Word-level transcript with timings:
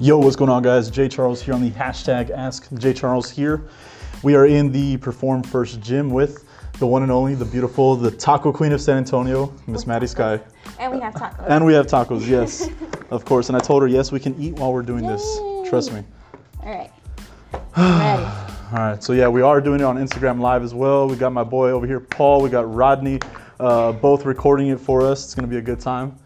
Yo, 0.00 0.16
what's 0.16 0.34
going 0.34 0.48
on, 0.48 0.62
guys? 0.62 0.88
Jay 0.88 1.08
Charles 1.10 1.42
here 1.42 1.52
on 1.52 1.60
the 1.60 1.70
hashtag 1.72 2.30
Ask 2.30 2.72
Jay 2.78 2.94
Charles 2.94 3.30
here. 3.30 3.68
We 4.22 4.34
are 4.34 4.46
in 4.46 4.72
the 4.72 4.96
Perform 4.96 5.42
First 5.42 5.82
gym 5.82 6.08
with 6.08 6.46
the 6.78 6.86
one 6.86 7.02
and 7.02 7.12
only, 7.12 7.34
the 7.34 7.44
beautiful, 7.44 7.96
the 7.96 8.10
Taco 8.10 8.50
Queen 8.50 8.72
of 8.72 8.80
San 8.80 8.96
Antonio, 8.96 9.52
Miss 9.66 9.86
Maddie 9.86 10.06
Sky. 10.06 10.40
And 10.78 10.90
we 10.90 11.00
have 11.00 11.12
tacos. 11.12 11.44
And 11.46 11.66
we 11.66 11.74
have 11.74 11.86
tacos, 11.86 12.26
yes, 12.26 12.70
of 13.10 13.26
course. 13.26 13.50
And 13.50 13.56
I 13.58 13.60
told 13.60 13.82
her, 13.82 13.88
yes, 13.88 14.10
we 14.10 14.18
can 14.18 14.34
eat 14.40 14.54
while 14.54 14.72
we're 14.72 14.80
doing 14.80 15.06
this. 15.06 15.22
Trust 15.68 15.92
me. 15.92 16.02
All 16.64 16.74
right. 16.74 16.90
ready. 17.76 18.22
All 18.72 18.78
right, 18.78 19.04
so 19.04 19.12
yeah, 19.12 19.28
we 19.28 19.42
are 19.42 19.60
doing 19.60 19.80
it 19.80 19.84
on 19.84 19.98
Instagram 19.98 20.40
Live 20.40 20.62
as 20.62 20.72
well. 20.72 21.08
We 21.08 21.16
got 21.16 21.34
my 21.34 21.44
boy 21.44 21.72
over 21.72 21.86
here, 21.86 22.00
Paul. 22.00 22.40
We 22.40 22.48
got 22.48 22.74
Rodney, 22.74 23.20
uh, 23.58 23.92
both 23.92 24.24
recording 24.24 24.68
it 24.68 24.80
for 24.80 25.02
us. 25.02 25.26
It's 25.26 25.34
gonna 25.34 25.46
be 25.46 25.58
a 25.58 25.62
good 25.62 25.78
time. 25.78 26.16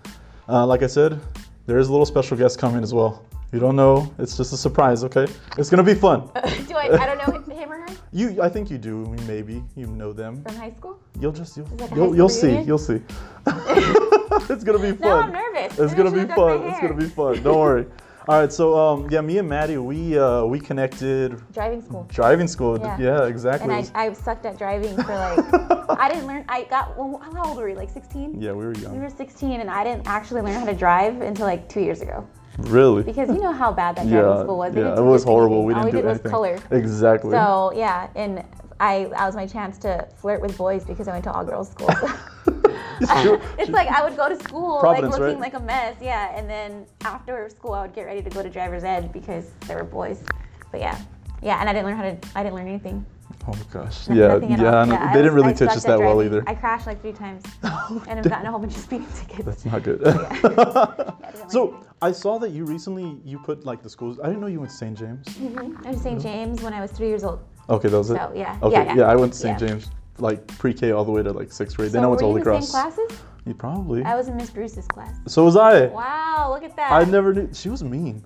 Uh, 0.48 0.64
like 0.64 0.84
I 0.84 0.86
said, 0.86 1.20
there 1.66 1.78
is 1.78 1.88
a 1.88 1.90
little 1.90 2.06
special 2.06 2.36
guest 2.36 2.60
coming 2.60 2.84
as 2.84 2.94
well. 2.94 3.26
You 3.54 3.60
don't 3.60 3.76
know, 3.76 4.12
it's 4.18 4.36
just 4.36 4.52
a 4.52 4.56
surprise, 4.56 5.04
okay? 5.04 5.28
It's 5.56 5.70
gonna 5.70 5.84
be 5.84 5.94
fun. 5.94 6.22
Do 6.66 6.74
I? 6.74 6.88
I 7.00 7.06
don't 7.06 7.18
know 7.18 7.54
him 7.54 7.70
or 7.70 7.82
her 7.82 7.86
You, 8.12 8.42
I 8.42 8.48
think 8.48 8.68
you 8.68 8.78
do. 8.78 9.06
Maybe 9.28 9.62
you 9.76 9.86
know 9.86 10.12
them. 10.12 10.42
from 10.42 10.56
high 10.56 10.72
school. 10.72 10.98
You'll 11.20 11.30
just 11.30 11.56
you'll 11.56 11.68
you'll, 11.94 12.16
you'll 12.16 12.28
see. 12.28 12.62
You'll 12.62 12.78
see. 12.90 13.00
it's 13.46 14.64
gonna 14.64 14.80
be 14.80 14.90
fun. 14.90 15.00
No, 15.00 15.20
I'm 15.20 15.32
nervous. 15.32 15.78
It's 15.78 15.92
Maybe 15.92 15.94
gonna 15.94 16.10
be 16.10 16.18
should've 16.22 16.36
done 16.36 16.48
my 16.48 16.58
fun. 16.58 16.70
It's 16.72 16.80
gonna 16.80 16.94
be 16.94 17.08
fun. 17.08 17.42
Don't 17.44 17.60
worry. 17.60 17.86
All 18.26 18.40
right, 18.40 18.52
so 18.52 18.76
um, 18.76 19.08
yeah, 19.08 19.20
me 19.20 19.38
and 19.38 19.48
Maddie, 19.48 19.78
we 19.78 20.18
uh, 20.18 20.44
we 20.44 20.58
connected 20.58 21.40
Driving 21.52 21.80
school. 21.80 22.08
driving 22.10 22.48
school. 22.48 22.76
Yeah. 22.80 22.98
Yeah, 22.98 23.26
exactly. 23.26 23.72
And 23.72 23.88
I, 23.94 24.06
I 24.06 24.12
sucked 24.14 24.46
at 24.46 24.58
driving 24.58 24.96
for 24.96 25.14
like, 25.14 26.00
I 26.00 26.08
didn't 26.08 26.26
learn, 26.26 26.44
I 26.48 26.64
got, 26.64 26.98
well, 26.98 27.18
how 27.22 27.50
old 27.50 27.58
were 27.58 27.66
we? 27.66 27.74
Like 27.74 27.90
16? 27.90 28.40
yeah, 28.40 28.50
we 28.52 28.64
were 28.64 28.74
young. 28.74 28.94
We 28.94 29.00
were 29.00 29.10
16 29.10 29.60
and 29.60 29.70
I 29.70 29.84
didn't 29.84 30.06
actually 30.06 30.40
learn 30.40 30.54
how 30.54 30.64
to 30.64 30.74
drive 30.74 31.20
until 31.20 31.46
like 31.46 31.68
two 31.68 31.80
years 31.80 32.00
ago. 32.00 32.26
Really? 32.58 33.02
Because 33.02 33.28
you 33.28 33.40
know 33.40 33.52
how 33.52 33.72
bad 33.72 33.96
that 33.96 34.06
driving 34.06 34.30
yeah, 34.30 34.42
school 34.42 34.58
was. 34.58 34.74
Yeah, 34.74 34.96
it 34.96 35.02
was 35.02 35.24
horrible. 35.24 35.64
We 35.64 35.74
All 35.74 35.82
didn't 35.82 35.86
we 35.86 35.90
do 35.90 36.02
did 36.02 36.10
anything. 36.10 36.22
was 36.24 36.30
color. 36.30 36.58
Exactly. 36.70 37.32
So 37.32 37.72
yeah, 37.74 38.08
and 38.14 38.44
I 38.80 39.04
that 39.10 39.26
was 39.26 39.34
my 39.34 39.46
chance 39.46 39.78
to 39.78 40.06
flirt 40.16 40.40
with 40.40 40.56
boys 40.56 40.84
because 40.84 41.08
I 41.08 41.12
went 41.12 41.24
to 41.24 41.32
all 41.32 41.44
girls 41.44 41.70
school. 41.70 41.90
It's 43.00 43.42
it's 43.58 43.70
like 43.70 43.88
I 43.88 44.04
would 44.04 44.16
go 44.16 44.28
to 44.28 44.36
school 44.36 44.78
Providence, 44.78 45.12
like 45.12 45.20
looking 45.20 45.40
right? 45.40 45.52
like 45.52 45.60
a 45.60 45.64
mess, 45.64 45.96
yeah, 46.00 46.36
and 46.36 46.48
then 46.48 46.86
after 47.04 47.48
school 47.48 47.72
I 47.72 47.82
would 47.82 47.94
get 47.94 48.02
ready 48.02 48.22
to 48.22 48.30
go 48.30 48.42
to 48.42 48.48
driver's 48.48 48.84
ed 48.84 49.12
because 49.12 49.50
there 49.66 49.76
were 49.76 49.84
boys. 49.84 50.22
But 50.70 50.80
yeah, 50.80 51.00
yeah, 51.42 51.60
and 51.60 51.68
I 51.68 51.72
didn't 51.72 51.86
learn 51.86 51.96
how 51.96 52.02
to. 52.04 52.16
I 52.36 52.44
didn't 52.44 52.54
learn 52.54 52.68
anything. 52.68 53.04
Oh 53.46 53.52
my 53.52 53.58
gosh. 53.72 54.08
No- 54.08 54.14
Yeah, 54.14 54.28
nothing 54.28 54.50
yeah. 54.50 54.84
no, 54.84 55.06
they 55.12 55.22
didn't 55.22 55.34
really 55.34 55.50
I 55.50 55.52
teach 55.52 55.68
us 55.68 55.84
at 55.84 55.88
that 55.88 55.98
well 55.98 56.22
either. 56.22 56.42
I 56.46 56.54
crashed 56.54 56.86
like 56.86 57.00
three 57.00 57.12
times 57.12 57.42
oh, 57.64 58.02
and 58.08 58.18
I've 58.18 58.28
gotten 58.28 58.46
a 58.46 58.50
whole 58.50 58.60
bunch 58.60 58.74
of 58.74 58.80
speeding 58.82 59.06
tickets. 59.14 59.44
That's 59.44 59.64
not 59.64 59.82
good. 59.82 60.02
I 60.06 61.12
didn't 61.32 61.50
so 61.50 61.84
I 62.02 62.12
saw 62.12 62.38
that 62.38 62.50
you 62.50 62.64
recently 62.64 63.18
you 63.24 63.38
put 63.38 63.64
like 63.64 63.82
the 63.82 63.90
schools. 63.90 64.18
I 64.20 64.26
didn't 64.26 64.40
know 64.40 64.46
you 64.46 64.60
went 64.60 64.70
to 64.70 64.76
St. 64.76 64.96
James. 64.98 65.26
anything. 65.38 65.76
I 65.84 65.90
was 65.90 66.00
St. 66.02 66.20
James 66.20 66.62
when 66.62 66.72
I 66.72 66.80
was 66.80 66.90
three 66.92 67.08
years 67.08 67.24
old. 67.24 67.40
Okay, 67.68 67.88
that 67.88 67.96
was 67.98 68.10
it. 68.10 68.16
So, 68.16 68.32
yeah. 68.34 68.58
Okay, 68.62 68.72
Yeah, 68.84 68.94
yeah. 68.94 69.02
I 69.04 69.16
went 69.16 69.32
to 69.32 69.38
St. 69.38 69.60
Yeah. 69.60 69.68
James 69.68 69.90
like 70.18 70.46
pre-K 70.58 70.92
all 70.92 71.04
the 71.04 71.10
way 71.12 71.22
to 71.22 71.32
like 71.32 71.50
sixth 71.50 71.76
grade. 71.76 71.90
So 71.90 71.94
then 71.94 72.04
I 72.04 72.06
went 72.06 72.20
to 72.20 72.26
were 72.26 72.32
Holy 72.40 72.42
you 72.42 72.54
in 72.54 72.60
the 72.60 72.66
Cross. 72.66 72.70
same 72.72 72.90
classes? 73.08 73.18
You 73.46 73.54
probably. 73.54 74.02
I 74.04 74.14
was 74.14 74.28
in 74.28 74.36
Miss 74.36 74.50
Bruce's 74.50 74.86
class. 74.86 75.14
so 75.26 75.44
was 75.44 75.56
I. 75.56 75.86
Wow, 75.86 76.50
look 76.54 76.62
at 76.62 76.76
that. 76.76 76.92
I 76.92 77.04
never 77.04 77.34
knew. 77.34 77.48
She 77.52 77.68
was 77.68 77.82
mean. 77.84 78.24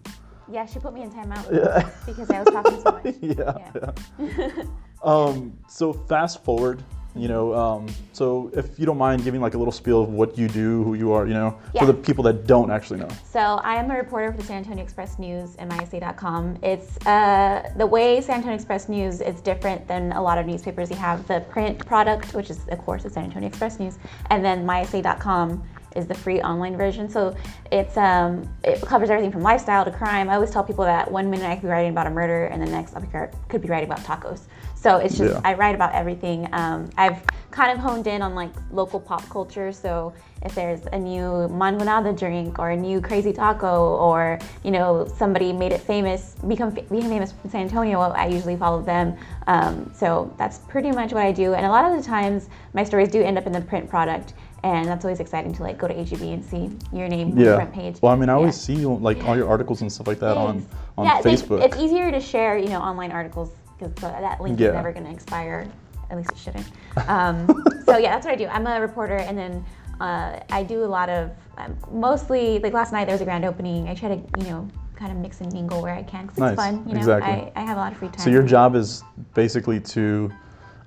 Yeah, 0.51 0.65
she 0.67 0.79
put 0.79 0.95
me 0.95 1.03
in 1.03 1.11
timeout 1.11 1.53
Yeah. 1.53 1.89
because 2.07 2.31
I 2.31 2.43
was 2.43 2.49
talking 2.55 2.81
so 2.81 2.93
much. 2.93 3.15
yeah. 3.21 3.71
Yeah. 3.75 3.93
yeah. 4.39 4.63
Um, 5.03 5.57
so 5.69 5.93
fast 5.93 6.43
forward, 6.45 6.83
you 7.15 7.29
know, 7.29 7.55
um, 7.55 7.87
so 8.13 8.51
if 8.55 8.79
you 8.79 8.87
don't 8.87 8.99
mind 8.99 9.25
giving 9.25 9.41
like 9.41 9.55
a 9.55 9.59
little 9.59 9.73
spiel 9.73 10.03
of 10.03 10.09
what 10.11 10.37
you 10.39 10.49
do, 10.49 10.83
who 10.85 10.95
you 10.95 11.13
are, 11.13 11.27
you 11.27 11.35
know, 11.35 11.57
Yeah. 11.73 11.81
for 11.81 11.87
the 11.87 11.95
people 11.95 12.23
that 12.25 12.47
don't 12.47 12.71
actually 12.71 13.01
know. 13.01 13.09
So 13.25 13.41
I 13.41 13.77
am 13.77 13.91
a 13.91 13.97
reporter 13.97 14.31
for 14.33 14.39
the 14.39 14.45
San 14.45 14.59
Antonio 14.59 14.83
Express 14.85 15.19
News 15.19 15.57
and 15.57 15.71
MySA.com. 15.71 16.59
It's 16.63 16.97
uh, 17.07 17.71
the 17.77 17.87
way 17.87 18.21
San 18.21 18.37
Antonio 18.37 18.55
Express 18.55 18.89
News 18.89 19.21
is 19.21 19.41
different 19.41 19.87
than 19.89 20.13
a 20.13 20.23
lot 20.23 20.39
of 20.39 20.47
newspapers. 20.47 20.91
You 20.91 20.97
have 20.97 21.27
the 21.27 21.41
print 21.49 21.85
product, 21.87 22.35
which 22.35 22.51
is 22.51 22.61
of 22.69 22.79
course 22.79 23.03
the 23.05 23.11
San 23.11 23.25
Antonio 23.25 23.49
Express 23.49 23.79
News, 23.81 23.99
and 24.31 24.45
then 24.45 24.65
MySA.com 24.67 25.63
is 25.97 26.07
the 26.07 26.15
free 26.15 26.41
online 26.43 26.77
version. 26.77 27.09
So 27.09 27.35
it's 27.73 27.97
um, 27.97 28.49
it 28.63 28.81
covers 28.83 29.11
everything 29.11 29.33
from 29.33 29.43
lifestyle 29.43 29.85
to 29.85 29.91
crime. 29.91 30.29
I 30.29 30.35
always 30.35 30.51
tell 30.51 30.63
people 30.63 30.85
that 30.85 31.11
one 31.11 31.31
minute 31.31 31.47
I 31.47 31.55
could 31.55 31.63
be 31.63 31.69
writing 31.69 31.91
about 31.91 32.07
a 32.07 32.11
murder, 32.11 32.45
and 32.47 32.61
the 32.63 32.67
next 32.67 32.95
I 32.95 33.01
could 33.49 33.63
be 33.63 33.69
writing 33.69 33.91
about 33.91 34.05
tacos. 34.05 34.43
So 34.81 34.99
it's 34.99 35.19
just 35.19 35.35
Yeah. 35.35 35.41
I 35.45 35.55
write 35.55 35.75
about 35.75 35.93
everything. 35.93 36.49
Um, 36.53 36.89
I've 36.97 37.21
kind 37.51 37.73
of 37.73 37.79
honed 37.79 38.07
in 38.07 38.23
on 38.23 38.35
like 38.37 38.51
local 38.71 39.01
pop 39.01 39.29
culture. 39.29 39.73
So 39.73 40.13
if 40.43 40.55
there's 40.55 40.87
a 40.93 40.99
new 40.99 41.49
mangonada 41.51 42.17
drink 42.17 42.61
or 42.61 42.71
a 42.71 42.77
new 42.77 43.01
crazy 43.01 43.33
taco 43.33 43.97
or 43.97 44.39
you 44.63 44.71
know 44.71 45.09
somebody 45.17 45.53
made 45.53 45.73
it 45.73 45.81
famous, 45.81 46.37
become 46.47 46.71
become 46.71 47.11
famous 47.11 47.35
in 47.43 47.51
San 47.51 47.63
Antonio, 47.63 47.99
I 48.01 48.27
usually 48.27 48.57
follow 48.57 48.81
them. 48.81 49.17
Um, 49.49 49.91
so 49.95 50.33
that's 50.39 50.59
pretty 50.59 50.93
much 50.93 51.13
what 51.13 51.25
I 51.25 51.33
do. 51.33 51.55
And 51.55 51.67
a 51.67 51.69
lot 51.71 51.91
of 51.91 51.97
the 51.97 52.03
times 52.03 52.49
my 52.73 52.85
stories 52.85 53.09
do 53.09 53.21
end 53.21 53.37
up 53.37 53.47
in 53.47 53.53
the 53.53 53.61
print 53.61 53.89
product. 53.91 54.35
And 54.65 54.87
that's 54.89 55.05
always 55.05 55.21
exciting 55.21 55.53
to 55.55 55.63
like 55.63 55.79
go 55.79 55.87
to 55.89 55.95
HEB 55.95 56.21
and 56.23 56.45
see 56.45 56.69
your 56.93 57.09
name 57.09 57.31
on 57.31 57.35
the 57.37 57.55
front 57.55 57.73
page. 57.73 57.97
Well, 58.03 58.13
I 58.13 58.17
mean, 58.17 58.29
I 58.29 58.35
always 58.35 58.69
Yeah. 58.69 58.77
see 58.77 58.87
like 58.87 59.25
all 59.25 59.37
your 59.37 59.49
articles 59.49 59.83
and 59.83 59.93
stuff 59.93 60.07
like 60.09 60.19
that 60.21 60.37
on 60.37 60.61
Thanks. 60.61 60.75
on 60.99 61.05
yeah, 61.07 61.19
it's- 61.21 61.43
Facebook. 61.43 61.63
It's, 61.63 61.77
easier 61.77 62.11
to 62.11 62.21
share, 62.21 62.59
you 62.59 62.69
know, 62.69 62.81
online 62.81 63.13
articles 63.13 63.51
because 63.79 63.95
that 64.01 64.41
link 64.41 64.59
Yeah. 64.59 64.69
is 64.69 64.75
never 64.75 64.93
going 64.93 65.05
to 65.05 65.11
expire. 65.13 65.67
At 66.11 66.17
least 66.17 66.31
it 66.33 66.39
shouldn't. 66.39 66.67
Um, 67.07 67.47
so 67.85 67.99
yeah, 67.99 68.11
that's 68.15 68.25
what 68.25 68.33
I 68.33 68.37
do. 68.37 68.47
I'm 68.47 68.67
a 68.67 68.81
reporter, 68.81 69.17
and 69.19 69.37
then 69.37 69.65
uh, 70.01 70.41
I 70.51 70.63
do 70.63 70.85
a 70.85 70.87
lot 70.87 71.09
of 71.11 71.31
um, 71.59 71.77
mostly 71.93 72.59
like 72.61 72.73
last 72.73 72.93
night 72.93 73.05
there 73.07 73.15
was 73.15 73.21
a 73.21 73.25
grand 73.27 73.45
opening. 73.45 73.89
I 73.89 73.95
try 73.95 74.09
to 74.09 74.15
you 74.39 74.51
know 74.51 74.69
kind 74.97 75.13
of 75.13 75.19
mix 75.19 75.41
and 75.43 75.53
mingle 75.53 75.81
where 75.83 75.95
I 75.95 76.03
can 76.03 76.27
'cause 76.27 76.39
Nice. 76.39 76.53
it's 76.53 76.63
fun. 76.63 76.83
You 76.87 76.95
know, 76.95 76.99
Exactly. 77.01 77.31
I, 77.33 77.53
I 77.55 77.61
have 77.61 77.77
a 77.77 77.81
lot 77.81 77.93
of 77.93 77.99
free 77.99 78.09
time. 78.09 78.21
so 78.25 78.31
your 78.31 78.43
job 78.43 78.75
is 78.75 79.05
basically 79.35 79.79
to, 79.81 80.29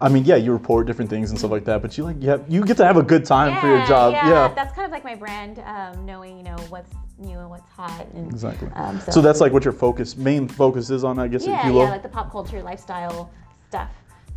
I 0.02 0.10
mean, 0.10 0.26
yeah, 0.26 0.36
you 0.36 0.52
report 0.52 0.86
different 0.88 1.10
things 1.10 1.30
and 1.30 1.38
stuff 1.40 1.52
like 1.52 1.64
that, 1.66 1.82
but 1.84 1.98
you 1.98 2.04
like 2.04 2.22
you 2.22 2.30
have 2.30 2.44
you 2.50 2.66
get 2.66 2.78
to 2.78 2.86
have 2.86 2.98
a 2.98 3.04
good 3.04 3.24
time 3.26 3.60
for 3.62 3.68
your 3.68 3.86
job. 3.86 4.14
Yeah, 4.14 4.28
Yeah. 4.28 4.54
that's 4.56 4.74
kind 4.74 4.86
of 4.86 4.92
like 4.92 5.04
my 5.04 5.16
brand, 5.16 5.60
um, 5.66 6.04
knowing 6.06 6.36
you 6.38 6.44
know 6.44 6.58
what's 6.70 6.90
new 7.22 7.40
and 7.40 7.50
what's 7.50 7.70
hot. 7.72 8.08
And, 8.14 8.32
Exactly. 8.32 8.70
Um, 8.76 9.00
so, 9.00 9.22
that's 9.22 9.40
like 9.42 9.54
what 9.54 9.64
your 9.64 9.74
focus, 9.74 10.18
main 10.18 10.48
focus 10.48 10.90
is 10.90 11.04
on, 11.04 11.20
I 11.20 11.28
guess, 11.28 11.46
yeah, 11.46 11.68
yeah, 11.68 11.74
like 11.74 12.04
the 12.04 12.10
pop 12.10 12.32
culture 12.32 12.62
lifestyle 12.62 13.32
stuff. 13.70 13.90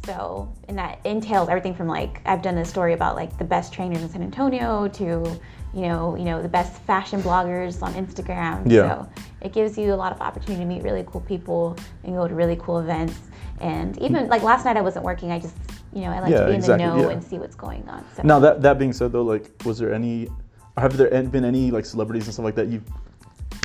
So, 0.04 0.52
and 0.68 0.76
that 0.76 1.00
entails 1.04 1.48
everything 1.48 1.74
from 1.74 1.88
like 1.88 2.20
I've 2.26 2.42
done 2.42 2.58
a 2.58 2.64
story 2.64 2.92
about 2.92 3.16
like 3.16 3.36
the 3.38 3.44
best 3.44 3.72
trainers 3.72 4.02
in 4.02 4.08
San 4.10 4.22
Antonio 4.22 4.86
to 4.88 5.40
you 5.72 5.80
know 5.80 6.14
you 6.14 6.24
know 6.24 6.42
the 6.42 6.48
best 6.48 6.80
fashion 6.82 7.22
bloggers 7.22 7.82
on 7.82 7.94
Instagram. 7.94 8.70
Yeah. 8.70 8.88
So 8.88 9.08
it 9.40 9.52
gives 9.54 9.78
you 9.78 9.94
a 9.94 9.96
lot 9.96 10.12
of 10.12 10.20
opportunity 10.20 10.62
to 10.62 10.68
meet 10.68 10.82
really 10.82 11.04
cool 11.06 11.22
people 11.22 11.76
and 12.04 12.14
go 12.14 12.28
to 12.28 12.34
really 12.34 12.56
cool 12.56 12.80
events. 12.80 13.18
And 13.60 13.96
even 14.02 14.28
like 14.28 14.42
last 14.42 14.66
night 14.66 14.76
I 14.76 14.82
wasn't 14.82 15.06
working. 15.06 15.32
I 15.32 15.38
just 15.38 15.56
you 15.94 16.02
know 16.02 16.08
I 16.08 16.20
like 16.20 16.30
Yeah, 16.30 16.40
to 16.40 16.46
be 16.46 16.50
in 16.50 16.56
exactly, 16.56 16.86
the 16.86 16.96
know 16.96 17.02
yeah. 17.08 17.14
and 17.14 17.24
see 17.24 17.38
what's 17.38 17.56
going 17.56 17.88
on. 17.88 18.04
So. 18.14 18.24
Now 18.24 18.38
that 18.40 18.60
that 18.60 18.78
being 18.78 18.92
said, 18.92 19.10
though, 19.12 19.22
like, 19.22 19.50
was 19.64 19.78
there 19.78 19.92
any, 19.94 20.28
have 20.76 20.96
there 20.96 21.22
been 21.24 21.44
any 21.44 21.70
like 21.70 21.84
celebrities 21.84 22.26
and 22.26 22.34
stuff 22.34 22.44
like 22.44 22.56
that 22.56 22.68
you 22.68 22.82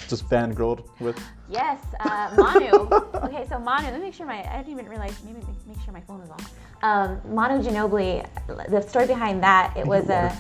just 0.08 0.28
fangirled 0.30 0.88
with? 1.00 1.20
Yes, 1.50 1.80
uh, 2.00 2.34
Manu. 2.38 2.70
okay, 3.25 3.47
so 3.47 3.59
Manu. 3.59 3.88
Let 3.88 3.96
me 3.96 4.06
make 4.06 4.14
sure 4.14 4.25
my. 4.25 4.44
I 4.52 4.58
didn't 4.58 4.74
even 4.74 4.88
realize. 4.88 5.16
Maybe 5.24 5.40
make- 5.68 5.80
sure 5.84 5.94
my 5.94 6.02
phone 6.02 6.22
is 6.22 6.30
off. 6.30 6.53
Um, 6.84 7.22
Manu 7.34 7.64
Ginobili. 7.64 8.28
The 8.70 8.81
story 8.81 9.08
behind 9.08 9.42
that. 9.44 9.75
It 9.78 9.86
was 9.86 10.09
a. 10.09 10.36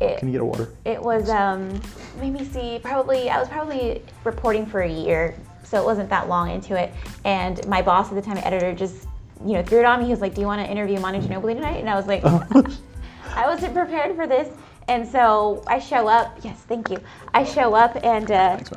It, 0.00 0.18
Can 0.18 0.28
you 0.28 0.32
get 0.32 0.40
a 0.40 0.44
water? 0.44 0.74
it 0.84 1.00
was 1.00 1.28
um. 1.30 1.68
Let 2.18 2.32
me 2.32 2.44
see. 2.44 2.80
Probably 2.82 3.30
I 3.30 3.38
was 3.38 3.48
probably 3.48 4.02
reporting 4.24 4.66
for 4.66 4.82
a 4.82 4.90
year, 4.90 5.36
so 5.62 5.80
it 5.80 5.84
wasn't 5.84 6.08
that 6.10 6.28
long 6.28 6.50
into 6.50 6.80
it. 6.80 6.92
And 7.24 7.64
my 7.68 7.82
boss 7.82 8.08
at 8.08 8.14
the 8.14 8.22
time, 8.22 8.38
editor, 8.38 8.72
just 8.74 9.06
you 9.44 9.54
know 9.54 9.62
threw 9.62 9.80
it 9.80 9.84
on 9.84 10.00
me. 10.00 10.06
He 10.06 10.10
was 10.10 10.20
like, 10.20 10.34
"Do 10.34 10.40
you 10.40 10.46
want 10.46 10.64
to 10.64 10.70
interview 10.70 10.98
Manu 10.98 11.20
Ginobili 11.20 11.54
tonight?" 11.54 11.78
And 11.78 11.88
I 11.88 11.94
was 11.94 12.06
like. 12.06 12.22
I 13.34 13.46
wasn't 13.46 13.72
prepared 13.74 14.14
for 14.14 14.26
this. 14.26 14.54
And 14.92 15.08
so 15.08 15.64
I 15.66 15.78
show 15.78 16.06
up. 16.06 16.38
Yes, 16.42 16.58
thank 16.68 16.90
you. 16.90 16.98
I 17.32 17.44
show 17.44 17.72
up 17.74 17.96
and 18.04 18.30
uh, 18.30 18.58
Thanks, 18.58 18.70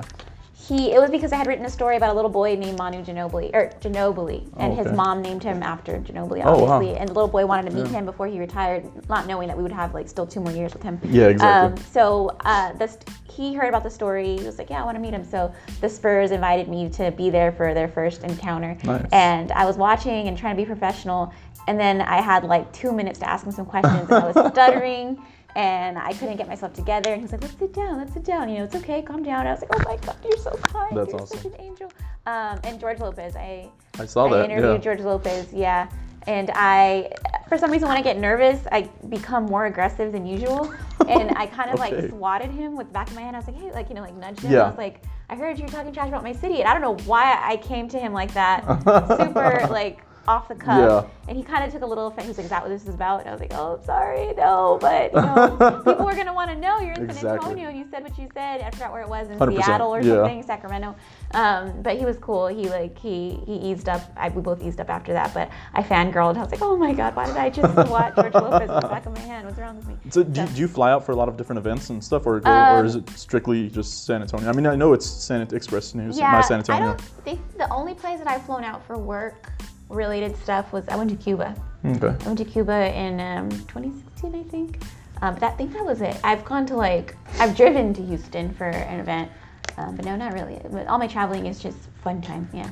he. 0.54 0.94
It 0.94 1.00
was 1.02 1.12
because 1.12 1.34
I 1.34 1.36
had 1.36 1.46
written 1.46 1.66
a 1.66 1.70
story 1.70 1.98
about 1.98 2.12
a 2.12 2.14
little 2.14 2.30
boy 2.32 2.56
named 2.56 2.78
Manu 2.78 3.04
Ginobili, 3.04 3.54
or 3.54 3.70
Ginobili, 3.82 4.50
and 4.56 4.72
Oh, 4.72 4.76
his 4.82 4.94
mom 4.94 5.22
named 5.22 5.44
him 5.44 5.62
after 5.62 5.98
Ginobili, 5.98 6.40
obviously. 6.46 6.46
Oh, 6.46 6.64
wow. 6.64 6.82
And 6.82 7.10
the 7.10 7.14
little 7.14 7.28
boy 7.28 7.46
wanted 7.46 7.70
to 7.70 7.76
meet 7.76 7.88
Yeah. 7.88 7.98
him 8.00 8.06
before 8.06 8.28
he 8.28 8.40
retired, 8.40 8.86
not 9.10 9.28
knowing 9.28 9.50
that 9.50 9.58
we 9.58 9.62
would 9.64 9.74
have 9.74 9.94
like 9.94 10.08
still 10.08 10.26
two 10.26 10.40
more 10.40 10.54
years 10.54 10.72
with 10.72 10.84
him. 10.84 11.02
Yeah, 11.04 11.26
exactly. 11.28 11.82
Um, 11.84 11.86
so 11.92 12.38
uh, 12.46 12.72
this, 12.78 12.98
he 13.30 13.54
heard 13.54 13.68
about 13.68 13.84
the 13.84 13.90
story. 13.90 14.38
He 14.38 14.46
was 14.46 14.58
like, 14.58 14.70
"Yeah, 14.70 14.82
I 14.82 14.86
want 14.86 14.96
to 14.96 15.02
meet 15.02 15.14
him." 15.14 15.26
So 15.26 15.54
the 15.82 15.90
Spurs 15.90 16.32
invited 16.32 16.70
me 16.70 16.88
to 16.92 17.12
be 17.12 17.30
there 17.30 17.52
for 17.52 17.74
their 17.74 17.90
first 17.90 18.24
encounter, 18.24 18.78
Nice. 18.86 19.06
and 19.12 19.52
I 19.52 19.66
was 19.66 19.76
watching 19.76 20.30
and 20.30 20.38
trying 20.38 20.56
to 20.56 20.62
be 20.62 20.66
professional. 20.66 21.34
And 21.68 21.78
then 21.78 22.00
I 22.00 22.22
had 22.22 22.46
like 22.46 22.72
two 22.72 22.94
minutes 22.94 23.20
to 23.20 23.30
ask 23.30 23.46
him 23.46 23.52
some 23.52 23.66
questions, 23.66 24.10
and 24.10 24.24
I 24.24 24.32
was 24.32 24.52
stuttering. 24.54 25.22
And 25.56 25.98
I 25.98 26.12
couldn't 26.14 26.36
get 26.36 26.48
myself 26.50 26.74
together. 26.74 27.12
And 27.14 27.22
he 27.22 27.24
was 27.24 27.32
like, 27.32 27.42
let's 27.42 27.58
sit 27.58 27.74
down, 27.74 27.98
let's 27.98 28.14
sit 28.14 28.26
down. 28.26 28.50
You 28.50 28.58
know, 28.60 28.64
it's 28.66 28.76
okay, 28.76 29.02
calm 29.02 29.24
down. 29.24 29.48
I 29.48 29.52
was 29.52 29.62
like, 29.62 29.72
oh 29.74 29.84
my 29.90 29.96
God, 30.06 30.16
you're 30.24 30.38
so 30.38 30.52
kind. 30.52 30.98
That's 30.98 31.12
you're 31.12 31.22
awesome. 31.22 31.38
such 31.38 31.46
an 31.54 31.62
angel. 31.62 31.92
Um, 32.26 32.60
and 32.66 32.80
George 32.80 33.00
Lopez, 33.00 33.36
I, 33.36 33.70
I 33.98 34.06
saw 34.06 34.28
I 34.28 34.38
that. 34.38 34.46
interviewed 34.50 34.74
Yeah. 34.76 34.78
George 34.80 35.00
Lopez, 35.02 35.54
yeah. 35.54 35.88
And 36.28 36.50
I, 36.56 37.12
for 37.48 37.58
some 37.58 37.72
reason, 37.72 37.88
when 37.88 37.98
I 37.98 38.02
get 38.02 38.18
nervous, 38.18 38.60
I 38.72 38.90
become 39.10 39.46
more 39.46 39.68
aggressive 39.68 40.12
than 40.12 40.26
usual. 40.26 40.74
And 41.08 41.32
I 41.38 41.46
kind 41.46 41.70
of 41.70 41.80
Okay. 41.80 42.02
like 42.02 42.10
swatted 42.10 42.50
him 42.50 42.76
with 42.76 42.88
the 42.88 42.94
back 42.94 43.08
of 43.10 43.16
my 43.16 43.22
hand. 43.22 43.36
I 43.36 43.40
was 43.40 43.48
like, 43.48 43.58
hey, 43.58 43.72
like, 43.72 43.90
you 43.90 43.96
know, 43.96 44.02
like 44.02 44.16
nudged 44.16 44.40
him. 44.40 44.52
Yeah. 44.54 44.64
I 44.64 44.70
was 44.70 44.78
like, 44.78 45.04
I 45.30 45.36
heard 45.36 45.60
you're 45.60 45.68
talking 45.68 45.94
trash 45.94 46.08
about 46.08 46.24
my 46.24 46.32
city, 46.34 46.62
and 46.62 46.68
I 46.68 46.74
don't 46.74 46.82
know 46.82 47.06
why 47.08 47.38
I 47.40 47.58
came 47.58 47.88
to 47.90 48.00
him 48.00 48.12
like 48.12 48.34
that, 48.34 48.62
super 49.18 49.68
like 49.70 50.00
off 50.28 50.48
the 50.48 50.56
cuff. 50.56 51.06
Yeah. 51.06 51.12
And 51.28 51.38
he 51.38 51.44
kind 51.44 51.64
of 51.64 51.72
took 51.72 51.82
a 51.82 51.86
little 51.86 52.08
offense. 52.08 52.26
He 52.26 52.30
was 52.30 52.38
like, 52.38 52.46
"Is 52.46 52.50
that 52.52 52.62
what 52.62 52.70
this 52.70 52.84
is 52.84 52.94
about?" 52.94 53.22
And 53.22 53.30
I 53.30 53.32
was 53.32 53.42
like, 53.42 53.54
"Oh, 53.54 53.80
sorry, 53.84 54.34
no, 54.36 54.78
but 54.80 55.14
you 55.14 55.22
know, 55.22 55.82
people 55.86 56.08
are 56.08 56.16
gonna 56.16 56.34
want 56.34 56.52
to 56.52 56.56
know. 56.56 56.80
You're 56.80 56.94
in 56.94 57.12
San 57.14 57.36
Antonio, 57.36 57.70
and 57.70 57.78
you 57.78 57.86
said 57.90 58.04
what 58.04 58.18
you 58.18 58.28
said. 58.34 58.62
I 58.62 58.70
forgot 58.72 58.92
where 58.92 59.02
it 59.02 59.10
was 59.10 59.30
in 59.30 59.40
100%, 59.40 59.64
Seattle 59.64 59.94
or 59.94 60.02
yeah. 60.02 60.16
something, 60.16 60.44
Sacramento. 60.44 60.96
Um, 61.32 61.82
but 61.82 61.98
he 61.98 62.06
was 62.06 62.18
cool. 62.18 62.48
He 62.48 62.70
like 62.70 62.98
he 62.98 63.40
he 63.46 63.56
eased 63.56 63.90
up. 63.90 64.02
I, 64.16 64.30
we 64.30 64.42
both 64.42 64.62
eased 64.62 64.80
up 64.80 64.90
after 64.90 65.14
that. 65.14 65.34
But 65.34 65.50
I 65.74 65.82
fangirled. 65.82 66.38
I 66.38 66.42
was 66.42 66.52
like, 66.52 66.62
"Oh 66.62 66.78
my 66.78 66.94
God, 66.94 67.16
why 67.16 67.26
did 67.26 67.38
I 67.38 67.50
just 67.50 67.76
watch 67.90 68.16
George 68.16 68.34
Lopez 68.34 68.70
in 68.70 68.76
the 68.76 68.82
back 68.82 69.06
of 69.06 69.14
my 69.14 69.22
hand? 69.22 69.46
What's 69.46 69.60
wrong 69.60 69.78
with 69.78 69.88
me?" 69.88 69.98
So 70.10 70.24
do, 70.24 70.46
do 70.46 70.62
you 70.62 70.68
fly 70.68 70.92
out 70.92 71.06
for 71.06 71.12
a 71.12 71.16
lot 71.16 71.28
of 71.28 71.38
different 71.38 71.60
events 71.60 71.90
and 71.90 72.04
stuff, 72.04 72.26
or 72.26 72.40
go, 72.40 72.52
or 72.52 72.80
Um, 72.80 72.86
is 72.86 72.96
it 72.96 73.10
strictly 73.12 73.70
just 73.70 74.06
San 74.06 74.22
Antonio? 74.22 74.50
I 74.50 74.54
mean, 74.54 74.68
I 74.68 74.76
know 74.76 74.94
it's 74.94 75.06
San 75.06 75.42
Express 75.42 75.96
News, 75.96 76.18
Yeah, 76.18 76.32
my 76.32 76.42
San 76.42 76.60
Antonio. 76.60 76.84
I 76.84 76.88
don't 76.88 77.02
think 77.02 77.58
the 77.58 77.72
only 77.72 77.94
place 77.94 78.20
that 78.20 78.28
I've 78.28 78.44
flown 78.44 78.64
out 78.64 78.86
for 78.86 78.98
work 78.98 79.52
related 79.90 80.36
stuff 80.38 80.72
was 80.74 80.88
I 80.88 80.96
went 80.96 81.10
to 81.12 81.16
Cuba. 81.16 81.56
Okay. 81.86 82.08
I 82.08 82.26
went 82.28 82.38
to 82.40 82.46
Cuba 82.46 82.92
in 82.98 83.20
um, 83.20 83.50
2016, 83.50 84.36
I 84.36 84.44
think. 84.50 84.82
Um, 85.22 85.34
but 85.36 85.44
I 85.44 85.52
think 85.52 85.72
that 85.74 85.86
was 85.86 86.02
it. 86.02 86.18
I've 86.24 86.44
gone 86.44 86.66
to 86.68 86.76
like 86.76 87.16
I've 87.40 87.56
driven 87.56 87.94
to 87.94 88.02
Houston 88.06 88.54
for 88.54 88.66
an 88.66 89.00
event, 89.00 89.32
um, 89.78 89.96
but 89.96 90.06
no, 90.06 90.16
not 90.16 90.34
really. 90.34 90.60
But 90.72 90.88
All 90.88 90.98
my 90.98 91.08
traveling 91.08 91.46
is 91.46 91.60
just 91.60 91.78
fun 92.04 92.22
time. 92.22 92.50
Yeah. 92.54 92.70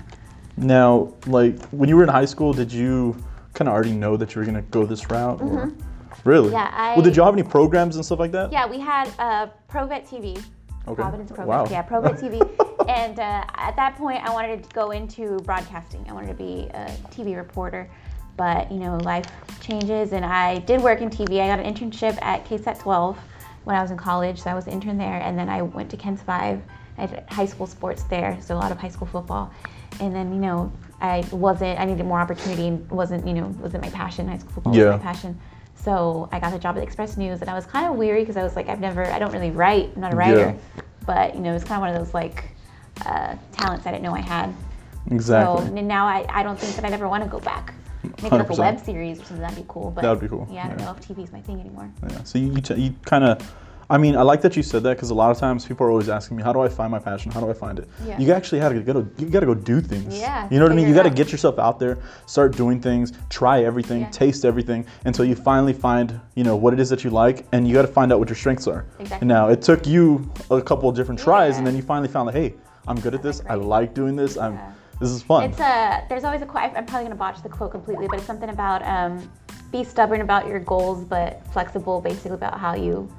Now, 0.57 1.13
like 1.25 1.63
when 1.69 1.89
you 1.89 1.95
were 1.95 2.03
in 2.03 2.09
high 2.09 2.25
school, 2.25 2.53
did 2.53 2.71
you 2.71 3.15
kind 3.53 3.67
of 3.67 3.73
already 3.73 3.93
know 3.93 4.17
that 4.17 4.33
you 4.35 4.39
were 4.41 4.45
gonna 4.45 4.61
go 4.63 4.85
this 4.85 5.09
route? 5.09 5.39
Really? 6.25 6.47
Mm-hmm. 6.47 6.53
Yeah, 6.53 6.71
I- 6.73 6.93
well, 6.95 7.03
did 7.03 7.15
y'all 7.15 7.25
have 7.25 7.33
any 7.35 7.43
programs 7.43 7.95
and 7.95 8.05
stuff 8.05 8.19
like 8.19 8.31
that? 8.31 8.51
Yeah, 8.51 8.65
we 8.67 8.79
had 8.79 9.09
uh, 9.19 9.47
ProVet 9.69 10.07
TV. 10.07 10.41
Okay. 10.87 11.01
Providence 11.01 11.31
ProVet. 11.31 11.45
Wow. 11.45 11.67
Yeah, 11.69 11.83
ProVet 11.83 12.19
TV. 12.19 12.39
and 12.87 13.19
uh, 13.19 13.43
at 13.55 13.75
that 13.75 13.95
point, 13.97 14.23
I 14.23 14.31
wanted 14.31 14.63
to 14.63 14.69
go 14.73 14.91
into 14.91 15.37
broadcasting. 15.39 16.05
I 16.09 16.13
wanted 16.13 16.27
to 16.27 16.33
be 16.33 16.69
a 16.73 16.87
TV 17.11 17.35
reporter. 17.35 17.89
But, 18.35 18.71
you 18.71 18.79
know, 18.79 18.97
life 18.97 19.27
changes, 19.61 20.11
and 20.11 20.25
I 20.25 20.57
did 20.59 20.81
work 20.81 21.01
in 21.01 21.09
TV. 21.11 21.39
I 21.39 21.55
got 21.55 21.59
an 21.63 21.71
internship 21.71 22.17
at 22.23 22.43
KSAT 22.45 22.79
12 22.79 23.15
when 23.65 23.75
I 23.75 23.81
was 23.81 23.91
in 23.91 23.97
college, 23.97 24.41
so 24.41 24.49
I 24.49 24.55
was 24.55 24.65
an 24.65 24.73
intern 24.73 24.97
there. 24.97 25.21
And 25.21 25.37
then 25.37 25.49
I 25.49 25.61
went 25.61 25.91
to 25.91 25.97
KENS 25.97 26.23
5. 26.23 26.61
I 26.97 27.05
did 27.05 27.23
high 27.29 27.45
school 27.45 27.67
sports 27.67 28.03
there, 28.03 28.37
so 28.41 28.55
a 28.55 28.57
lot 28.57 28.71
of 28.71 28.79
high 28.79 28.89
school 28.89 29.07
football. 29.07 29.51
And 29.99 30.15
then, 30.15 30.33
you 30.33 30.39
know, 30.39 30.71
I 30.99 31.23
wasn't, 31.31 31.79
I 31.79 31.85
needed 31.85 32.05
more 32.07 32.19
opportunity, 32.19 32.69
and 32.69 32.89
wasn't, 32.89 33.27
you 33.27 33.33
know, 33.33 33.47
wasn't 33.59 33.83
my 33.83 33.89
passion. 33.91 34.27
High 34.27 34.39
school 34.39 34.53
football 34.53 34.75
Yeah. 34.75 34.85
was 34.85 34.97
my 34.99 35.03
passion. 35.03 35.39
So 35.75 36.27
I 36.31 36.39
got 36.39 36.51
the 36.53 36.59
job 36.59 36.75
at 36.77 36.81
Express 36.83 37.17
News, 37.17 37.41
and 37.41 37.49
I 37.51 37.53
was 37.53 37.67
kind 37.67 37.85
of 37.85 37.97
weary 37.97 38.21
because 38.21 38.37
I 38.37 38.41
was 38.43 38.55
like, 38.55 38.67
I've 38.67 38.79
never, 38.79 39.05
I 39.05 39.19
don't 39.19 39.31
really 39.31 39.51
write. 39.51 39.91
I'm 39.95 40.01
not 40.01 40.13
a 40.13 40.15
writer, 40.15 40.55
but 41.05 41.35
you 41.35 41.41
know, 41.41 41.53
it's 41.53 41.63
kind 41.63 41.75
of 41.75 41.81
one 41.81 41.89
of 41.89 42.03
those 42.03 42.15
like 42.15 42.45
uh, 43.05 43.35
talents 43.51 43.85
I 43.85 43.91
didn't 43.91 44.03
know 44.03 44.13
I 44.13 44.21
had. 44.21 44.53
Exactly. 45.11 45.67
So 45.67 45.73
now 45.81 46.05
I, 46.05 46.25
I 46.29 46.43
don't 46.43 46.57
think 46.57 46.75
that 46.75 46.85
I'd 46.85 46.93
ever 46.93 47.09
want 47.09 47.23
to 47.23 47.29
go 47.29 47.39
back. 47.39 47.73
Maybe 48.21 48.35
like 48.35 48.49
a 48.49 48.53
web 48.55 48.79
series 48.79 49.19
or 49.21 49.25
something 49.25 49.39
that'd 49.41 49.57
be 49.57 49.65
cool. 49.67 49.91
But 49.91 50.01
That 50.01 50.09
would 50.11 50.19
be 50.19 50.27
cool, 50.27 50.47
Yeah, 50.51 50.65
I 50.65 50.69
don't 50.69 50.79
yeah. 50.79 50.85
know 50.85 50.91
if 50.97 51.07
TV's 51.07 51.31
my 51.31 51.41
thing 51.41 51.59
anymore. 51.59 51.89
Yeah. 52.09 52.23
So 52.23 52.37
you, 52.37 52.47
you, 52.53 52.61
t- 52.61 52.75
you 52.75 52.93
kind 53.05 53.23
of, 53.23 53.55
I 53.89 53.97
mean, 53.97 54.17
I 54.17 54.21
like 54.23 54.41
that 54.41 54.57
you 54.57 54.63
said 54.63 54.83
that 54.83 54.95
because 54.97 55.09
a 55.09 55.13
lot 55.13 55.31
of 55.31 55.37
times 55.37 55.65
people 55.65 55.85
are 55.85 55.89
always 55.89 56.09
asking 56.09 56.35
me, 56.37 56.43
how 56.43 56.51
do 56.51 56.59
I 56.61 56.67
find 56.67 56.91
my 56.91 56.99
passion? 56.99 57.31
How 57.31 57.39
do 57.39 57.49
I 57.49 57.53
find 57.53 57.79
it? 57.79 57.87
Yeah. 58.05 58.19
You 58.19 58.33
actually 58.33 58.59
have 58.59 58.73
to 58.73 58.79
go. 58.81 59.07
You 59.17 59.29
got 59.29 59.39
to 59.41 59.45
go 59.45 59.53
do 59.53 59.79
things. 59.79 60.17
Yeah, 60.19 60.47
You 60.51 60.59
know 60.59 60.65
what 60.65 60.71
I 60.73 60.75
mean? 60.75 60.87
You 60.87 60.93
got 60.93 61.03
to 61.03 61.09
get 61.09 61.31
yourself 61.31 61.59
out 61.59 61.79
there, 61.79 61.97
start 62.25 62.55
doing 62.57 62.81
things, 62.81 63.13
try 63.29 63.63
everything, 63.63 64.01
Yeah. 64.01 64.09
taste 64.09 64.43
everything 64.45 64.85
until 65.05 65.23
you 65.25 65.35
finally 65.35 65.73
find, 65.73 66.19
you 66.35 66.43
know, 66.43 66.55
what 66.57 66.73
it 66.73 66.79
is 66.81 66.89
that 66.89 67.03
you 67.05 67.09
like, 67.09 67.45
and 67.53 67.67
you 67.67 67.73
got 67.73 67.83
to 67.83 67.87
find 67.87 68.11
out 68.11 68.19
what 68.19 68.27
your 68.29 68.35
strengths 68.37 68.67
are. 68.67 68.85
Exactly. 68.99 69.27
Now 69.27 69.47
it 69.49 69.61
took 69.61 69.85
you 69.87 70.29
a 70.51 70.61
couple 70.61 70.89
of 70.89 70.95
different 70.95 71.19
tries, 71.19 71.57
and 71.57 71.65
then 71.65 71.75
you 71.75 71.81
finally 71.83 72.09
found 72.09 72.25
like, 72.25 72.35
hey, 72.35 72.53
I'm 72.87 72.99
good 72.99 73.15
at 73.15 73.23
this. 73.23 73.41
I 73.49 73.55
like 73.55 73.93
doing 73.93 74.15
this. 74.15 74.37
I'm. 74.37 74.59
This 74.99 75.09
is 75.09 75.23
fun. 75.23 75.43
It's 75.43 75.59
a. 75.59 76.05
There's 76.09 76.23
always 76.23 76.41
a 76.41 76.45
quote. 76.45 76.71
I'm 76.75 76.85
probably 76.85 77.05
gonna 77.05 77.15
botch 77.15 77.41
the 77.41 77.49
quote 77.49 77.71
completely, 77.71 78.07
but 78.07 78.17
it's 78.17 78.27
something 78.27 78.49
about 78.49 78.83
um, 78.85 79.29
be 79.71 79.83
stubborn 79.83 80.21
about 80.21 80.47
your 80.47 80.59
goals, 80.59 81.03
but 81.03 81.45
flexible, 81.51 81.99
basically 81.99 82.31
about 82.31 82.59
how 82.59 82.75
you 82.75 83.11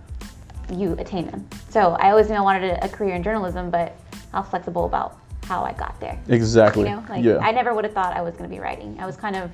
you 0.73 0.93
attain 0.99 1.27
them. 1.27 1.47
So 1.69 1.93
I 2.01 2.11
always 2.11 2.29
knew 2.29 2.37
I 2.37 2.41
wanted 2.41 2.65
a, 2.65 2.85
a 2.85 2.89
career 2.89 3.15
in 3.15 3.23
journalism, 3.23 3.71
but 3.71 3.97
how 4.33 4.43
flexible 4.43 4.85
about 4.85 5.19
how 5.45 5.63
I 5.63 5.73
got 5.73 5.99
there. 6.01 6.19
exactly. 6.29 6.89
You 6.89 6.97
know, 6.97 7.05
like 7.09 7.25
yeah. 7.25 7.39
I 7.39 7.53
never 7.53 7.75
would 7.75 7.85
have 7.85 7.93
thought 7.93 8.17
I 8.17 8.23
was 8.23 8.35
going 8.35 8.49
to 8.49 8.55
be 8.55 8.61
writing. 8.61 8.97
I 8.99 9.07
was 9.07 9.17
kind 9.17 9.37
of, 9.37 9.51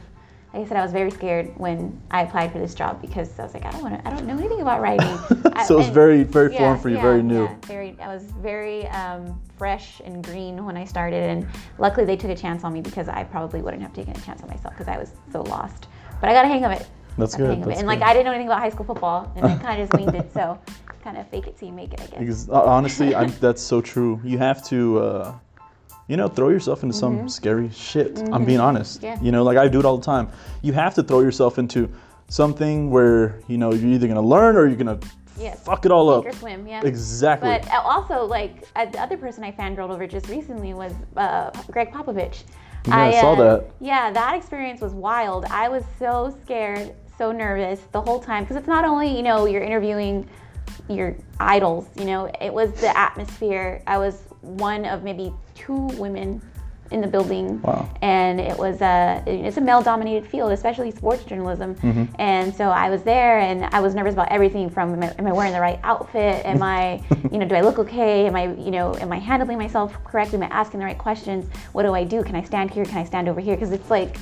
like 0.53 0.65
I 0.65 0.69
said, 0.69 0.77
I 0.79 0.83
was 0.83 0.91
very 0.91 1.13
scared 1.13 1.57
when 1.59 2.01
I 2.11 2.23
applied 2.23 2.51
for 2.51 2.59
this 2.59 2.75
job 2.75 3.01
because 3.01 3.39
I 3.39 3.45
was 3.45 3.55
like, 3.55 3.65
I 3.65 3.71
don't 3.71 3.83
want 3.83 4.03
to, 4.03 4.09
I 4.09 4.11
don't 4.11 4.27
know 4.27 4.37
anything 4.37 4.61
about 4.61 4.81
writing. 4.81 5.19
So 5.67 5.79
it's 5.79 5.91
very, 5.91 6.23
very 6.23 6.53
yeah, 6.53 6.59
foreign 6.59 6.81
for 6.81 6.89
you, 6.89 6.97
yeah, 6.97 7.03
very 7.03 7.23
new. 7.23 7.45
Yeah, 7.45 7.55
very. 7.67 7.95
I 8.01 8.09
was 8.09 8.23
very 8.25 8.89
um, 8.89 9.39
fresh 9.59 10.01
and 10.07 10.25
green 10.25 10.65
when 10.65 10.75
I 10.75 10.85
started, 10.85 11.23
and 11.23 11.47
luckily 11.77 12.07
they 12.07 12.17
took 12.17 12.31
a 12.31 12.35
chance 12.35 12.65
on 12.65 12.73
me 12.73 12.81
because 12.81 13.09
I 13.11 13.25
probably 13.25 13.61
wouldn't 13.61 13.83
have 13.83 13.93
taken 13.93 14.17
a 14.17 14.21
chance 14.21 14.43
on 14.43 14.49
myself 14.49 14.73
because 14.73 14.89
I 14.89 14.97
was 14.97 15.13
so 15.31 15.43
lost. 15.43 15.89
But 16.19 16.31
I 16.31 16.33
got 16.33 16.47
a 16.47 16.49
hang 16.49 16.65
of 16.65 16.73
it. 16.73 16.89
That's 17.19 17.37
good, 17.37 17.63
that's 17.63 17.79
And 17.79 17.87
like. 17.87 18.01
I 18.01 18.15
didn't 18.15 18.25
know 18.25 18.33
anything 18.33 18.49
about 18.49 18.61
high 18.61 18.71
school 18.71 18.87
football, 18.87 19.31
and 19.37 19.45
I 19.45 19.57
kind 19.59 19.81
of 19.81 19.87
just 19.87 19.93
winged 19.93 20.15
it. 20.15 20.33
So 20.33 20.59
kind 21.03 21.19
of 21.19 21.29
fake 21.29 21.47
it 21.47 21.59
till 21.59 21.69
you 21.69 21.75
make 21.75 21.93
it, 21.93 22.01
I 22.01 22.07
guess. 22.07 22.19
Because 22.19 22.49
uh, 22.49 22.63
honestly, 22.63 23.15
I, 23.15 23.27
that's 23.27 23.63
so 23.63 23.83
true. 23.83 24.19
You 24.25 24.39
have 24.39 24.65
to, 24.69 24.99
uh, 24.99 25.35
you 26.11 26.17
know, 26.17 26.27
throw 26.27 26.49
yourself 26.49 26.83
into 26.83 26.93
some 26.95 27.29
scary 27.29 27.71
shit. 27.71 28.19
I'm 28.33 28.45
being 28.45 28.59
honest. 28.59 28.97
Mm-hmm. 28.97 29.07
Yeah. 29.07 29.23
You 29.23 29.31
know, 29.31 29.45
like 29.45 29.57
I 29.57 29.69
do 29.69 29.79
it 29.79 29.85
all 29.85 29.97
the 29.97 30.05
time. 30.05 30.29
You 30.61 30.73
have 30.73 30.95
to 30.97 31.05
throw 31.05 31.21
yourself 31.21 31.57
into 31.57 31.89
something 32.29 32.91
where 32.91 33.41
you 33.47 33.57
know 33.59 33.73
you're 33.73 33.91
either 33.93 34.09
gonna 34.09 34.21
learn 34.21 34.57
or 34.57 34.67
you're 34.67 34.77
gonna 34.77 34.99
Yes. 35.39 35.63
fuck 35.65 35.87
it 35.87 35.93
all 35.93 36.13
Sink 36.23 36.27
up. 36.27 36.35
or 36.35 36.37
swim, 36.39 36.67
yeah. 36.67 36.83
Exactly. 36.85 37.49
But 37.49 37.67
uh, 37.73 37.81
also, 37.85 38.25
like 38.27 38.65
uh, 38.77 38.87
the 38.87 39.01
other 39.01 39.17
person 39.17 39.45
I 39.45 39.53
fangirled 39.53 39.91
over 39.91 40.07
just 40.07 40.29
recently 40.29 40.75
was 40.75 40.93
uh, 41.17 41.51
Gregg 41.71 41.93
Popovich. 41.93 42.43
Yeah, 42.89 42.97
I 42.97 43.21
saw 43.21 43.37
that. 43.37 43.71
Yeah, 43.81 44.11
that 44.11 44.35
experience 44.35 44.81
was 44.81 44.93
wild. 44.93 45.45
I 45.47 45.69
was 45.69 45.85
so 45.99 46.37
scared, 46.43 46.93
so 47.17 47.31
nervous 47.31 47.81
the 47.93 48.01
whole 48.03 48.21
time 48.21 48.43
because 48.43 48.57
it's 48.57 48.67
not 48.67 48.85
only 48.85 49.17
you 49.17 49.23
know 49.23 49.47
you're 49.47 49.63
interviewing 49.63 50.29
your 50.89 51.17
idols. 51.39 51.89
You 51.97 52.05
know, 52.07 52.31
it 52.41 52.53
was 52.53 52.73
the 52.81 52.95
atmosphere. 52.99 53.83
I 53.87 53.97
was 53.99 54.17
one 54.43 54.85
of 54.85 55.03
maybe 55.03 55.33
two 55.55 55.87
women 55.99 56.41
in 56.91 57.01
the 57.01 57.07
building, 57.07 57.63
Wow. 57.63 57.89
and 58.03 58.41
it 58.41 58.59
was 58.59 58.81
a 58.81 59.23
it's 59.25 59.57
a 59.57 59.61
male-dominated 59.61 60.27
field, 60.29 60.51
especially 60.51 60.91
sports 60.91 61.23
journalism. 61.23 61.77
Mm-hmm. 61.77 62.05
And 62.19 62.53
so 62.53 62.71
I 62.71 62.91
was 62.91 63.05
there, 63.05 63.39
and 63.39 63.67
I 63.67 63.81
was 63.81 63.95
nervous 63.95 64.15
about 64.15 64.33
everything 64.33 64.69
from 64.69 64.95
am 64.95 65.03
I, 65.05 65.15
am 65.17 65.27
I 65.27 65.33
wearing 65.33 65.53
the 65.53 65.61
right 65.61 65.79
outfit? 65.85 66.45
Am 66.45 66.63
I, 66.79 67.01
you 67.31 67.39
know, 67.39 67.47
do 67.47 67.55
I 67.55 67.61
look 67.61 67.79
okay? 67.79 68.27
Am 68.27 68.35
I, 68.35 68.53
you 68.55 68.73
know, 68.73 68.97
am 68.97 69.13
I 69.13 69.19
handling 69.19 69.57
myself 69.59 70.03
correctly? 70.03 70.39
Am 70.39 70.43
I 70.43 70.49
asking 70.49 70.81
the 70.81 70.87
right 70.87 70.99
questions? 70.99 71.49
What 71.73 71.85
do 71.85 71.95
I 71.95 72.03
do? 72.03 72.25
Can 72.25 72.35
I 72.35 72.43
stand 72.43 72.73
here? 72.73 72.85
Can 72.85 72.99
I 72.99 73.05
stand 73.05 73.29
over 73.29 73.41
here? 73.41 73.55
Because 73.57 73.73
it's 73.73 73.91
like. 73.91 74.17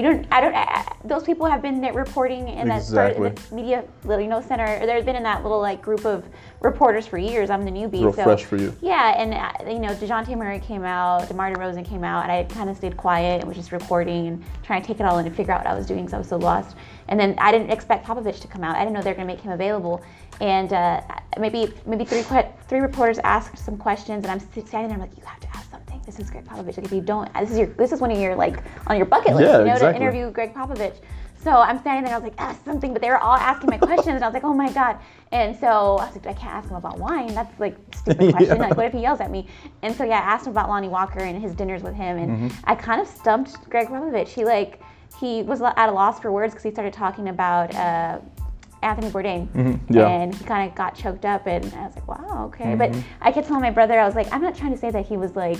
You 0.00 0.06
don't. 0.06 0.26
I 0.30 0.40
don't. 0.40 0.54
I, 0.54 0.96
those 1.04 1.24
people 1.24 1.44
have 1.44 1.60
been 1.60 1.82
reporting 1.94 2.48
in 2.48 2.68
that 2.68 2.78
Exactly. 2.78 3.28
the 3.28 3.54
media, 3.54 3.84
little, 4.04 4.22
you 4.22 4.30
know, 4.30 4.40
center. 4.40 4.64
Or 4.80 4.86
they've 4.86 5.04
been 5.04 5.14
in 5.14 5.22
that 5.24 5.42
little 5.42 5.60
like 5.60 5.82
group 5.82 6.06
of 6.06 6.24
reporters 6.62 7.06
for 7.06 7.18
years. 7.18 7.50
I'm 7.50 7.66
the 7.66 7.70
newbie. 7.70 8.00
Real 8.00 8.14
so 8.14 8.24
fresh 8.24 8.44
for 8.44 8.56
you. 8.56 8.74
yeah, 8.80 9.20
and 9.20 9.34
uh, 9.34 9.70
you 9.70 9.78
know, 9.78 9.94
Dejounte 9.94 10.34
Murray 10.38 10.58
came 10.58 10.84
out, 10.84 11.28
DeMar 11.28 11.52
DeRozan 11.52 11.84
came 11.84 12.02
out, 12.02 12.22
and 12.22 12.32
I 12.32 12.44
kind 12.44 12.70
of 12.70 12.78
stayed 12.78 12.96
quiet 12.96 13.40
and 13.40 13.48
was 13.48 13.58
just 13.58 13.72
recording 13.72 14.26
and 14.28 14.44
trying 14.62 14.80
to 14.80 14.86
take 14.86 15.00
it 15.00 15.02
all 15.04 15.18
in 15.18 15.26
and 15.26 15.36
figure 15.36 15.52
out 15.52 15.64
what 15.64 15.70
I 15.70 15.74
was 15.74 15.86
doing 15.86 16.06
because 16.06 16.14
I 16.14 16.18
was 16.18 16.28
so 16.28 16.38
lost. 16.38 16.76
And 17.08 17.20
then 17.20 17.34
I 17.36 17.52
didn't 17.52 17.68
expect 17.68 18.06
Popovich 18.06 18.40
to 18.40 18.48
come 18.48 18.64
out. 18.64 18.76
I 18.76 18.78
didn't 18.78 18.94
know 18.94 19.02
they 19.02 19.10
were 19.10 19.16
going 19.16 19.28
to 19.28 19.34
make 19.34 19.42
him 19.42 19.52
available. 19.52 20.02
And 20.40 20.72
uh, 20.72 21.02
maybe 21.38 21.74
maybe 21.84 22.06
three 22.06 22.22
three 22.68 22.80
reporters 22.80 23.18
asked 23.18 23.58
some 23.58 23.76
questions, 23.76 24.24
and 24.24 24.32
I'm 24.32 24.40
standing 24.40 24.70
there. 24.70 24.92
I'm 24.92 25.00
like, 25.00 25.14
you 25.18 25.24
have 25.26 25.40
to 25.40 25.48
ask 25.48 25.70
something. 25.70 25.89
This 26.10 26.18
is 26.26 26.30
Gregg 26.30 26.44
Popovich. 26.44 26.76
Like 26.76 26.86
if 26.86 26.92
you 26.92 27.00
don't, 27.00 27.32
this 27.34 27.50
is 27.52 27.58
your 27.58 27.68
this 27.68 27.92
is 27.92 28.00
one 28.00 28.10
of 28.10 28.18
your 28.18 28.34
like 28.34 28.62
on 28.88 28.96
your 28.96 29.06
bucket 29.06 29.34
list, 29.36 29.48
Yeah, 29.48 29.58
you 29.60 29.64
know, 29.66 29.72
exactly. 29.74 29.98
to 29.98 30.02
interview 30.04 30.30
Gregg 30.32 30.52
Popovich. 30.54 30.96
So 31.42 31.52
I'm 31.52 31.78
standing 31.78 32.04
there, 32.04 32.12
I 32.14 32.18
was 32.18 32.24
like, 32.24 32.34
ask 32.38 32.62
something, 32.64 32.92
but 32.92 33.00
they 33.00 33.08
were 33.08 33.16
all 33.18 33.36
asking 33.36 33.70
my 33.70 33.78
questions, 33.78 34.16
and 34.16 34.24
I 34.24 34.26
was 34.26 34.34
like, 34.34 34.44
oh 34.44 34.52
my 34.52 34.70
god. 34.72 34.98
And 35.32 35.56
so 35.56 35.96
I 35.98 36.06
was 36.06 36.14
like, 36.16 36.26
I 36.26 36.32
can't 36.34 36.52
ask 36.52 36.68
him 36.68 36.76
about 36.76 36.98
wine. 36.98 37.32
That's 37.32 37.58
like 37.60 37.76
stupid 37.94 38.30
question. 38.36 38.56
Yeah. 38.56 38.66
Like, 38.66 38.76
what 38.76 38.86
if 38.86 38.92
he 38.92 39.00
yells 39.02 39.20
at 39.20 39.30
me? 39.30 39.46
And 39.82 39.94
so 39.94 40.04
yeah, 40.04 40.16
I 40.18 40.32
asked 40.32 40.46
him 40.46 40.50
about 40.52 40.68
Lonnie 40.68 40.88
Walker 40.88 41.20
and 41.20 41.40
his 41.40 41.54
dinners 41.54 41.82
with 41.82 41.94
him, 41.94 42.18
and 42.18 42.50
Mm-hmm. 42.50 42.70
I 42.70 42.74
kind 42.74 43.00
of 43.00 43.06
stumped 43.06 43.70
Gregg 43.70 43.86
Popovich. 43.88 44.28
He 44.28 44.44
like 44.44 44.82
he 45.20 45.42
was 45.42 45.62
at 45.62 45.88
a 45.88 45.92
loss 45.92 46.18
for 46.20 46.32
words 46.32 46.52
because 46.52 46.64
he 46.64 46.70
started 46.72 46.92
talking 46.92 47.28
about. 47.28 47.72
Uh, 47.74 48.18
Anthony 48.82 49.10
Bourdain, 49.10 49.46
Mm-hmm. 49.48 49.92
yeah. 49.94 50.08
and 50.08 50.34
he 50.34 50.44
kind 50.44 50.68
of 50.70 50.74
got 50.74 50.94
choked 50.94 51.24
up, 51.24 51.46
and 51.46 51.64
I 51.74 51.86
was 51.86 51.94
like, 51.96 52.08
"Wow, 52.08 52.46
okay." 52.46 52.64
Mm-hmm. 52.76 52.78
But 52.78 52.96
I 53.20 53.30
kept 53.32 53.46
telling 53.46 53.62
my 53.62 53.70
brother, 53.70 53.98
I 54.00 54.06
was 54.06 54.14
like, 54.14 54.32
"I'm 54.32 54.40
not 54.42 54.54
trying 54.54 54.72
to 54.72 54.78
say 54.78 54.90
that 54.90 55.06
he 55.06 55.16
was 55.16 55.36
like, 55.36 55.58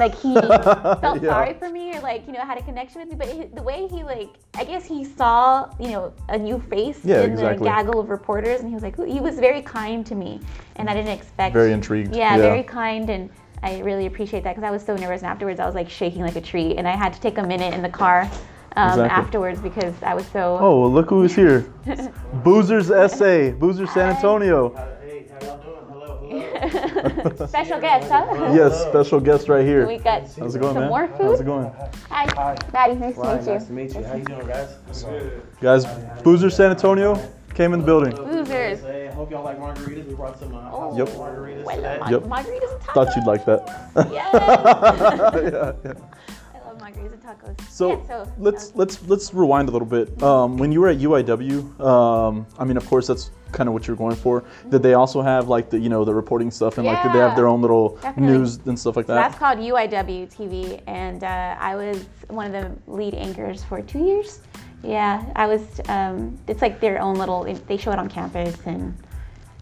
like 0.00 0.14
he 0.14 0.34
felt 1.00 1.22
Yeah. 1.22 1.30
sorry 1.30 1.54
for 1.54 1.70
me 1.70 1.96
or 1.96 2.00
like 2.00 2.26
you 2.26 2.32
know 2.32 2.40
had 2.40 2.58
a 2.58 2.62
connection 2.62 3.00
with 3.00 3.10
me, 3.10 3.16
but 3.16 3.28
it, 3.28 3.54
the 3.54 3.62
way 3.62 3.86
he 3.88 4.02
like, 4.02 4.30
I 4.56 4.64
guess 4.64 4.84
he 4.84 5.04
saw 5.04 5.70
you 5.78 5.90
know 5.90 6.12
a 6.28 6.38
new 6.38 6.58
face 6.58 7.04
Yeah, 7.04 7.22
in 7.22 7.32
exactly. 7.32 7.58
the 7.58 7.64
gaggle 7.64 8.00
of 8.00 8.10
reporters, 8.10 8.60
and 8.60 8.68
he 8.68 8.74
was 8.74 8.82
like, 8.82 8.96
he 9.06 9.20
was 9.20 9.38
very 9.38 9.62
kind 9.62 10.04
to 10.06 10.14
me, 10.14 10.40
and 10.76 10.90
I 10.90 10.94
didn't 10.94 11.12
expect. 11.12 11.52
Very 11.54 11.72
intrigued. 11.72 12.14
Yeah, 12.14 12.32
Yeah. 12.36 12.42
very 12.42 12.62
kind, 12.64 13.08
and 13.10 13.30
I 13.62 13.78
really 13.80 14.06
appreciate 14.06 14.42
that 14.44 14.54
because 14.56 14.66
I 14.66 14.70
was 14.72 14.84
so 14.84 14.96
nervous, 14.96 15.22
and 15.22 15.30
afterwards 15.30 15.60
I 15.60 15.66
was 15.66 15.74
like 15.76 15.88
shaking 15.90 16.22
like 16.22 16.36
a 16.36 16.40
tree, 16.40 16.76
and 16.76 16.88
I 16.88 16.96
had 16.96 17.12
to 17.12 17.20
take 17.20 17.38
a 17.38 17.42
minute 17.42 17.72
in 17.74 17.82
the 17.82 17.88
car. 17.88 18.28
Um, 18.78 18.90
Exactly. 18.90 19.10
Afterwards, 19.10 19.60
because 19.60 19.92
I 20.04 20.14
was 20.14 20.24
so 20.28 20.56
Oh, 20.60 20.80
well, 20.82 20.92
look 20.92 21.10
who's 21.10 21.34
here. 21.34 21.62
Boozers 22.44 22.86
SA, 23.10 23.56
Boozer 23.58 23.88
San 23.88 24.10
Hi. 24.10 24.14
Antonio. 24.16 24.68
Hey, 25.02 25.26
how 25.40 25.46
y'all 25.46 25.58
doing? 25.58 25.84
Hello, 25.88 27.28
hello. 27.34 27.46
Special 27.48 27.80
guest, 27.80 28.08
huh? 28.08 28.52
yes, 28.54 28.82
special 28.82 29.18
guest 29.18 29.48
right 29.48 29.66
here. 29.66 29.84
We 29.84 29.98
got 29.98 30.22
How's 30.38 30.54
it 30.54 30.60
going, 30.60 30.74
some 30.74 30.82
man? 30.82 30.88
more 30.90 31.06
How's 31.08 31.40
it 31.40 31.44
going, 31.44 31.72
Hi, 32.10 32.56
Maddie. 32.72 32.94
Nice 32.94 33.16
Ryan, 33.16 33.44
to 33.44 33.50
nice 33.52 33.68
meet 33.70 33.90
to 33.90 33.94
meet 33.94 33.94
you. 33.96 34.04
How 34.04 34.14
you 34.14 34.24
doing, 34.24 34.46
guys? 34.46 34.76
Good. 35.02 35.42
guys? 35.60 35.84
Boozer 36.22 36.48
San 36.50 36.70
Antonio 36.70 37.20
came 37.54 37.72
in 37.74 37.80
the 37.80 37.84
building. 37.86 38.12
Boozers. 38.12 38.80
Hey, 38.82 39.08
I 39.08 39.12
hope 39.12 39.32
y'all 39.32 39.42
like 39.42 39.58
margaritas. 39.58 40.06
We 40.06 40.14
brought 40.14 40.38
some 40.38 40.54
uh, 40.54 40.70
Oh, 40.72 40.96
Yep. 40.96 41.08
margaritas 41.08 41.66
I 41.66 41.74
today. 41.74 41.98
love 41.98 42.10
Yep. 42.12 42.22
margaritas 42.22 42.72
and 42.72 42.80
tacos. 42.82 42.94
Thought 42.94 43.16
you'd 43.16 43.26
like 43.26 43.44
that. 43.46 44.12
Yes. 44.12 44.30
yeah, 45.52 45.72
yeah. 45.84 45.92
I 46.98 47.02
love 47.02 47.12
and 47.12 47.22
tacos. 47.22 47.60
So, 47.68 47.90
yeah, 47.90 48.06
so 48.06 48.32
let's 48.38 48.72
let's 48.74 49.02
let's 49.06 49.32
rewind 49.32 49.68
a 49.68 49.72
little 49.72 49.86
bit. 49.86 50.22
Um, 50.22 50.56
when 50.56 50.72
you 50.72 50.80
were 50.80 50.88
at 50.88 50.98
UIW, 50.98 51.80
um, 51.80 52.46
I 52.58 52.64
mean, 52.64 52.76
of 52.76 52.86
course, 52.86 53.06
that's 53.06 53.30
kind 53.52 53.68
of 53.68 53.72
what 53.72 53.86
you're 53.86 53.96
going 53.96 54.16
for. 54.16 54.44
Did 54.70 54.82
they 54.82 54.94
also 54.94 55.22
have 55.22 55.48
like 55.48 55.70
the 55.70 55.78
you 55.78 55.88
know 55.88 56.04
the 56.04 56.14
reporting 56.14 56.50
stuff 56.50 56.78
and 56.78 56.86
like 56.86 57.02
did 57.02 57.12
they 57.12 57.18
have 57.18 57.36
their 57.36 57.46
own 57.46 57.62
little 57.62 57.96
definitely. 57.96 58.38
news 58.38 58.58
and 58.66 58.78
stuff 58.78 58.96
like 58.96 59.06
So 59.06 59.14
that's 59.14 59.38
called 59.38 59.58
UIW 59.58 60.32
TV, 60.34 60.82
and 60.86 61.24
uh, 61.24 61.56
I 61.58 61.76
was 61.76 62.06
one 62.28 62.52
of 62.52 62.52
the 62.52 62.92
lead 62.92 63.14
anchors 63.14 63.64
for 63.64 63.80
two 63.82 64.04
years. 64.04 64.40
Yeah, 64.82 65.24
I 65.34 65.46
was. 65.46 65.80
Um, 65.88 66.38
it's 66.46 66.62
like 66.62 66.80
their 66.80 67.00
own 67.00 67.16
little. 67.16 67.44
They 67.44 67.76
show 67.76 67.90
it 67.90 67.98
on 67.98 68.08
campus, 68.08 68.56
and 68.64 68.96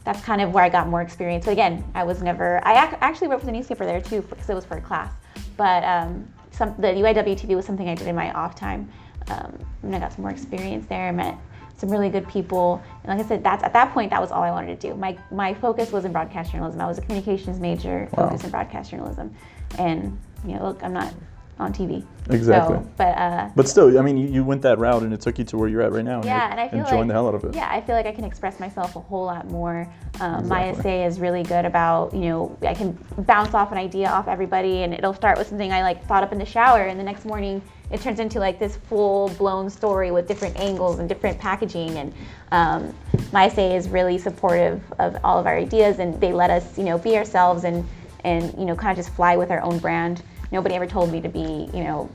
that's 0.04 0.22
kind 0.22 0.40
of 0.40 0.52
where 0.52 0.62
I 0.62 0.68
got 0.68 0.88
more 0.88 1.02
experience. 1.02 1.46
But 1.46 1.52
again, 1.52 1.84
I 1.94 2.04
was 2.04 2.22
never. 2.22 2.60
I 2.66 2.86
ac- 2.86 2.96
actually 3.00 3.28
wrote 3.28 3.40
for 3.40 3.46
the 3.46 3.52
newspaper 3.52 3.86
there 3.86 4.00
too 4.00 4.22
because 4.22 4.48
it 4.48 4.54
was 4.54 4.64
for 4.64 4.76
a 4.76 4.80
class. 4.80 5.12
But 5.56 5.84
um, 5.84 6.28
some 6.56 6.74
the 6.78 6.88
UIW 6.88 7.34
TV 7.38 7.54
was 7.54 7.66
something 7.66 7.88
I 7.88 7.94
did 7.94 8.06
in 8.08 8.16
my 8.16 8.32
off 8.32 8.54
time, 8.54 8.88
um, 9.28 9.58
and 9.82 9.94
I 9.94 9.98
got 9.98 10.12
some 10.12 10.22
more 10.22 10.30
experience 10.30 10.86
there. 10.86 11.08
I 11.08 11.12
met 11.12 11.36
some 11.76 11.90
really 11.90 12.08
good 12.08 12.26
people, 12.28 12.82
and 13.04 13.16
like 13.16 13.24
I 13.24 13.28
said, 13.28 13.44
that's 13.44 13.62
at 13.62 13.72
that 13.74 13.92
point 13.92 14.10
that 14.10 14.20
was 14.20 14.30
all 14.30 14.42
I 14.42 14.50
wanted 14.50 14.80
to 14.80 14.88
do. 14.88 14.94
My 14.96 15.18
my 15.30 15.52
focus 15.54 15.92
was 15.92 16.04
in 16.04 16.12
broadcast 16.12 16.52
journalism. 16.52 16.80
I 16.80 16.86
was 16.86 16.98
a 16.98 17.02
communications 17.02 17.60
major, 17.60 18.08
Wow. 18.12 18.26
focused 18.26 18.44
in 18.44 18.50
broadcast 18.50 18.90
journalism, 18.90 19.34
and 19.78 20.18
you 20.46 20.54
know, 20.54 20.62
look, 20.64 20.82
I'm 20.82 20.92
not 20.94 21.12
on 21.58 21.72
TV. 21.72 22.04
Exactly. 22.28 22.76
So, 22.76 22.90
but 22.96 23.16
uh, 23.16 23.48
But 23.54 23.68
still, 23.68 23.98
I 23.98 24.02
mean, 24.02 24.16
you, 24.16 24.28
you 24.28 24.44
went 24.44 24.62
that 24.62 24.78
route 24.78 25.02
and 25.02 25.14
it 25.14 25.20
took 25.20 25.38
you 25.38 25.44
to 25.44 25.56
where 25.56 25.68
you're 25.68 25.80
at 25.82 25.92
right 25.92 26.04
now. 26.04 26.16
and 26.16 26.24
yeah, 26.24 26.42
you're 26.42 26.50
and 26.50 26.60
I 26.60 26.68
feel 26.68 26.80
enjoying 26.80 26.98
like 27.00 27.08
the 27.08 27.14
hell 27.14 27.28
out 27.28 27.34
of 27.34 27.44
it. 27.44 27.54
Yeah, 27.54 27.70
I 27.70 27.80
feel 27.80 27.94
like 27.94 28.06
I 28.06 28.12
can 28.12 28.24
express 28.24 28.60
myself 28.60 28.96
a 28.96 29.00
whole 29.00 29.24
lot 29.24 29.48
more. 29.48 29.88
Um, 30.20 30.48
MySA 30.48 31.06
is 31.06 31.20
really 31.20 31.42
good 31.42 31.64
about 31.64 32.12
you 32.12 32.20
know 32.28 32.58
I 32.62 32.74
can 32.74 32.92
bounce 33.18 33.54
off 33.54 33.72
an 33.72 33.78
idea 33.78 34.08
off 34.08 34.28
everybody, 34.28 34.82
and 34.82 34.92
it'll 34.92 35.14
start 35.14 35.38
with 35.38 35.46
something 35.46 35.72
I 35.72 35.82
like 35.82 36.04
thought 36.06 36.22
up 36.22 36.32
in 36.32 36.38
the 36.38 36.46
shower, 36.46 36.82
and 36.82 36.98
the 36.98 37.04
next 37.04 37.24
morning 37.24 37.62
it 37.90 38.00
turns 38.00 38.18
into 38.18 38.40
like 38.40 38.58
this 38.58 38.76
full 38.76 39.28
blown 39.38 39.70
story 39.70 40.10
with 40.10 40.26
different 40.26 40.58
angles 40.58 40.98
and 40.98 41.08
different 41.08 41.38
packaging. 41.38 41.96
And 41.98 42.12
um, 42.50 42.94
MySA 43.30 43.76
is 43.76 43.88
really 43.88 44.18
supportive 44.18 44.82
of 44.98 45.16
all 45.22 45.38
of 45.38 45.46
our 45.46 45.56
ideas, 45.56 46.00
and 46.00 46.20
they 46.20 46.32
let 46.32 46.50
us 46.50 46.76
you 46.76 46.84
know 46.84 46.98
be 46.98 47.16
ourselves 47.16 47.64
and 47.64 47.86
and 48.24 48.52
you 48.58 48.64
know 48.64 48.74
kind 48.74 48.90
of 48.90 49.02
just 49.04 49.14
fly 49.14 49.36
with 49.36 49.50
our 49.50 49.62
own 49.62 49.78
brand. 49.78 50.22
Nobody 50.52 50.74
ever 50.74 50.86
told 50.86 51.12
me 51.12 51.20
to 51.20 51.28
be 51.28 51.68
you 51.72 51.84
know 51.84 52.10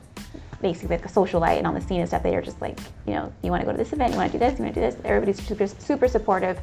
basically 0.61 0.95
like 0.97 1.05
a 1.05 1.09
socialite 1.09 1.57
and 1.57 1.67
on 1.67 1.73
the 1.73 1.81
scene 1.81 1.99
and 1.99 2.07
stuff. 2.07 2.23
They 2.23 2.35
are 2.35 2.41
just 2.41 2.61
like, 2.61 2.79
you 3.07 3.13
know, 3.13 3.33
you 3.41 3.49
want 3.49 3.61
to 3.61 3.65
go 3.65 3.71
to 3.71 3.77
this 3.77 3.93
event, 3.93 4.11
you 4.11 4.17
want 4.17 4.31
to 4.31 4.37
do 4.37 4.45
this, 4.45 4.57
you 4.57 4.65
want 4.65 4.75
to 4.75 4.81
do 4.81 4.85
this. 4.85 4.95
Everybody's 5.03 5.41
super, 5.43 5.67
super 5.67 6.07
supportive, 6.07 6.59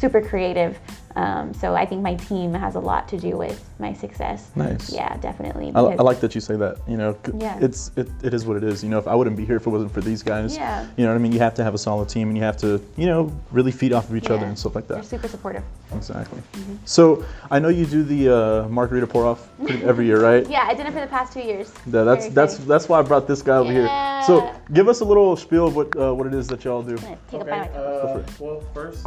super 0.00 0.20
creative. 0.22 0.78
Um, 1.16 1.52
so 1.52 1.74
I 1.74 1.84
think 1.84 2.02
my 2.02 2.14
team 2.14 2.54
has 2.54 2.76
a 2.76 2.80
lot 2.80 3.08
to 3.08 3.18
do 3.18 3.36
with 3.36 3.68
my 3.80 3.92
success. 3.92 4.48
Nice. 4.54 4.92
Yeah, 4.92 5.16
definitely. 5.16 5.72
I, 5.74 5.80
I 5.80 5.94
like 6.02 6.20
that 6.20 6.36
you 6.36 6.40
say 6.40 6.54
that. 6.56 6.78
You 6.86 6.96
know, 6.96 7.18
Yeah. 7.36 7.58
it's 7.60 7.90
it, 7.96 8.08
it 8.22 8.32
is 8.32 8.46
what 8.46 8.56
it 8.56 8.62
is. 8.62 8.84
You 8.84 8.90
know, 8.90 8.98
if 8.98 9.08
I 9.08 9.14
wouldn't 9.16 9.36
be 9.36 9.44
here 9.44 9.56
if 9.56 9.66
it 9.66 9.70
wasn't 9.70 9.92
for 9.92 10.00
these 10.02 10.22
guys. 10.22 10.54
Yeah. 10.56 10.86
You 10.96 11.04
know 11.04 11.10
what 11.10 11.16
I 11.18 11.22
mean? 11.22 11.32
You 11.32 11.40
have 11.40 11.54
to 11.54 11.64
have 11.64 11.74
a 11.74 11.78
solid 11.78 12.08
team, 12.08 12.28
and 12.28 12.38
you 12.38 12.44
have 12.44 12.56
to, 12.58 12.80
you 12.96 13.06
know, 13.06 13.32
really 13.50 13.72
feed 13.72 13.92
off 13.92 14.08
of 14.08 14.14
each 14.16 14.30
other 14.30 14.46
and 14.46 14.56
stuff 14.56 14.76
like 14.76 14.86
that. 14.86 14.94
They're 14.94 15.02
that. 15.02 15.08
super 15.08 15.28
supportive. 15.28 15.64
Exactly. 15.96 16.40
Mm-hmm. 16.52 16.76
So 16.84 17.24
I 17.50 17.58
know 17.58 17.68
you 17.68 17.86
do 17.86 18.04
the 18.04 18.22
uh, 18.64 18.68
margarita 18.68 19.08
pour 19.08 19.26
off 19.26 19.48
every 19.82 20.06
year, 20.06 20.22
right? 20.22 20.48
Yeah, 20.56 20.64
I 20.66 20.74
did 20.74 20.86
it 20.86 20.92
for 20.92 21.00
the 21.00 21.06
past 21.08 21.32
two 21.32 21.40
years. 21.40 21.72
Yeah, 21.86 22.04
that's 22.04 22.24
Very 22.26 22.34
that's 22.34 22.52
exciting. 22.54 22.68
that's 22.68 22.88
why 22.88 23.00
I 23.00 23.02
brought 23.02 23.26
this 23.26 23.42
guy 23.42 23.56
over 23.56 23.72
here. 23.72 23.88
So 24.26 24.54
give 24.72 24.86
us 24.88 25.00
a 25.00 25.04
little 25.04 25.34
spiel 25.36 25.66
of 25.66 25.74
what 25.74 25.94
uh, 25.96 26.14
what 26.14 26.26
it 26.28 26.34
is 26.34 26.46
that 26.48 26.64
y'all 26.64 26.82
do. 26.82 26.94
I'm 26.94 27.00
take 27.00 27.18
Okay, 27.34 27.40
a 27.40 27.44
bite. 27.44 27.74
uh, 27.74 28.22
well, 28.38 28.62
first, 28.72 29.06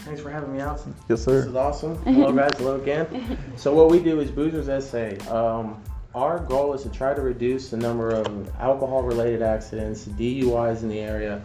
thanks 0.00 0.20
for 0.20 0.30
having 0.30 0.52
me 0.52 0.60
out. 0.60 0.80
Yes, 1.08 1.24
sir. 1.24 1.40
This 1.40 1.46
is 1.46 1.56
awesome. 1.56 1.96
Hello, 2.04 2.32
guys. 2.32 2.52
Hello 2.56 2.80
again. 2.80 3.38
So 3.56 3.74
what 3.74 3.90
we 3.90 3.98
do 4.00 4.20
is 4.20 4.30
Boozer's 4.30 4.84
SA. 4.84 5.32
Um, 5.34 5.82
our 6.14 6.40
goal 6.40 6.74
is 6.74 6.82
to 6.82 6.88
try 6.88 7.14
to 7.14 7.20
reduce 7.20 7.70
the 7.70 7.76
number 7.76 8.10
of 8.10 8.50
alcohol-related 8.58 9.42
accidents, 9.42 10.06
DUIs 10.06 10.82
in 10.82 10.88
the 10.88 10.98
area. 10.98 11.44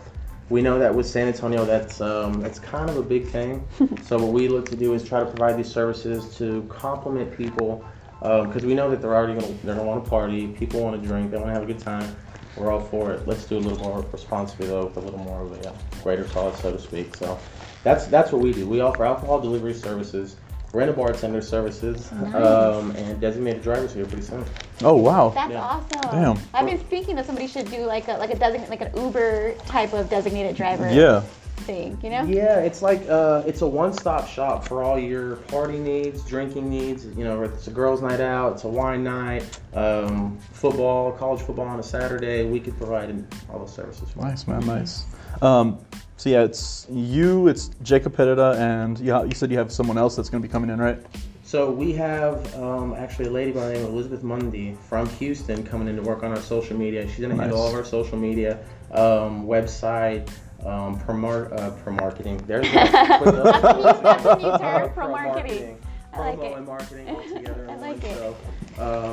We 0.50 0.62
know 0.62 0.80
that 0.80 0.94
with 0.94 1.06
San 1.08 1.28
Antonio, 1.28 1.66
that's 1.66 2.02
um, 2.02 2.42
that's 2.42 2.60
kind 2.60 2.90
of 2.90 2.98
a 2.98 3.04
big 3.04 3.28
thing. 3.28 3.68
so 4.04 4.18
what 4.18 4.32
we 4.32 4.48
look 4.48 4.70
to 4.70 4.76
do 4.76 4.94
is 4.94 5.08
try 5.08 5.20
to 5.20 5.26
provide 5.26 5.58
these 5.58 5.72
services 5.72 6.36
to 6.38 6.64
complement 6.70 7.36
people, 7.36 7.84
because 8.22 8.64
we 8.64 8.74
know 8.74 8.90
that 8.90 9.02
they're 9.02 9.16
already 9.16 9.40
gonna 9.40 9.54
they're 9.64 9.76
gonna 9.76 9.88
want 9.88 10.04
to 10.04 10.10
party. 10.10 10.48
People 10.48 10.82
want 10.82 11.02
to 11.02 11.08
drink. 11.08 11.32
They 11.32 11.38
want 11.38 11.50
to 11.50 11.54
have 11.54 11.64
a 11.64 11.66
good 11.66 11.80
time. 11.80 12.16
We're 12.56 12.72
all 12.72 12.80
for 12.82 13.12
it. 13.12 13.28
Let's 13.28 13.46
do 13.46 13.58
a 13.58 13.60
little 13.60 13.80
more 13.80 14.06
responsibly 14.12 14.68
though, 14.68 14.86
with 14.86 14.98
a 14.98 15.02
little 15.02 15.20
more 15.20 15.42
of 15.42 15.52
a 15.52 15.70
uh, 15.70 15.76
greater 16.04 16.24
cause, 16.26 16.58
so 16.60 16.72
to 16.72 16.80
speak. 16.80 17.16
So 17.16 17.38
that's 17.86 18.08
that's 18.08 18.34
what 18.34 18.42
we 18.42 18.51
do. 18.51 18.68
We 18.68 18.82
offer 18.82 19.06
alcohol 19.06 19.39
delivery 19.39 19.74
services, 19.75 20.36
rent 20.74 20.89
a 20.89 20.94
bartender 20.94 21.39
services, 21.42 22.12
um, 22.12 22.92
and 22.98 23.22
designated 23.22 23.62
drivers 23.62 23.94
here 23.94 24.06
pretty 24.06 24.24
soon. 24.24 24.44
Oh 24.84 24.96
wow. 24.96 25.30
That's 25.30 25.51
Yeah. 25.54 25.62
awesome. 25.62 26.12
Damn. 26.12 26.38
I've 26.54 26.65
been 26.65 26.80
thinking 26.80 27.15
that 27.15 27.25
somebody 27.27 27.48
should 27.48 27.70
do 27.72 27.86
like 27.86 28.10
a 28.10 28.13
like 28.18 28.32
a 28.32 28.36
designated 28.38 28.70
like 28.70 28.82
an 28.82 28.92
Uber 29.01 29.54
type 29.68 29.94
of 29.94 30.10
designated 30.10 30.56
driver 30.58 30.92
Yeah. 30.92 31.22
thing, 31.58 31.98
you 32.04 32.10
know? 32.10 32.24
Yeah, 32.24 32.60
it's 32.60 32.82
like 32.82 33.08
uh, 33.08 33.44
it's 33.46 33.62
a 33.62 33.68
one-stop 33.68 34.27
shop 34.27 34.68
for 34.68 34.84
all 34.84 35.00
your 35.00 35.38
party 35.54 35.77
needs, 35.77 36.22
drinking 36.24 36.70
needs. 36.70 37.06
You 37.06 37.24
know, 37.24 37.44
if 37.44 37.54
it's 37.54 37.68
a 37.68 37.72
girls' 37.72 38.01
night 38.01 38.20
out, 38.20 38.54
it's 38.54 38.63
a 38.65 38.68
wine 38.68 39.04
night, 39.04 39.46
um, 39.74 40.38
football, 40.51 41.12
college 41.13 41.42
football 41.42 41.65
on 41.68 41.80
a 41.80 41.84
Saturday. 41.84 42.44
We 42.46 42.60
could 42.60 42.75
provide 42.77 43.24
all 43.50 43.60
those 43.60 43.74
services. 43.74 44.10
For. 44.10 44.20
Nice 44.24 44.48
man, 44.48 44.65
nice. 44.65 45.06
Um, 45.42 45.80
so 46.18 46.30
yeah, 46.30 46.44
it's 46.44 46.88
you, 46.90 47.48
it's 47.48 47.70
Jacob 47.84 48.16
Pereda, 48.16 48.58
and 48.58 49.00
yeah, 49.00 49.24
you 49.24 49.34
said 49.36 49.52
you 49.52 49.58
have 49.58 49.72
someone 49.72 49.98
else 49.98 50.16
that's 50.16 50.30
gonna 50.30 50.42
be 50.42 50.48
coming 50.48 50.70
in, 50.70 50.80
right? 50.80 50.98
So 51.44 51.70
we 51.70 51.92
have 51.94 52.54
um, 52.56 52.94
actually 52.96 53.26
a 53.28 53.32
lady 53.32 53.52
by 53.52 53.68
the 53.68 53.74
name 53.74 53.84
of 53.86 53.92
Elizabeth 53.92 54.24
Mundy 54.24 54.76
from 54.90 55.08
Houston 55.10 55.64
coming 55.64 55.88
in 55.88 55.96
to 55.96 56.02
work 56.02 56.24
on 56.24 56.32
our 56.32 56.42
social 56.42 56.76
media. 56.76 57.08
She's 57.08 57.20
gonna 57.20 57.36
handle 57.36 57.60
all 57.62 57.68
of 57.68 57.76
our 57.76 57.86
social 57.86 58.18
media, 58.18 58.58
um, 58.92 59.46
website, 59.46 60.28
um, 60.66 61.00
pro, 61.00 61.16
mar- 61.16 61.54
uh, 61.54 61.70
pro 61.84 61.94
marketing. 61.94 62.38
There's 62.48 62.66
That's 62.72 63.22
a 63.22 63.32
new- 63.32 63.44
that's 63.44 64.26
a 64.26 64.36
new 64.38 64.58
term, 64.58 64.90
pro 64.94 65.08
marketing. 65.10 65.78
I 66.14 66.20
like 66.20 66.40
Promo 66.40 66.44
it. 66.52 66.58
and 66.58 66.66
marketing 66.66 67.10
all 67.10 67.22
together. 67.24 67.64
in 67.66 67.70
I 67.70 67.76
one. 67.76 67.82
like 67.82 68.04
it. 68.06 68.18
So, 68.18 68.36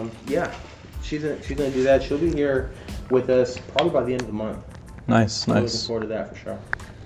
um, 0.00 0.10
yeah, 0.28 0.54
she's 1.02 1.22
gonna, 1.22 1.42
she's 1.42 1.56
gonna 1.58 1.70
do 1.70 1.82
that. 1.82 2.00
She'll 2.02 2.16
be 2.16 2.30
here 2.32 2.70
with 3.10 3.28
us 3.28 3.58
probably 3.58 3.90
by 3.92 4.04
the 4.04 4.12
end 4.12 4.20
of 4.22 4.28
the 4.28 4.32
month. 4.32 4.64
Nice, 5.08 5.32
So 5.34 5.50
Looking 5.50 5.64
nice, 5.64 5.86
forward 5.86 6.02
to 6.02 6.06
that 6.06 6.28
for 6.30 6.36
sure. 6.36 6.58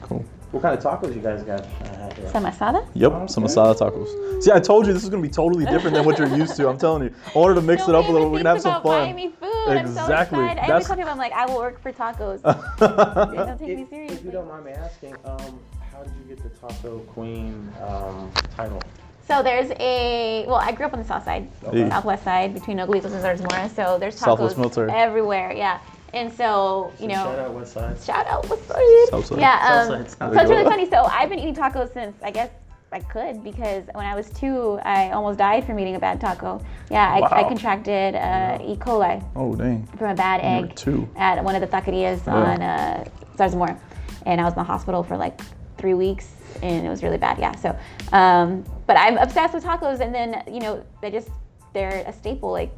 Cool. 0.09 0.25
What 0.53 0.63
kind 0.63 0.79
of 0.79 0.83
tacos 0.83 1.15
you 1.15 1.21
guys 1.21 1.43
got? 1.43 1.61
Uh, 1.61 2.15
here? 2.15 2.31
Some 2.31 2.45
asada? 2.45 2.87
Yep, 2.95 3.29
some 3.29 3.45
asada 3.45 3.77
tacos. 3.77 4.43
See, 4.43 4.53
I 4.53 4.61
told 4.61 4.87
you 4.87 4.93
this 4.93 5.03
is 5.03 5.11
gonna 5.11 5.23
be 5.23 5.29
totally 5.29 5.65
different 5.67 5.95
than 5.97 6.05
what 6.07 6.19
you're 6.19 6.35
used 6.35 6.57
to. 6.57 6.69
I'm 6.69 6.79
telling 6.79 7.03
you. 7.05 7.15
I 7.35 7.39
wanted 7.39 7.55
to 7.57 7.63
mix 7.63 7.89
it 7.89 7.95
up 7.95 8.07
a 8.09 8.11
little. 8.13 8.27
ever 8.27 8.31
We're 8.31 8.39
gonna 8.39 8.51
have 8.51 8.61
some 8.63 8.71
about 8.73 8.83
fun. 8.85 9.03
Buying 9.05 9.17
me 9.17 9.29
food. 9.41 9.73
Exactly. 9.73 9.77
I'm 9.79 9.87
so 9.95 10.03
excited. 10.13 10.39
I 10.39 10.55
That's- 10.55 10.71
always 10.71 10.87
tell 10.87 10.97
people 10.97 11.11
I'm 11.11 11.19
like, 11.19 11.33
I 11.33 11.47
will 11.47 11.57
work 11.59 11.81
for 11.83 11.93
tacos. 11.93 12.41
Don't 12.79 13.59
take 13.59 13.77
me 13.79 13.87
If, 13.91 14.13
if 14.13 14.25
you 14.25 14.31
don't 14.31 14.49
mind 14.49 14.65
me 14.67 14.73
asking, 14.73 15.15
um, 15.25 15.59
how 15.93 16.03
did 16.03 16.13
you 16.21 16.35
get 16.37 16.43
the 16.43 16.51
Taco 16.51 17.01
Queen 17.01 17.73
um, 17.87 18.31
title? 18.57 18.81
So 19.27 19.43
there's 19.43 19.73
a 19.81 20.45
well, 20.47 20.57
I 20.57 20.71
grew 20.71 20.87
up 20.87 20.93
on 20.93 21.01
the 21.01 21.05
south 21.05 21.25
side, 21.25 21.49
Hey. 21.73 21.89
southwest 21.89 22.23
side 22.23 22.55
between 22.55 22.79
Oglitos 22.79 23.07
and 23.13 23.23
Zarzamora. 23.25 23.69
So 23.75 23.99
there's 23.99 24.17
Southwest 24.17 24.55
tacos 24.55 24.59
military. 24.59 24.93
everywhere. 24.93 25.53
Yeah, 25.53 25.81
and 26.17 26.33
so 26.33 26.93
you 26.99 27.09
know, 27.09 27.15
Shout 27.15 27.39
out 27.39 27.55
West 27.55 27.73
Side. 27.75 27.99
shout 28.03 28.27
out 28.27 28.49
what's 28.49 28.71
up? 28.71 28.77
Southside. 29.11 29.39
Yeah, 29.39 29.59
um, 29.89 30.05
Southside. 30.05 30.33
so 30.35 30.41
it's 30.41 30.51
really 30.51 30.65
funny. 30.65 30.89
So 30.91 31.03
I've 31.05 31.29
been 31.29 31.39
eating 31.39 31.55
tacos 31.55 31.93
since 31.93 32.17
I 32.23 32.31
guess 32.31 32.51
I 32.93 33.01
could 33.01 33.43
because 33.45 33.85
when 33.93 34.07
I 34.07 34.15
was 34.15 34.31
two, 34.31 34.79
I 34.85 35.11
almost 35.11 35.39
died 35.39 35.67
from 35.67 35.79
eating 35.81 35.97
a 35.97 36.01
bad 36.01 36.21
taco. 36.21 36.63
Yeah, 36.91 37.07
I, 37.13 37.41
I 37.41 37.43
contracted 37.45 38.15
uh, 38.15 38.59
E. 38.73 38.77
coli 38.77 39.23
Oh 39.35 39.55
dang. 39.55 39.87
from 39.99 40.11
a 40.11 40.15
bad 40.15 40.41
egg 40.43 40.75
two. 40.77 41.09
at 41.17 41.43
one 41.45 41.55
of 41.55 41.61
the 41.61 41.67
taquerias 41.67 42.27
on 42.29 42.63
uh, 42.63 43.05
Zarzamora, 43.37 43.79
and 44.25 44.41
I 44.41 44.45
was 44.45 44.55
in 44.55 44.59
the 44.59 44.65
hospital 44.65 45.03
for 45.03 45.17
like 45.17 45.41
three 45.79 45.95
weeks, 45.95 46.29
and 46.63 46.87
it 46.87 46.89
was 46.89 47.03
really 47.03 47.19
bad. 47.19 47.39
Yeah. 47.39 47.55
So, 47.57 47.77
um, 48.13 48.65
but 48.87 48.97
I'm 48.97 49.19
obsessed 49.19 49.53
with 49.53 49.65
tacos, 49.65 50.01
and 50.01 50.15
then 50.15 50.43
you 50.51 50.61
know 50.61 50.83
they 51.03 51.11
just 51.11 51.29
they're 51.75 52.05
a 52.07 52.13
staple. 52.13 52.51
Like, 52.53 52.71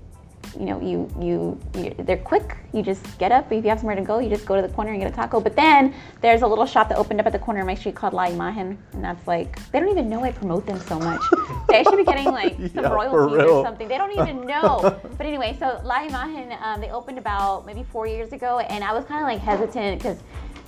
you 0.59 0.67
know, 0.67 0.81
you 0.81 1.11
you, 1.21 1.59
you 1.81 1.95
they're 2.05 2.17
quick. 2.17 2.57
You 2.73 2.83
just 2.83 3.03
get 3.19 3.33
up. 3.33 3.51
If 3.51 3.65
you 3.65 3.71
have 3.71 3.79
somewhere 3.81 3.97
to 3.97 4.03
go, 4.03 4.19
you 4.19 4.29
just 4.29 4.47
go 4.47 4.55
to 4.57 4.63
the 4.63 4.69
corner 4.73 4.93
and 4.93 5.01
get 5.01 5.11
a 5.11 5.15
taco. 5.15 5.41
But 5.41 5.57
then 5.57 5.95
there's 6.21 6.43
a 6.43 6.47
little 6.47 6.67
shop 6.67 6.89
that 6.91 6.99
opened 6.99 7.21
up 7.21 7.27
at 7.27 7.33
the 7.33 7.39
corner 7.39 7.61
of 7.61 7.67
my 7.67 7.75
street 7.75 7.95
called 7.95 8.13
La 8.13 8.27
Imagen, 8.27 8.77
and 8.93 9.05
that's 9.05 9.27
like 9.27 9.71
they 9.73 9.81
don't 9.81 9.89
even 9.89 10.09
know 10.09 10.23
I 10.25 10.33
promote 10.33 10.67
them 10.67 10.79
so 10.81 10.99
much. 10.99 11.21
they 11.69 11.83
should 11.85 11.97
be 11.97 12.05
getting 12.05 12.27
like 12.27 12.57
some 12.57 12.71
Yeah, 12.75 12.89
royalties 12.93 13.45
or 13.45 13.65
something. 13.65 13.89
They 13.89 13.99
don't 13.99 14.13
even 14.13 14.47
know. 14.47 14.81
but 15.17 15.27
anyway, 15.27 15.57
so 15.59 15.81
La 15.85 16.07
Imagen, 16.07 16.61
um, 16.63 16.81
they 16.81 16.91
opened 16.91 17.19
about 17.19 17.67
maybe 17.67 17.85
four 17.85 18.07
years 18.07 18.33
ago, 18.33 18.59
and 18.59 18.85
I 18.85 18.93
was 18.93 19.05
kind 19.07 19.21
of 19.23 19.29
like 19.29 19.41
hesitant 19.41 19.99
because 20.03 20.19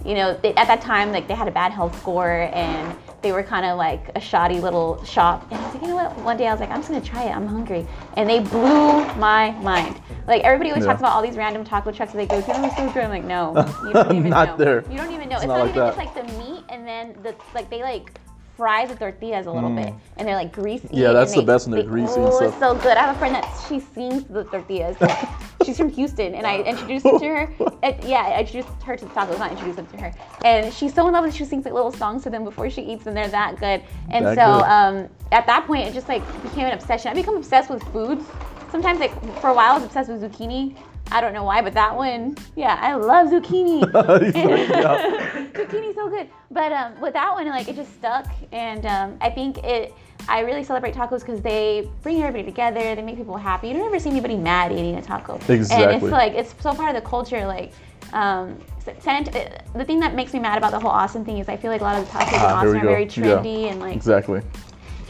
you 0.05 0.15
know, 0.15 0.35
they, 0.43 0.55
at 0.55 0.67
that 0.67 0.81
time, 0.81 1.13
like 1.13 1.29
they 1.29 1.35
had 1.35 1.49
a 1.49 1.51
bad 1.51 1.73
health 1.73 1.97
score 2.01 2.49
and 2.55 2.97
they 3.23 3.33
were 3.33 3.43
kind 3.43 3.67
of 3.67 3.77
like 3.77 4.11
a 4.17 4.21
shoddy 4.21 4.61
little 4.61 5.03
shop. 5.05 5.47
And 5.51 5.61
I 5.61 5.65
was 5.67 5.75
like, 5.75 5.83
you 5.83 5.89
know 5.89 5.95
what? 5.97 6.17
One 6.21 6.37
day 6.39 6.47
I 6.47 6.53
was 6.53 6.61
like, 6.61 6.71
I'm 6.71 6.79
just 6.79 6.89
gonna 6.89 7.05
try 7.05 7.25
it. 7.25 7.31
I'm 7.37 7.47
hungry, 7.47 7.87
and 8.17 8.29
they 8.29 8.39
blew 8.41 9.05
my 9.17 9.51
mind. 9.63 10.01
Like 10.27 10.43
everybody 10.43 10.71
always 10.71 10.85
Yeah. 10.85 10.93
talks 10.93 11.01
about 11.03 11.13
all 11.13 11.21
these 11.23 11.37
random 11.37 11.63
taco 11.65 11.93
trucks 11.93 12.13
that 12.13 12.19
they 12.19 12.27
go 12.27 12.41
to. 12.41 12.65
It's 12.67 12.77
so 12.77 12.91
good. 12.93 13.05
I'm 13.05 13.11
like, 13.11 13.25
no, 13.25 13.53
you 13.87 13.93
don't 13.93 14.13
even 14.17 14.31
Not 14.31 14.49
know. 14.49 14.57
there. 14.65 14.85
You 14.91 14.97
don't 14.97 15.13
even 15.13 15.29
know. 15.29 15.37
It's 15.37 15.45
It's, 15.45 15.49
not 15.49 15.59
not, 15.59 15.61
like 15.65 15.71
even 15.71 15.81
that. 15.85 15.97
just 15.97 15.99
like 15.99 16.15
the 16.15 16.33
meat, 16.39 16.65
and 16.71 16.87
then 16.87 17.15
the 17.23 17.35
like 17.55 17.69
they 17.69 17.83
like 17.83 18.19
fry 18.61 18.85
the 18.85 18.95
tortillas 18.95 19.47
a 19.47 19.51
little 19.51 19.71
bit, 19.75 19.95
and 20.19 20.29
they're 20.29 20.37
like 20.37 20.53
greasy. 20.53 20.87
Mm. 20.89 20.91
Yeah, 20.93 21.13
that's 21.13 21.33
the 21.33 21.41
they- 21.41 21.47
best 21.47 21.67
when 21.67 21.71
they're 21.73 21.83
they- 21.83 21.89
greasy 21.89 22.17
and 22.21 22.25
Oh, 22.27 22.37
stuff. 22.37 22.49
it's 22.51 22.59
so 22.59 22.75
good. 22.75 22.95
I 22.99 23.01
have 23.07 23.17
a 23.17 23.19
friend 23.19 23.35
that 23.35 23.49
she 23.67 23.81
sings 23.81 24.25
the 24.25 24.45
tortillas. 24.45 24.99
She's 25.65 25.79
from 25.79 25.89
Houston, 25.91 26.35
and 26.35 26.47
I 26.47 26.59
introduced 26.61 27.07
him 27.07 27.19
to 27.19 27.27
her. 27.27 27.55
And, 27.83 27.97
yeah, 28.05 28.25
I 28.37 28.41
introduced 28.41 28.69
her 28.83 28.95
to 28.97 29.05
the 29.07 29.11
tacos, 29.13 29.39
not 29.39 29.51
introduced 29.53 29.77
them 29.79 29.87
to 29.87 29.97
her. 29.97 30.13
And 30.45 30.71
she's 30.75 30.93
so 30.93 31.07
in 31.07 31.15
love 31.15 31.25
with. 31.25 31.35
She 31.35 31.47
sings 31.47 31.65
like 31.65 31.73
little 31.73 31.91
songs 31.93 32.23
to 32.25 32.31
them 32.31 32.45
before 32.45 32.69
she 32.69 32.83
eats 32.83 33.05
them. 33.05 33.15
They're 33.15 33.29
that 33.29 33.59
good. 33.59 33.83
And 34.11 34.27
That 34.27 34.37
so 34.37 34.59
good. 34.59 34.69
um, 34.69 35.09
at 35.33 35.47
that 35.47 35.67
point, 35.67 35.89
it 35.89 35.95
just 35.95 36.07
like 36.09 36.23
became 36.43 36.67
an 36.67 36.73
obsession. 36.73 37.11
I 37.11 37.15
become 37.15 37.37
obsessed 37.39 37.71
with 37.71 37.83
foods. 37.85 38.23
Sometimes, 38.71 39.01
like 39.01 39.13
for 39.41 39.49
a 39.49 39.55
while, 39.55 39.71
I 39.73 39.75
was 39.77 39.85
obsessed 39.85 40.11
with 40.11 40.21
zucchini. 40.23 40.77
I 41.13 41.21
don't 41.21 41.33
know 41.33 41.43
why, 41.45 41.61
but 41.61 41.75
that 41.75 41.97
one, 41.97 42.37
yeah, 42.55 42.79
I 42.81 42.95
love 42.95 43.29
zucchini. 43.29 43.85
He's 43.85 44.35
like, 44.35 44.69
yeah. 44.69 45.47
Zucchini's 45.53 45.97
so 45.97 46.09
good. 46.09 46.29
But 46.53 46.73
um, 46.73 47.01
with 47.01 47.15
that 47.15 47.33
one, 47.33 47.47
like 47.49 47.69
it 47.69 47.75
just 47.77 47.93
stuck, 47.95 48.27
and 48.53 48.87
um, 48.87 49.17
I 49.21 49.31
think 49.31 49.59
it. 49.59 49.93
I 50.29 50.41
really 50.41 50.63
celebrate 50.63 50.95
tacos 50.95 51.21
because 51.21 51.41
they 51.41 51.91
bring 52.03 52.19
everybody 52.23 52.45
together. 52.45 52.95
They 52.95 53.03
make 53.03 53.17
people 53.17 53.37
happy. 53.39 53.69
You 53.69 53.75
don't 53.75 53.87
ever 53.87 53.99
see 53.99 54.11
anybody 54.11 54.37
mad 54.37 54.71
eating 54.71 54.97
a 54.97 55.03
taco. 55.03 55.41
Exactly. 55.49 55.85
And 55.95 56.03
it's 56.03 56.13
like 56.13 56.35
it's 56.35 56.55
so 56.63 56.75
part 56.75 56.95
of 56.95 57.03
the 57.03 57.09
culture. 57.09 57.47
Like 57.47 57.73
um, 58.13 58.59
San 59.01 59.27
Ant- 59.27 59.33
the 59.75 59.85
thing 59.85 59.99
that 60.01 60.15
makes 60.15 60.33
me 60.35 60.39
mad 60.39 60.59
about 60.59 60.73
the 60.73 60.79
whole 60.79 60.91
Austin 60.91 61.25
thing 61.25 61.39
is 61.39 61.49
I 61.49 61.57
feel 61.57 61.71
like 61.71 61.81
a 61.81 61.85
lot 61.85 61.99
of 61.99 62.05
the 62.07 62.13
tacos 62.13 62.29
in 62.35 62.39
Ah, 62.41 62.61
we 62.63 62.69
Austin 62.69 62.77
are 62.83 62.85
very 62.87 63.05
go. 63.07 63.15
Yeah. 63.23 63.37
trendy 63.39 63.71
and 63.71 63.81
like 63.81 63.97
Exactly. 63.97 64.43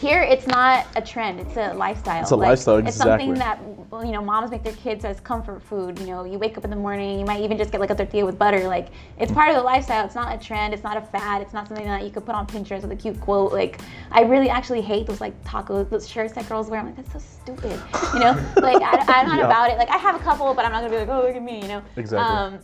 Here, 0.00 0.22
it's 0.22 0.46
not 0.46 0.86
a 0.96 1.02
trend; 1.02 1.40
it's 1.40 1.56
a 1.56 1.74
lifestyle. 1.74 2.22
It's 2.22 2.30
a 2.30 2.36
lifestyle, 2.36 2.78
It's 2.78 2.96
something 2.96 3.34
that 3.34 3.60
you 4.02 4.12
know 4.12 4.22
moms 4.22 4.50
make 4.50 4.62
their 4.62 4.72
kids 4.72 5.04
as 5.04 5.20
comfort 5.20 5.62
food. 5.62 5.98
You 5.98 6.06
know, 6.06 6.24
you 6.24 6.38
wake 6.38 6.56
up 6.56 6.64
in 6.64 6.70
the 6.70 6.76
morning, 6.76 7.20
you 7.20 7.26
might 7.26 7.42
even 7.42 7.58
just 7.58 7.70
get 7.70 7.80
like 7.80 7.90
a 7.90 7.94
tortilla 7.94 8.24
with 8.24 8.38
butter. 8.38 8.66
Like 8.66 8.88
it's 9.18 9.30
part 9.30 9.50
of 9.50 9.56
the 9.56 9.62
lifestyle. 9.62 10.06
It's 10.06 10.14
not 10.14 10.34
a 10.34 10.42
trend. 10.42 10.72
It's 10.72 10.82
not 10.82 10.96
a 10.96 11.02
fad. 11.02 11.42
It's 11.42 11.52
not 11.52 11.68
something 11.68 11.84
that 11.86 12.02
you 12.02 12.10
could 12.10 12.24
put 12.24 12.34
on 12.34 12.46
Pinterest 12.46 12.80
with 12.80 12.92
a 12.92 12.96
cute 12.96 13.20
quote. 13.20 13.52
Like 13.52 13.80
I 14.10 14.22
really 14.22 14.48
actually 14.48 14.80
hate 14.80 15.06
those 15.06 15.20
like 15.20 15.34
tacos, 15.44 15.90
those 15.90 16.08
shirts 16.08 16.32
that 16.32 16.48
girls 16.48 16.70
wear. 16.70 16.80
I'm 16.80 16.86
like, 16.86 16.96
that's 16.96 17.12
so 17.12 17.18
stupid. 17.18 17.78
You 18.14 18.20
know, 18.20 18.32
like 18.62 18.80
I, 18.82 19.04
I'm 19.06 19.26
not 19.26 19.38
Yeah. 19.38 19.46
about 19.46 19.70
it. 19.70 19.76
Like 19.76 19.90
I 19.90 19.98
have 19.98 20.14
a 20.16 20.20
couple, 20.20 20.54
but 20.54 20.64
I'm 20.64 20.72
not 20.72 20.80
gonna 20.80 20.94
be 20.94 20.98
like, 20.98 21.08
oh 21.08 21.26
look 21.26 21.36
at 21.36 21.42
me. 21.42 21.60
You 21.60 21.68
know. 21.68 21.82
Exactly. 21.96 22.36
Um, 22.36 22.58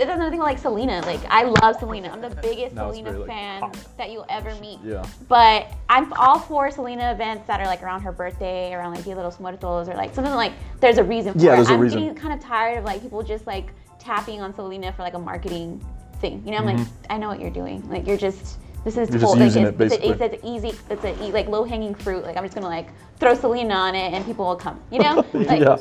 it 0.00 0.06
does 0.06 0.18
nothing 0.18 0.40
like 0.40 0.58
Selena. 0.58 1.00
Like 1.02 1.20
I 1.28 1.44
love 1.44 1.76
Selena. 1.78 2.08
I'm 2.08 2.20
the 2.20 2.30
biggest 2.30 2.74
Now 2.74 2.90
Selena 2.90 3.10
very, 3.10 3.18
like, 3.20 3.28
fan 3.28 3.60
pop. 3.60 3.76
that 3.98 4.10
you'll 4.10 4.26
ever 4.28 4.54
meet. 4.60 4.78
Yeah. 4.84 5.04
But 5.28 5.72
I'm 5.88 6.12
all 6.14 6.38
for 6.38 6.70
Selena 6.70 7.12
events 7.12 7.46
that 7.46 7.60
are 7.60 7.66
like 7.66 7.82
around 7.82 8.02
her 8.02 8.12
birthday, 8.12 8.72
around 8.72 8.94
like 8.94 9.04
Dia 9.04 9.14
de 9.14 9.22
los 9.22 9.38
Muertos, 9.38 9.88
or 9.88 9.94
like 9.94 10.14
something 10.14 10.32
like 10.34 10.52
there's 10.80 10.98
a 10.98 11.04
reason 11.04 11.34
for 11.34 11.38
Yeah, 11.38 11.56
there's 11.56 11.68
it. 11.68 11.68
there's 11.68 11.70
a 11.70 11.74
I'm 11.74 11.80
reason. 11.80 12.00
getting 12.00 12.14
kind 12.14 12.32
of 12.34 12.40
tired 12.40 12.78
of 12.78 12.84
like 12.84 13.02
people 13.02 13.22
just 13.22 13.46
like 13.46 13.68
tapping 13.98 14.40
on 14.40 14.54
Selena 14.54 14.92
for 14.92 15.02
like 15.02 15.14
a 15.14 15.18
marketing 15.18 15.84
thing. 16.20 16.42
You 16.44 16.52
know, 16.52 16.58
I'm 16.58 16.66
like, 16.76 16.86
I 17.10 17.18
know 17.18 17.28
what 17.28 17.40
you're 17.40 17.50
doing. 17.50 17.88
Like 17.90 18.06
you're 18.06 18.16
just 18.16 18.58
this 18.84 18.96
is 18.96 19.10
Mm-hmm. 19.10 19.12
You're 19.12 19.20
just 19.20 19.24
cool. 19.24 19.36
like, 19.36 19.46
it's, 19.46 19.56
it, 19.56 19.78
basically. 19.78 20.08
It's, 20.08 20.20
a, 20.22 20.24
it's, 20.34 20.42
a 20.42 20.46
easy, 20.46 20.78
it's 20.88 21.04
a 21.04 21.24
e- 21.28 21.32
like 21.32 21.48
low 21.48 21.64
hanging 21.64 21.94
fruit. 21.94 22.24
Like 22.24 22.38
I'm 22.38 22.44
just 22.44 22.54
gonna 22.54 22.66
like 22.66 22.88
throw 23.18 23.34
Selena 23.34 23.74
on 23.74 23.94
it 23.94 24.14
and 24.14 24.24
people 24.24 24.46
will 24.46 24.56
come. 24.56 24.80
You 24.90 24.98
know, 25.04 25.26
like 25.34 25.60
Yeah. 25.60 25.76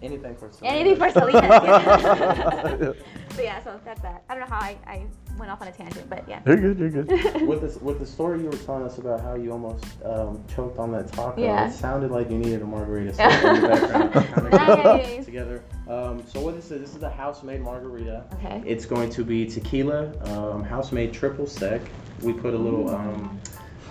Say, 0.00 0.06
right? 0.06 0.12
Anything 0.12 0.36
for 0.36 0.50
Selena. 0.52 0.76
anything 0.76 0.96
for 0.98 1.10
Selena. 1.10 2.94
Yeah. 3.28 3.34
so 3.36 3.42
yeah, 3.42 3.62
so 3.62 3.80
that's 3.84 4.00
that. 4.00 4.24
I 4.28 4.34
don't 4.34 4.48
know 4.48 4.54
how 4.56 4.60
I, 4.62 4.76
I 4.86 5.06
went 5.38 5.50
off 5.52 5.62
on 5.62 5.68
a 5.68 5.72
tangent, 5.72 6.10
but 6.10 6.28
yeah. 6.28 6.40
You're 6.44 6.56
good. 6.56 6.78
You're 6.78 6.90
good. 6.90 7.08
With 7.46 7.60
this, 7.60 7.76
with 7.76 8.00
the 8.00 8.06
story 8.06 8.40
you 8.40 8.46
were 8.46 8.56
telling 8.56 8.82
us 8.82 8.98
about 8.98 9.20
how 9.20 9.36
you 9.36 9.52
almost 9.52 9.84
um, 10.04 10.42
choked 10.52 10.78
on 10.78 10.90
that 10.92 11.12
taco, 11.12 11.40
Yeah. 11.40 11.68
it 11.68 11.72
sounded 11.72 12.10
like 12.10 12.30
you 12.30 12.38
needed 12.38 12.62
a 12.62 12.64
margarita 12.64 13.14
so 13.14 13.22
in 13.22 13.60
the 13.62 13.68
background. 13.68 14.12
Kind 14.12 14.46
of 14.46 14.52
Nice. 14.52 15.24
together. 15.24 15.62
Um, 15.88 16.24
so 16.26 16.40
what 16.40 16.56
this 16.56 16.70
is, 16.72 16.80
this 16.80 16.96
is 16.96 17.02
a 17.04 17.10
house-made 17.10 17.60
margarita. 17.60 18.24
Okay. 18.34 18.62
It's 18.66 18.86
going 18.86 19.10
to 19.10 19.24
be 19.24 19.46
tequila, 19.46 20.12
um, 20.32 20.64
house-made 20.64 21.12
triple 21.12 21.46
sec. 21.46 21.80
We 22.22 22.32
put 22.32 22.54
a 22.54 22.58
little, 22.58 22.90
um, 22.90 23.40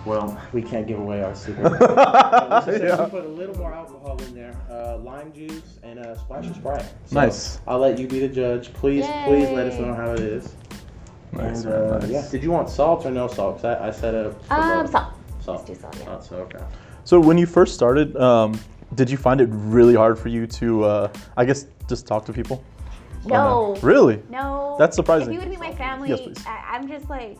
well, 0.04 0.40
we 0.52 0.62
can't 0.62 0.86
give 0.86 0.98
away 0.98 1.22
our 1.22 1.34
secret. 1.34 1.66
Uh, 1.66 2.48
let's 2.50 2.66
just 2.66 2.78
say 2.78 2.86
Yeah. 2.88 3.04
We 3.04 3.10
put 3.10 3.24
a 3.24 3.28
little 3.28 3.56
more 3.56 3.72
alcohol 3.72 4.20
in 4.22 4.34
there, 4.34 4.54
uh, 4.70 4.98
lime 4.98 5.32
juice, 5.32 5.78
and 5.82 5.98
a 5.98 6.18
splash 6.18 6.46
of 6.46 6.56
Sprite. 6.56 6.84
So 7.06 7.14
Nice. 7.14 7.60
I'll 7.66 7.78
let 7.78 7.98
you 7.98 8.06
be 8.06 8.20
the 8.20 8.28
judge. 8.28 8.72
Please, 8.74 9.04
please 9.26 9.48
let 9.50 9.66
us 9.66 9.78
know 9.78 9.94
how 9.94 10.12
it 10.12 10.20
is. 10.20 10.54
Nice, 11.32 11.64
And, 11.64 11.72
uh, 11.74 11.98
nice. 11.98 12.10
Yeah. 12.10 12.26
Did 12.30 12.42
you 12.42 12.50
want 12.50 12.70
salt 12.70 13.04
or 13.06 13.10
no 13.10 13.28
salt? 13.28 13.56
'Cause 13.56 13.64
I, 13.66 13.88
I 13.88 13.90
said 13.90 14.14
a. 14.14 14.28
Um, 14.50 14.86
salt. 14.88 15.14
Salt. 15.42 15.58
Let's 15.58 15.64
do 15.64 15.74
salt, 15.74 15.96
yeah. 16.00 16.16
Oh, 16.16 16.20
so 16.22 16.36
okay. 16.36 16.58
So 17.04 17.20
when 17.20 17.36
you 17.38 17.46
first 17.46 17.74
started, 17.74 18.16
um, 18.16 18.58
did 18.94 19.10
you 19.10 19.16
find 19.16 19.40
it 19.40 19.48
really 19.52 19.94
hard 19.94 20.18
for 20.18 20.28
you 20.28 20.46
to, 20.46 20.84
uh, 20.84 21.08
I 21.36 21.44
guess, 21.44 21.66
just 21.88 22.06
talk 22.06 22.24
to 22.26 22.32
people? 22.32 22.62
Or 23.24 23.28
No. 23.28 23.76
Really? 23.82 24.22
No. 24.30 24.76
That's 24.78 24.96
surprising. 24.96 25.28
If 25.28 25.34
you 25.34 25.40
would 25.40 25.48
meet 25.48 25.58
my 25.60 25.74
family, 25.74 26.08
Yes, 26.10 26.20
please. 26.20 26.46
I, 26.46 26.64
I'm 26.70 26.88
just 26.88 27.08
like, 27.10 27.36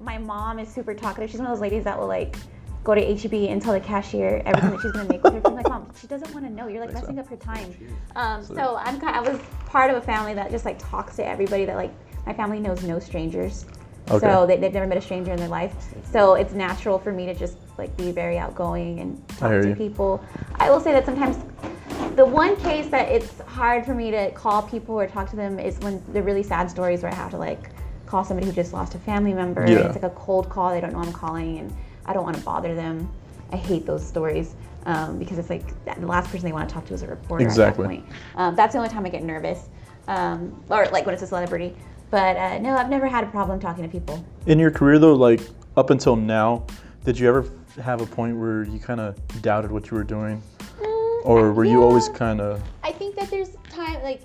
my 0.00 0.18
mom 0.18 0.58
is 0.58 0.68
super 0.68 0.94
talkative. 0.94 1.30
She's 1.30 1.40
one 1.40 1.46
of 1.46 1.52
those 1.56 1.62
ladies 1.62 1.84
that 1.84 1.98
will 1.98 2.08
like 2.08 2.36
go 2.82 2.94
to 2.94 3.00
HEB 3.00 3.32
and 3.50 3.62
tell 3.62 3.72
the 3.72 3.80
cashier 3.80 4.42
everything 4.44 4.70
that 4.72 4.80
she's 4.82 4.92
gonna 4.92 5.08
make 5.08 5.22
with 5.22 5.32
her. 5.32 5.40
I'm 5.46 5.54
like, 5.54 5.68
mom, 5.68 5.90
she 5.98 6.06
doesn't 6.06 6.32
want 6.34 6.44
to 6.46 6.52
know. 6.52 6.68
You're 6.68 6.80
like 6.80 6.90
Thanks, 6.90 7.08
messing 7.08 7.16
man. 7.16 7.24
up 7.24 7.30
her 7.30 7.36
time. 7.36 7.74
Um, 8.14 8.44
so 8.44 8.76
I'm 8.78 9.00
kind. 9.00 9.16
I 9.16 9.20
was 9.20 9.40
part 9.66 9.90
of 9.90 9.96
a 9.96 10.00
family 10.02 10.34
that 10.34 10.50
just 10.50 10.64
like 10.66 10.78
talks 10.78 11.16
to 11.16 11.26
everybody. 11.26 11.64
That 11.64 11.76
like 11.76 11.92
my 12.26 12.34
family 12.34 12.60
knows 12.60 12.82
no 12.84 12.98
strangers. 12.98 13.64
Okay. 14.10 14.20
So 14.26 14.44
they, 14.46 14.58
they've 14.58 14.72
never 14.74 14.86
met 14.86 14.98
a 14.98 15.00
stranger 15.00 15.32
in 15.32 15.38
their 15.38 15.48
life. 15.48 15.74
So 16.12 16.34
it's 16.34 16.52
natural 16.52 16.98
for 16.98 17.10
me 17.10 17.24
to 17.24 17.34
just 17.34 17.56
like 17.78 17.96
be 17.96 18.12
very 18.12 18.36
outgoing 18.36 19.00
and 19.00 19.28
talk 19.38 19.50
to 19.62 19.68
you. 19.70 19.74
people. 19.74 20.22
I 20.56 20.68
will 20.68 20.80
say 20.80 20.92
that 20.92 21.06
sometimes 21.06 21.38
the 22.14 22.24
one 22.24 22.56
case 22.56 22.88
that 22.88 23.08
it's 23.08 23.40
hard 23.40 23.84
for 23.84 23.94
me 23.94 24.10
to 24.10 24.30
call 24.32 24.62
people 24.62 24.94
or 24.94 25.06
talk 25.06 25.28
to 25.30 25.36
them 25.36 25.58
is 25.58 25.78
when 25.80 26.02
the 26.12 26.22
really 26.22 26.42
sad 26.42 26.70
stories 26.70 27.02
where 27.02 27.10
I 27.10 27.14
have 27.14 27.30
to 27.32 27.38
like 27.38 27.70
call 28.06 28.24
somebody 28.24 28.46
who 28.46 28.52
just 28.52 28.72
lost 28.72 28.94
a 28.94 28.98
family 28.98 29.32
member. 29.32 29.66
Yeah. 29.68 29.86
It's 29.86 29.94
like 29.94 30.04
a 30.04 30.14
cold 30.14 30.48
call. 30.48 30.70
They 30.70 30.80
don't 30.80 30.92
know 30.92 31.00
I'm 31.00 31.12
calling, 31.12 31.58
and 31.58 31.76
I 32.06 32.12
don't 32.12 32.24
want 32.24 32.36
to 32.36 32.42
bother 32.42 32.74
them. 32.74 33.10
I 33.52 33.56
hate 33.56 33.86
those 33.86 34.06
stories 34.06 34.54
um, 34.86 35.18
because 35.18 35.38
it's 35.38 35.50
like 35.50 35.84
the 35.84 36.06
last 36.06 36.30
person 36.30 36.46
they 36.46 36.52
want 36.52 36.68
to 36.68 36.72
talk 36.72 36.86
to 36.86 36.94
is 36.94 37.02
a 37.02 37.06
reporter. 37.06 37.44
Exactly. 37.44 37.84
At 37.84 37.88
that 37.88 38.06
point. 38.06 38.06
Um, 38.36 38.54
that's 38.54 38.72
the 38.72 38.78
only 38.78 38.90
time 38.90 39.04
I 39.06 39.08
get 39.08 39.22
nervous, 39.22 39.68
um, 40.06 40.62
or 40.68 40.86
like 40.86 41.06
when 41.06 41.14
it's 41.14 41.22
a 41.22 41.26
celebrity. 41.26 41.74
But 42.10 42.36
uh, 42.36 42.58
no, 42.58 42.76
I've 42.76 42.90
never 42.90 43.08
had 43.08 43.24
a 43.24 43.28
problem 43.28 43.58
talking 43.58 43.82
to 43.82 43.90
people. 43.90 44.24
In 44.46 44.58
your 44.58 44.70
career, 44.70 44.98
though, 44.98 45.14
like 45.14 45.40
up 45.76 45.90
until 45.90 46.14
now, 46.14 46.64
did 47.04 47.18
you 47.18 47.28
ever 47.28 47.50
have 47.82 48.00
a 48.00 48.06
point 48.06 48.36
where 48.36 48.62
you 48.64 48.78
kind 48.78 49.00
of 49.00 49.16
doubted 49.42 49.72
what 49.72 49.90
you 49.90 49.96
were 49.96 50.04
doing, 50.04 50.40
or 51.24 51.52
were 51.52 51.64
you 51.64 51.82
always 51.82 52.08
kind 52.10 52.40
of? 52.40 52.62
I 52.82 52.92
think 52.92 53.16
that 53.16 53.30
there's 53.30 53.56
time, 53.70 54.02
like, 54.02 54.22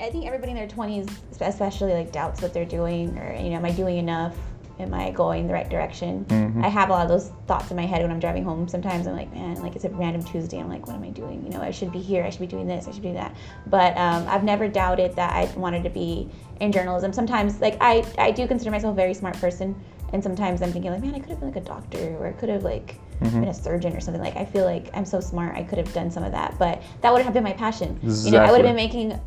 I 0.00 0.10
think 0.10 0.26
everybody 0.26 0.50
in 0.50 0.56
their 0.56 0.68
20s, 0.68 1.08
especially, 1.40 1.94
like, 1.94 2.12
doubts 2.12 2.42
what 2.42 2.52
they're 2.52 2.64
doing, 2.64 3.16
or, 3.16 3.34
you 3.34 3.50
know, 3.50 3.56
am 3.56 3.64
I 3.64 3.70
doing 3.70 3.98
enough? 3.98 4.36
Am 4.80 4.94
I 4.94 5.10
going 5.10 5.46
the 5.46 5.52
right 5.52 5.68
direction? 5.68 6.24
Mm-hmm. 6.24 6.64
I 6.64 6.68
have 6.68 6.88
a 6.88 6.92
lot 6.92 7.02
of 7.02 7.08
those 7.08 7.30
thoughts 7.46 7.70
in 7.70 7.76
my 7.76 7.84
head 7.84 8.00
when 8.00 8.10
I'm 8.10 8.18
driving 8.18 8.44
home. 8.44 8.66
Sometimes 8.66 9.06
I'm 9.06 9.14
like, 9.14 9.30
man, 9.30 9.60
like 9.60 9.76
it's 9.76 9.84
a 9.84 9.90
random 9.90 10.24
Tuesday. 10.24 10.58
I'm 10.58 10.70
like, 10.70 10.86
what 10.86 10.96
am 10.96 11.02
I 11.02 11.10
doing? 11.10 11.44
You 11.44 11.50
know, 11.50 11.60
I 11.60 11.70
should 11.70 11.92
be 11.92 12.00
here. 12.00 12.24
I 12.24 12.30
should 12.30 12.40
be 12.40 12.46
doing 12.46 12.66
this. 12.66 12.88
I 12.88 12.92
should 12.92 13.02
do 13.02 13.12
that. 13.12 13.36
But 13.66 13.94
um, 13.98 14.26
I've 14.26 14.42
never 14.42 14.68
doubted 14.68 15.14
that 15.16 15.32
I 15.34 15.52
wanted 15.58 15.82
to 15.82 15.90
be 15.90 16.30
in 16.60 16.72
journalism. 16.72 17.12
Sometimes, 17.12 17.60
like, 17.60 17.76
I, 17.82 18.06
I 18.16 18.30
do 18.30 18.48
consider 18.48 18.70
myself 18.70 18.94
a 18.94 18.96
very 18.96 19.12
smart 19.12 19.36
person. 19.36 19.78
And 20.12 20.22
sometimes 20.22 20.62
I'm 20.62 20.72
thinking, 20.72 20.90
like, 20.90 21.02
man, 21.02 21.14
I 21.14 21.18
could 21.20 21.30
have 21.30 21.40
been 21.40 21.52
like 21.52 21.62
a 21.62 21.66
doctor, 21.66 22.16
or 22.18 22.26
I 22.26 22.32
could 22.32 22.48
have, 22.48 22.62
like, 22.64 22.96
Mm-hmm. 23.20 23.40
been 23.40 23.48
a 23.50 23.54
surgeon 23.54 23.94
or 23.94 24.00
something. 24.00 24.22
Like, 24.22 24.36
I 24.36 24.46
feel 24.46 24.64
like 24.64 24.88
I'm 24.94 25.04
so 25.04 25.20
smart. 25.20 25.54
I 25.54 25.62
could 25.62 25.76
have 25.76 25.92
done 25.92 26.10
some 26.10 26.24
of 26.24 26.32
that. 26.32 26.58
But 26.58 26.82
that 27.02 27.10
wouldn't 27.12 27.26
have 27.26 27.34
been 27.34 27.44
my 27.44 27.52
passion. 27.52 28.00
You 28.02 28.30
know, 28.30 28.38
I 28.38 28.50
would 28.50 28.64
have 28.64 28.74
been 28.74 28.76
making 28.76 29.20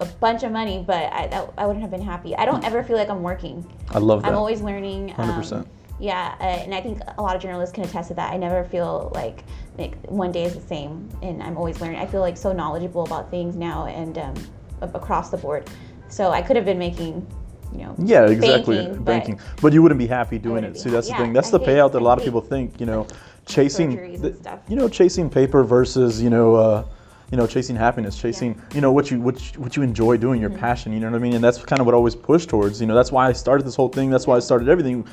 a, 0.00 0.06
bunch 0.18 0.44
of 0.44 0.50
money, 0.52 0.82
but 0.86 1.12
I, 1.12 1.26
that, 1.26 1.52
I 1.58 1.66
wouldn't 1.66 1.82
have 1.82 1.90
been 1.90 2.00
happy. 2.00 2.34
I 2.34 2.46
don't 2.46 2.64
ever 2.64 2.82
feel 2.82 2.96
like 2.96 3.10
I'm 3.10 3.22
working. 3.22 3.62
I 3.90 3.98
love 3.98 4.22
that. 4.22 4.28
I'm 4.28 4.36
always 4.38 4.62
learning. 4.62 5.12
um, 5.18 5.42
100%. 5.42 5.66
yeah, 6.00 6.36
uh, 6.40 6.44
and 6.44 6.74
I 6.74 6.80
think 6.80 7.00
a 7.18 7.20
lot 7.20 7.36
of 7.36 7.42
journalists 7.42 7.74
can 7.74 7.84
attest 7.84 8.08
to 8.08 8.14
that. 8.14 8.32
I 8.32 8.38
never 8.38 8.64
feel 8.64 9.12
like 9.14 9.44
like 9.76 9.94
one 10.06 10.32
day 10.32 10.44
is 10.44 10.54
the 10.54 10.60
same, 10.62 11.08
and 11.20 11.42
I'm 11.42 11.58
always 11.58 11.80
learning. 11.82 11.98
I 12.00 12.06
feel 12.06 12.20
like 12.20 12.38
so 12.38 12.50
knowledgeable 12.52 13.04
about 13.04 13.30
things 13.30 13.56
now 13.56 13.86
and 13.86 14.16
um, 14.16 14.34
across 14.80 15.28
the 15.30 15.36
board. 15.36 15.68
So 16.08 16.30
I 16.30 16.40
could 16.40 16.56
have 16.56 16.64
been 16.64 16.78
making, 16.78 17.26
you 17.74 17.84
know, 17.84 17.94
Yeah, 17.98 18.26
exactly. 18.26 18.76
banking, 18.76 19.02
Banking, 19.04 19.34
but- 19.36 19.62
but, 19.62 19.72
you 19.72 19.82
wouldn't 19.82 19.98
be 19.98 20.06
happy 20.06 20.38
doing 20.38 20.64
it. 20.64 20.78
See, 20.78 20.90
that's 20.90 21.08
the 21.08 21.14
thing. 21.16 21.32
That's 21.32 21.48
I 21.52 21.58
the 21.58 21.64
payout 21.64 21.92
that 21.92 22.00
a 22.00 22.04
lot 22.04 22.18
of 22.18 22.24
people 22.24 22.40
think. 22.40 22.80
You 22.80 22.86
know, 22.86 23.06
chasing, 23.46 23.90
the- 24.20 24.58
you 24.68 24.76
know, 24.76 24.88
chasing 24.88 25.28
paper 25.28 25.64
versus 25.64 26.22
you 26.22 26.30
know, 26.30 26.54
uh, 26.54 26.84
you 27.30 27.38
know, 27.38 27.46
chasing 27.46 27.74
happiness, 27.74 28.16
chasing 28.16 28.60
you 28.74 28.80
know 28.80 28.92
what 28.92 29.10
you 29.10 29.20
what 29.20 29.40
you, 29.54 29.60
what 29.60 29.76
you 29.76 29.82
enjoy 29.82 30.16
doing, 30.16 30.40
Mm-hmm. 30.40 30.52
your 30.52 30.58
passion. 30.60 30.92
You 30.92 31.00
know 31.00 31.10
what 31.10 31.16
I 31.16 31.20
mean? 31.20 31.34
And 31.34 31.42
that's 31.42 31.58
kind 31.58 31.80
of 31.80 31.86
what 31.86 31.94
I 31.94 31.96
always 31.96 32.14
push 32.14 32.46
towards. 32.46 32.80
You 32.80 32.86
know, 32.86 32.94
that's 32.94 33.10
why 33.12 33.26
I 33.28 33.32
started 33.32 33.66
this 33.66 33.74
whole 33.76 33.88
thing. 33.88 34.10
That's 34.10 34.26
why 34.26 34.36
I 34.36 34.40
started 34.40 34.68
everything 34.68 35.06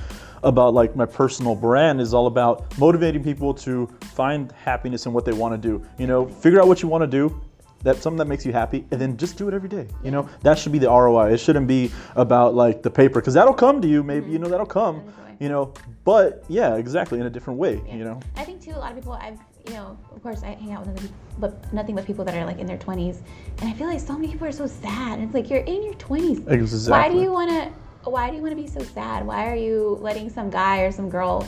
about 0.44 0.74
like 0.74 0.96
my 0.96 1.06
personal 1.06 1.56
brand 1.56 2.02
is 2.02 2.14
all 2.14 2.26
about 2.28 2.78
motivating 2.80 3.24
people 3.24 3.54
to 3.54 3.88
find 4.02 4.52
happiness 4.64 5.06
in 5.06 5.14
what 5.14 5.24
they 5.24 5.34
want 5.34 5.54
to 5.54 5.58
do. 5.70 5.84
You 6.00 6.08
know, 6.08 6.26
figure 6.28 6.60
out 6.60 6.68
what 6.68 6.82
you 6.82 6.88
want 6.90 7.04
to 7.04 7.08
do 7.08 7.40
that's 7.84 8.02
something 8.02 8.18
that 8.18 8.28
makes 8.28 8.46
you 8.46 8.54
happy, 8.54 8.86
and 8.92 9.00
then 9.00 9.18
just 9.18 9.38
do 9.38 9.48
it 9.48 9.54
every 9.54 9.70
day. 9.70 9.88
You 10.04 10.12
know, 10.12 10.30
that 10.42 10.58
should 10.58 10.72
be 10.72 10.80
the 10.80 10.90
ROI. 10.90 11.34
It 11.34 11.40
shouldn't 11.40 11.68
be 11.68 11.92
about 12.16 12.56
like 12.56 12.84
the 12.84 12.92
paper, 12.92 13.20
because 13.20 13.34
that'll 13.34 13.54
come 13.54 13.82
to 13.82 13.88
you. 13.88 14.04
Maybe 14.04 14.28
you 14.28 14.34
mm-hmm. 14.34 14.44
know 14.44 14.50
that'll 14.50 14.66
come. 14.66 14.96
In 14.96 15.02
a 15.02 15.06
different 15.06 15.28
way. 15.28 15.38
You 15.40 15.50
know, 15.50 15.74
but 16.04 16.44
yeah, 16.48 16.76
exactly 16.76 17.20
in 17.20 17.26
a 17.26 17.30
different 17.30 17.60
way. 17.60 17.82
Yeah. 17.88 17.96
You 17.96 18.04
know, 18.04 18.20
I 18.36 18.44
think 18.44 18.62
too. 18.62 18.72
A 18.72 18.78
lot 18.78 18.92
of 18.92 18.98
people 18.98 19.14
I've 19.14 19.40
you 19.68 19.74
know, 19.74 19.98
of 20.14 20.24
course, 20.24 20.44
I 20.44 20.56
hang 20.56 20.72
out 20.72 20.86
with 20.86 20.90
other 20.90 21.02
people, 21.02 21.18
but 21.40 21.74
nothing 21.74 21.96
but 21.96 22.06
people 22.06 22.26
that 22.26 22.36
are 22.36 22.46
like 22.46 22.60
in 22.60 22.66
their 22.66 22.78
20s, 22.78 23.22
and 23.60 23.70
I 23.70 23.74
feel 23.74 23.88
like 23.88 24.00
so 24.00 24.14
many 24.14 24.28
people 24.28 24.48
are 24.48 24.52
so 24.52 24.68
sad. 24.68 25.20
And 25.20 25.24
it's 25.24 25.34
like 25.34 25.50
you're 25.50 25.60
in 25.60 25.84
your 25.84 25.94
20s. 25.96 26.50
exactly. 26.50 26.92
Why 26.92 27.10
do 27.10 27.22
you 27.22 27.32
want 27.32 27.50
to? 27.50 28.10
Why 28.10 28.30
do 28.30 28.36
you 28.36 28.42
want 28.42 28.56
to 28.58 28.62
be 28.62 28.68
so 28.68 28.82
sad? 28.82 29.26
Why 29.26 29.48
are 29.48 29.56
you 29.56 30.00
letting 30.02 30.30
some 30.30 30.50
guy 30.50 30.82
or 30.82 30.92
some 30.92 31.10
girl? 31.10 31.48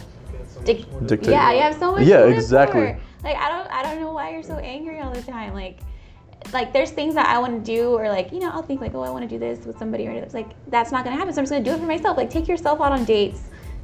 Dic- 0.65 0.85
Dictate. 1.07 1.31
yeah, 1.31 1.51
you 1.51 1.61
have 1.61 1.77
so 1.79 1.93
much. 1.93 2.05
Yeah, 2.05 2.25
exactly. 2.25 2.93
for. 2.93 2.99
Like 3.23 3.37
I 3.37 3.49
don't, 3.49 3.71
I 3.71 3.83
don't 3.83 3.99
know 3.99 4.11
why 4.11 4.31
you're 4.31 4.43
so 4.43 4.57
angry 4.57 4.99
all 4.99 5.11
the 5.11 5.21
time. 5.21 5.53
Like, 5.53 5.79
like 6.51 6.73
there's 6.73 6.91
things 6.91 7.15
that 7.15 7.27
I 7.27 7.39
want 7.39 7.63
to 7.63 7.71
do, 7.71 7.91
or 7.91 8.09
like 8.09 8.31
you 8.31 8.39
know, 8.39 8.49
I'll 8.49 8.63
think 8.63 8.81
like, 8.81 8.93
oh, 8.95 9.01
I 9.01 9.09
want 9.09 9.23
to 9.23 9.29
do 9.29 9.39
this 9.39 9.65
with 9.65 9.77
somebody, 9.77 10.07
or 10.07 10.11
it's 10.11 10.33
like 10.33 10.49
that's 10.69 10.91
not 10.91 11.05
gonna 11.05 11.15
happen. 11.15 11.33
So 11.33 11.39
I'm 11.39 11.45
just 11.45 11.51
gonna 11.51 11.63
do 11.63 11.71
it 11.71 11.79
for 11.79 11.85
myself. 11.85 12.17
Like, 12.17 12.29
take 12.29 12.47
yourself 12.47 12.81
out 12.81 12.91
on 12.91 13.05
dates. 13.05 13.43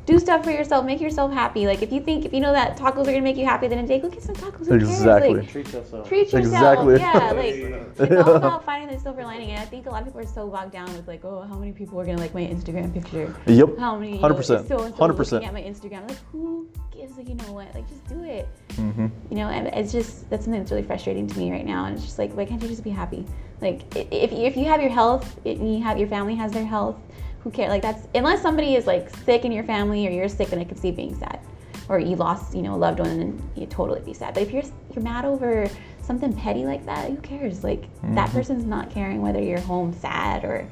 Do 0.10 0.18
stuff 0.18 0.44
for 0.44 0.50
yourself. 0.50 0.86
Make 0.86 1.02
yourself 1.02 1.32
happy. 1.32 1.68
Like 1.68 1.82
if 1.84 1.92
you 1.92 2.02
think 2.02 2.26
if 2.26 2.34
you 2.34 2.40
know 2.46 2.52
that 2.52 2.78
tacos 2.78 3.04
are 3.08 3.14
gonna 3.16 3.22
make 3.30 3.38
you 3.38 3.46
happy, 3.46 3.68
then 3.68 3.78
a 3.78 3.88
day 3.88 4.00
go 4.00 4.10
get 4.10 4.24
some 4.24 4.34
tacos. 4.44 4.66
Who 4.68 4.80
cares? 4.80 4.90
Exactly. 4.90 5.34
Like, 5.36 5.50
Treat 5.50 5.72
yourself. 5.72 6.08
treat 6.10 6.34
yourself. 6.34 6.46
Exactly. 6.46 6.98
Yeah, 6.98 7.32
like 7.44 7.56
it's 8.12 8.28
all 8.28 8.36
about 8.38 8.66
finding 8.66 8.90
the 8.96 9.00
silver 9.04 9.24
lining. 9.24 9.52
And 9.52 9.60
I 9.62 9.66
think 9.66 9.86
a 9.86 9.90
lot 9.92 10.02
of 10.02 10.08
people 10.08 10.22
are 10.22 10.26
so 10.40 10.48
bogged 10.48 10.72
down 10.72 10.92
with 10.96 11.08
like, 11.08 11.24
oh, 11.26 11.42
how 11.48 11.58
many 11.60 11.74
people 11.74 12.00
are 12.02 12.06
gonna 12.06 12.18
like 12.26 12.34
my 12.34 12.42
Instagram 12.42 12.92
picture? 12.92 13.26
Yep. 13.46 13.78
How 13.78 13.98
many? 14.00 14.18
100%. 14.18 14.68
So 14.68 14.78
100%. 14.90 15.32
looking 15.32 15.46
at 15.48 15.54
my 15.54 15.62
Instagram. 15.62 16.08
Like, 16.10 16.18
who 16.32 16.68
gives 16.92 17.16
a 17.20 17.24
you 17.24 17.36
know 17.36 17.52
what? 17.54 17.68
Like, 17.76 17.88
just 17.88 18.04
do 18.08 18.24
it. 18.24 18.48
Mm-hmm. 18.78 19.08
You 19.30 19.38
know, 19.38 19.50
and 19.50 19.68
it's 19.68 19.92
just 19.92 20.28
that's 20.32 20.46
something 20.46 20.60
that's 20.60 20.72
really 20.72 20.88
frustrating 20.92 21.28
to 21.28 21.38
me 21.38 21.52
right 21.52 21.68
now. 21.68 21.86
And 21.86 21.96
it's 21.96 22.04
just 22.06 22.18
like, 22.18 22.32
why 22.36 22.46
can't 22.46 22.62
you 22.64 22.68
just 22.68 22.84
be 22.84 22.90
happy? 22.90 23.28
Like, 23.62 23.84
i- 23.96 24.08
if 24.10 24.32
if 24.32 24.58
you 24.58 24.66
have 24.66 24.82
your 24.82 24.90
health, 25.02 25.40
and 25.46 25.72
you 25.72 25.84
have 25.84 26.00
your 26.00 26.08
family 26.08 26.34
has 26.34 26.52
their 26.52 26.66
health, 26.66 26.98
who 27.42 27.52
cares? 27.52 27.70
Like, 27.70 27.82
that's 27.82 28.08
unless 28.16 28.42
somebody 28.42 28.76
is 28.76 28.88
like 28.88 29.10
sick 29.24 29.46
in 29.46 29.52
your 29.52 29.64
family 29.64 30.08
or 30.08 30.12
you're 30.12 30.30
sick, 30.30 30.50
then 30.50 30.60
I 30.60 30.64
could 30.64 30.80
see 30.80 30.92
being 30.92 31.16
sad, 31.18 31.40
or 31.88 32.00
you 32.00 32.16
lost 32.16 32.56
you 32.56 32.62
know 32.62 32.76
a 32.76 32.78
loved 32.78 33.00
one, 33.00 33.10
and 33.10 33.50
you 33.56 33.66
totally 33.66 34.02
be 34.02 34.14
sad. 34.14 34.34
But 34.34 34.44
if 34.44 34.52
you're 34.52 34.64
you're 34.94 35.04
mad 35.04 35.26
over 35.26 35.68
something 36.02 36.34
petty 36.34 36.66
like 36.66 36.86
that, 36.86 37.10
who 37.10 37.18
cares? 37.18 37.64
Like 37.64 37.86
that 38.16 38.30
person's 38.32 38.66
not 38.66 38.90
caring 38.90 39.22
whether 39.22 39.42
you're 39.42 39.60
home 39.62 39.94
sad 39.94 40.44
or 40.44 40.68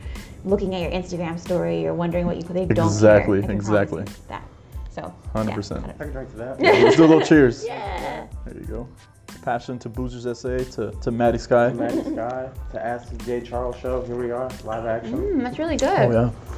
looking 0.45 0.73
at 0.75 0.81
your 0.81 0.91
Instagram 0.91 1.39
story 1.39 1.85
or 1.85 1.93
wondering 1.93 2.25
what 2.25 2.37
you 2.37 2.43
they 2.43 2.65
don't 2.65 2.75
care. 2.75 2.85
Exactly, 2.85 3.43
I 3.43 3.51
exactly. 3.51 4.05
That. 4.27 4.43
So. 4.89 5.13
100%. 5.35 5.87
I 5.87 5.93
can 5.93 6.11
drink 6.11 6.31
to 6.31 6.37
that. 6.37 6.59
Let's 6.59 6.97
do 6.97 7.05
a 7.05 7.05
little 7.05 7.21
cheers. 7.21 7.63
yeah. 7.67 8.25
There 8.45 8.57
you 8.57 8.65
go. 8.65 8.89
Passion 9.43 9.77
to 9.79 9.89
Boozers 9.89 10.35
SA 10.35 10.71
to, 10.75 10.91
to 10.99 11.11
Maddie 11.11 11.37
Sky. 11.37 11.71
Magic 11.71 12.05
Sky 12.05 12.49
to 12.71 12.85
Ask 12.85 13.15
the 13.15 13.23
J 13.23 13.41
Charles 13.41 13.77
show. 13.77 14.01
Here 14.01 14.15
we 14.15 14.31
are, 14.31 14.49
live 14.63 14.85
action. 14.85 15.13
Mm, 15.13 15.43
that's 15.43 15.59
really 15.59 15.77
good. 15.77 15.99
Oh 15.99 16.11
yeah. 16.11 16.56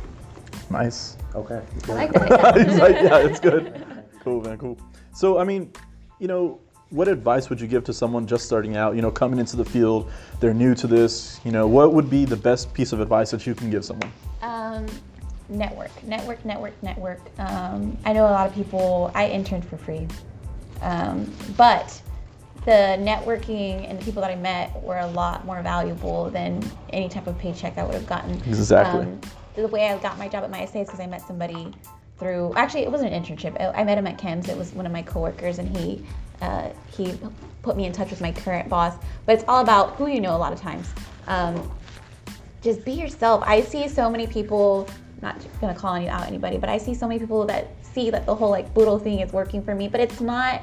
Nice. 0.70 1.18
Okay. 1.36 1.62
I 1.88 1.92
like 1.92 2.14
that. 2.14 2.58
He's 2.58 2.78
like, 2.78 2.96
yeah, 2.96 3.18
it's 3.18 3.40
good. 3.40 3.86
Cool, 4.22 4.42
man, 4.42 4.58
cool. 4.58 4.78
So, 5.14 5.40
I 5.40 5.44
mean, 5.44 5.72
you 6.20 6.28
know, 6.28 6.60
what 6.90 7.08
advice 7.08 7.50
would 7.50 7.62
you 7.62 7.68
give 7.68 7.84
to 7.86 7.94
someone 7.94 8.26
just 8.26 8.46
starting 8.46 8.76
out, 8.76 8.96
you 8.96 9.02
know, 9.02 9.12
coming 9.12 9.40
into 9.40 9.56
the 9.56 9.66
field, 9.66 10.12
they're 10.40 10.54
new 10.54 10.74
to 10.76 10.88
this, 10.88 11.40
you 11.44 11.52
know, 11.52 11.68
what 11.68 11.94
would 11.94 12.10
be 12.10 12.26
the 12.26 12.36
best 12.36 12.74
piece 12.74 12.94
of 12.94 13.00
advice 13.00 13.32
that 13.32 13.46
you 13.46 13.54
can 13.54 13.70
give 13.70 13.86
someone? 13.86 14.12
Um, 14.42 14.88
network, 15.50 15.92
network, 16.04 16.44
network, 16.46 16.82
network. 16.82 17.20
Um, 17.38 17.98
I 18.06 18.14
know 18.14 18.24
a 18.24 18.32
lot 18.32 18.48
of 18.48 18.56
people. 18.56 19.12
I 19.14 19.28
interned 19.28 19.66
for 19.66 19.78
free, 19.78 20.08
um, 20.82 21.32
but 21.56 22.02
the 22.66 22.98
networking 23.00 23.90
and 23.90 24.00
the 24.00 24.06
people 24.06 24.22
that 24.22 24.32
I 24.32 24.36
met 24.36 24.82
were 24.84 25.00
a 25.00 25.08
lot 25.08 25.46
more 25.46 25.62
valuable 25.62 26.30
than 26.30 26.64
any 26.92 27.10
type 27.10 27.28
of 27.28 27.38
paycheck 27.38 27.78
I 27.78 27.84
would 27.84 27.96
have 27.96 28.08
gotten. 28.08 28.32
Exactly. 28.48 29.02
Um, 29.02 29.22
the 29.62 29.68
way 29.68 29.88
I 29.88 29.98
got 30.00 30.18
my 30.18 30.28
job 30.28 30.44
at 30.44 30.52
MySA 30.52 30.82
is 30.82 30.88
because 30.88 31.00
I 31.00 31.08
met 31.08 31.22
somebody 31.22 31.74
through. 32.18 32.54
Actually, 32.56 32.84
it 32.84 32.92
wasn't 32.92 33.14
an 33.14 33.24
internship. 33.24 33.60
I, 33.60 33.82
I 33.82 33.84
met 33.84 33.98
him 33.98 34.08
at 34.08 34.18
KENS. 34.18 34.50
It 34.50 34.58
was 34.58 34.74
one 34.74 34.86
of 34.86 34.92
my 34.92 35.02
coworkers, 35.02 35.60
and 35.60 35.76
he 35.76 36.06
uh, 36.42 36.70
he 36.92 37.18
put 37.62 37.76
me 37.76 37.86
in 37.86 37.92
touch 37.92 38.10
with 38.10 38.22
my 38.22 38.32
current 38.32 38.70
boss. 38.70 38.96
But 39.26 39.36
it's 39.36 39.44
all 39.48 39.62
about 39.62 39.96
who 39.96 40.08
you 40.08 40.22
know. 40.22 40.36
A 40.36 40.38
lot 40.38 40.54
of 40.54 40.60
times. 40.60 40.90
Um, 41.28 41.72
just 42.62 42.84
be 42.84 42.92
yourself. 42.92 43.42
I 43.46 43.62
see 43.62 43.88
so 43.88 44.10
many 44.10 44.28
people, 44.28 44.88
not 45.22 45.46
gonna 45.62 45.76
call 45.76 45.96
any 45.96 46.10
out 46.10 46.28
anybody, 46.28 46.58
but 46.58 46.70
I 46.70 46.78
see 46.78 46.94
so 46.94 47.08
many 47.08 47.20
people 47.20 47.46
that 47.46 47.68
see 47.82 48.10
that 48.10 48.26
the 48.26 48.36
whole 48.36 48.50
like 48.50 48.74
boodle 48.74 49.00
thing 49.00 49.20
is 49.20 49.32
working 49.32 49.64
for 49.64 49.74
me, 49.74 49.88
but 49.88 50.02
it's 50.02 50.20
not. 50.20 50.62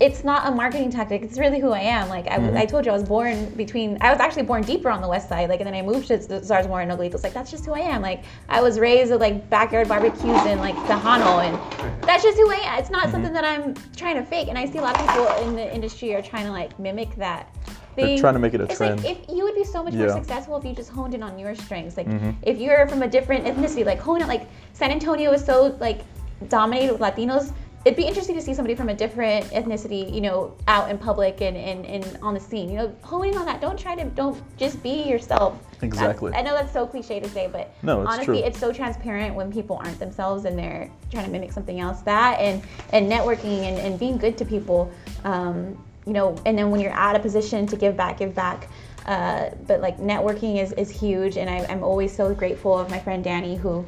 It's 0.00 0.24
not 0.24 0.48
a 0.48 0.50
marketing 0.50 0.90
tactic. 0.90 1.20
It's 1.22 1.38
really 1.38 1.60
who 1.60 1.72
I 1.72 1.80
am. 1.80 2.08
Like 2.08 2.26
I, 2.26 2.38
was- 2.38 2.54
I 2.54 2.64
told 2.64 2.86
you, 2.86 2.90
I 2.90 2.94
was 2.94 3.04
born 3.04 3.50
between. 3.50 3.98
I 4.00 4.10
was 4.10 4.18
actually 4.18 4.44
born 4.44 4.62
deeper 4.62 4.88
on 4.88 5.02
the 5.02 5.08
west 5.08 5.28
side. 5.28 5.50
Like, 5.50 5.60
and 5.60 5.66
then 5.66 5.74
I 5.74 5.82
moved 5.82 6.08
to 6.08 6.16
Zarzamora 6.18 6.82
and 6.84 6.92
Oglethorpe. 6.92 7.22
Like 7.22 7.34
that's 7.34 7.50
just 7.50 7.66
who 7.66 7.74
I 7.74 7.80
am. 7.80 8.00
Like 8.00 8.24
I 8.48 8.62
was 8.62 8.78
raised 8.78 9.10
with 9.12 9.20
like 9.20 9.50
backyard 9.50 9.88
barbecues 9.88 10.24
and 10.24 10.58
like 10.60 10.74
Tejano, 10.88 11.44
and 11.44 12.02
that's 12.02 12.22
just 12.22 12.38
who 12.38 12.50
I 12.50 12.60
am. 12.64 12.78
It's 12.80 12.90
not 12.90 13.10
something 13.10 13.32
that 13.34 13.44
I'm 13.44 13.74
trying 13.94 14.16
to 14.16 14.24
fake. 14.24 14.48
And 14.48 14.56
I 14.56 14.64
see 14.64 14.78
a 14.78 14.82
lot 14.82 14.98
of 14.98 15.06
people 15.06 15.26
in 15.48 15.54
the 15.54 15.74
industry 15.74 16.14
are 16.14 16.22
trying 16.22 16.46
to 16.46 16.52
like 16.52 16.78
mimic 16.78 17.14
that. 17.16 17.54
They're 17.96 18.06
Thing. 18.06 18.20
trying 18.20 18.34
to 18.34 18.38
make 18.40 18.54
it 18.54 18.60
a 18.60 18.64
it's 18.64 18.76
trend. 18.76 19.02
Like 19.04 19.10
if 19.18 19.28
you 19.28 19.42
would 19.44 19.54
be 19.56 19.64
so 19.64 19.82
much 19.82 19.92
more 19.94 20.08
successful 20.10 20.56
if 20.56 20.64
you 20.64 20.72
just 20.74 20.90
honed 20.90 21.12
in 21.12 21.22
on 21.22 21.38
your 21.38 21.54
strengths. 21.54 21.96
Like 21.98 22.06
Mm-hmm. 22.06 22.30
if 22.42 22.58
you're 22.58 22.88
from 22.88 23.02
a 23.02 23.08
different 23.08 23.44
ethnicity, 23.44 23.84
like 23.84 23.98
hone 24.00 24.22
it. 24.22 24.28
Like 24.28 24.48
San 24.72 24.90
Antonio 24.92 25.32
is 25.32 25.44
so 25.44 25.76
like 25.80 26.00
dominated 26.48 26.92
with 26.92 27.00
Latinos. 27.02 27.52
It'd 27.84 27.96
be 27.96 28.04
interesting 28.04 28.36
to 28.36 28.42
see 28.42 28.52
somebody 28.52 28.74
from 28.74 28.90
a 28.90 28.94
different 28.94 29.46
ethnicity, 29.46 30.12
you 30.12 30.20
know, 30.20 30.54
out 30.68 30.90
in 30.90 30.98
public 30.98 31.40
and, 31.40 31.56
and, 31.56 31.86
and 31.86 32.18
on 32.20 32.34
the 32.34 32.40
scene. 32.40 32.68
You 32.68 32.76
know, 32.76 32.96
hone 33.00 33.28
in 33.28 33.36
on 33.38 33.46
that. 33.46 33.62
Don't 33.62 33.78
try 33.78 33.94
to 33.94 34.04
don't 34.04 34.38
just 34.58 34.82
be 34.82 35.02
yourself. 35.04 35.58
That's- 35.80 35.82
Exactly. 35.82 36.34
I 36.34 36.42
know 36.42 36.52
that's 36.52 36.74
so 36.74 36.86
cliche 36.86 37.20
to 37.20 37.28
say, 37.30 37.48
but 37.50 37.72
No, 37.82 38.02
it's 38.02 38.10
honestly, 38.12 38.40
true. 38.40 38.46
it's 38.46 38.58
so 38.58 38.70
transparent 38.70 39.34
when 39.34 39.50
people 39.50 39.76
aren't 39.82 39.98
themselves 39.98 40.44
and 40.44 40.58
they're 40.58 40.90
trying 41.10 41.24
to 41.24 41.30
mimic 41.30 41.52
something 41.52 41.80
else. 41.80 42.02
That 42.02 42.38
and 42.38 42.62
and 42.92 43.10
networking 43.10 43.62
and, 43.62 43.78
and 43.78 43.98
being 43.98 44.18
good 44.18 44.36
to 44.38 44.44
people. 44.44 44.92
Um, 45.24 45.82
you 46.06 46.12
know, 46.12 46.34
and 46.44 46.58
then 46.58 46.70
when 46.70 46.80
you're 46.80 46.92
at 46.92 47.16
a 47.16 47.18
position 47.18 47.66
to 47.68 47.76
give 47.76 47.96
back, 47.96 48.18
give 48.18 48.34
back. 48.34 48.68
Uh, 49.06 49.50
but 49.66 49.80
like 49.80 49.96
networking 49.98 50.62
is, 50.62 50.72
is 50.72 50.90
huge, 50.90 51.38
and 51.38 51.48
I, 51.48 51.64
I'm 51.70 51.82
always 51.82 52.14
so 52.14 52.34
grateful 52.34 52.78
of 52.78 52.90
my 52.90 52.98
friend 52.98 53.24
Danny 53.24 53.56
who 53.56 53.86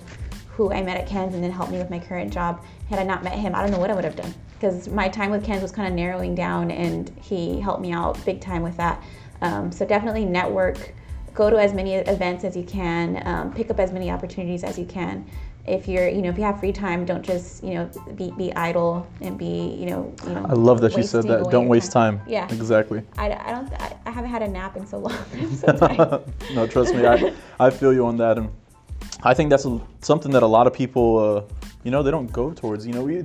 who 0.52 0.72
I 0.72 0.82
met 0.82 0.96
at 0.96 1.06
KENS 1.06 1.34
and 1.34 1.42
then 1.42 1.50
helped 1.50 1.72
me 1.72 1.78
with 1.78 1.90
my 1.90 1.98
current 1.98 2.32
job. 2.32 2.62
Had 2.88 2.98
I 2.98 3.04
not 3.04 3.24
met 3.24 3.34
him, 3.38 3.54
I 3.54 3.62
don't 3.62 3.70
know 3.70 3.78
what 3.78 3.90
I 3.90 3.94
would 3.94 4.04
have 4.04 4.16
done 4.16 4.34
because 4.62 4.88
my 4.88 5.08
time 5.08 5.32
with 5.32 5.44
KENS 5.44 5.60
was 5.60 5.72
kind 5.72 5.88
of 5.88 5.94
narrowing 5.94 6.36
down, 6.36 6.70
and 6.70 7.10
he 7.20 7.58
helped 7.58 7.82
me 7.82 7.92
out 7.92 8.24
big 8.24 8.40
time 8.40 8.62
with 8.62 8.76
that. 8.76 9.02
Um, 9.40 9.72
so 9.72 9.84
definitely 9.84 10.24
network. 10.24 10.94
Go 11.34 11.50
to 11.50 11.58
as 11.60 11.74
many 11.74 11.94
events 11.94 12.44
as 12.44 12.56
you 12.56 12.62
can. 12.62 13.26
Um, 13.26 13.52
pick 13.52 13.70
up 13.70 13.80
as 13.80 13.90
many 13.90 14.08
opportunities 14.08 14.62
as 14.62 14.78
you 14.78 14.84
can. 14.84 15.26
If 15.66 15.88
you're, 15.88 16.08
you 16.08 16.22
know, 16.22 16.28
if 16.28 16.38
you 16.38 16.44
have 16.44 16.60
free 16.60 16.72
time, 16.72 17.04
don't 17.04 17.24
just, 17.24 17.64
you 17.64 17.74
know, 17.74 17.90
be, 18.14 18.30
be 18.32 18.52
idle 18.54 19.04
and 19.20 19.36
be, 19.36 19.76
you 19.78 19.86
know, 19.86 20.14
you 20.26 20.34
know. 20.34 20.46
I 20.48 20.52
love 20.52 20.80
that 20.82 20.96
you 20.96 21.02
said 21.02 21.24
that. 21.24 21.50
Don't 21.50 21.66
waste 21.66 21.90
time. 21.90 22.20
Yeah. 22.26 22.44
Exactly. 22.52 23.02
I, 23.16 23.32
I 23.32 23.50
don't. 23.50 23.72
I, 23.80 23.96
I 24.06 24.10
haven't 24.10 24.30
had 24.30 24.42
a 24.42 24.48
nap 24.48 24.76
in 24.76 24.86
so 24.86 24.98
long. 24.98 25.16
I'm 25.32 25.54
so 25.56 25.72
tired. 25.72 26.24
no, 26.54 26.68
trust 26.68 26.94
me, 26.94 27.04
I, 27.04 27.32
I 27.58 27.70
feel 27.70 27.92
you 27.92 28.06
on 28.06 28.16
that, 28.18 28.38
and 28.38 28.48
I 29.24 29.34
think 29.34 29.50
that's 29.50 29.64
a, 29.64 29.80
something 30.00 30.32
that 30.32 30.42
a 30.42 30.46
lot 30.46 30.66
of 30.66 30.72
people, 30.72 31.18
uh, 31.18 31.54
you 31.84 31.90
know, 31.90 32.02
they 32.02 32.10
don't 32.10 32.30
go 32.30 32.52
towards. 32.52 32.86
You 32.86 32.92
know, 32.92 33.04
we 33.04 33.24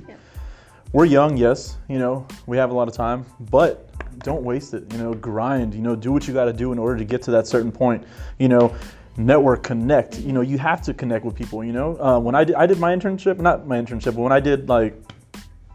we're 0.92 1.04
young, 1.04 1.36
yes, 1.36 1.76
you 1.88 1.98
know, 1.98 2.26
we 2.46 2.56
have 2.56 2.70
a 2.70 2.74
lot 2.74 2.88
of 2.88 2.94
time, 2.94 3.26
but 3.50 3.90
don't 4.20 4.42
waste 4.42 4.74
it. 4.74 4.90
You 4.92 4.98
know, 4.98 5.14
grind. 5.14 5.74
You 5.74 5.82
know, 5.82 5.94
do 5.94 6.12
what 6.12 6.26
you 6.26 6.34
got 6.34 6.46
to 6.46 6.52
do 6.52 6.72
in 6.72 6.78
order 6.78 6.96
to 6.96 7.04
get 7.04 7.22
to 7.22 7.30
that 7.32 7.46
certain 7.46 7.72
point. 7.72 8.04
You 8.38 8.48
know. 8.48 8.74
Network, 9.20 9.64
connect. 9.64 10.20
You 10.20 10.32
know, 10.32 10.42
you 10.42 10.58
have 10.58 10.80
to 10.82 10.94
connect 10.94 11.24
with 11.24 11.34
people. 11.34 11.64
You 11.64 11.72
know, 11.72 11.96
uh, 12.00 12.20
when 12.20 12.36
I 12.36 12.44
did, 12.44 12.54
I 12.54 12.66
did 12.66 12.78
my 12.78 12.94
internship, 12.94 13.40
not 13.40 13.66
my 13.66 13.76
internship, 13.76 14.14
but 14.14 14.18
when 14.18 14.30
I 14.30 14.38
did 14.38 14.68
like 14.68 14.94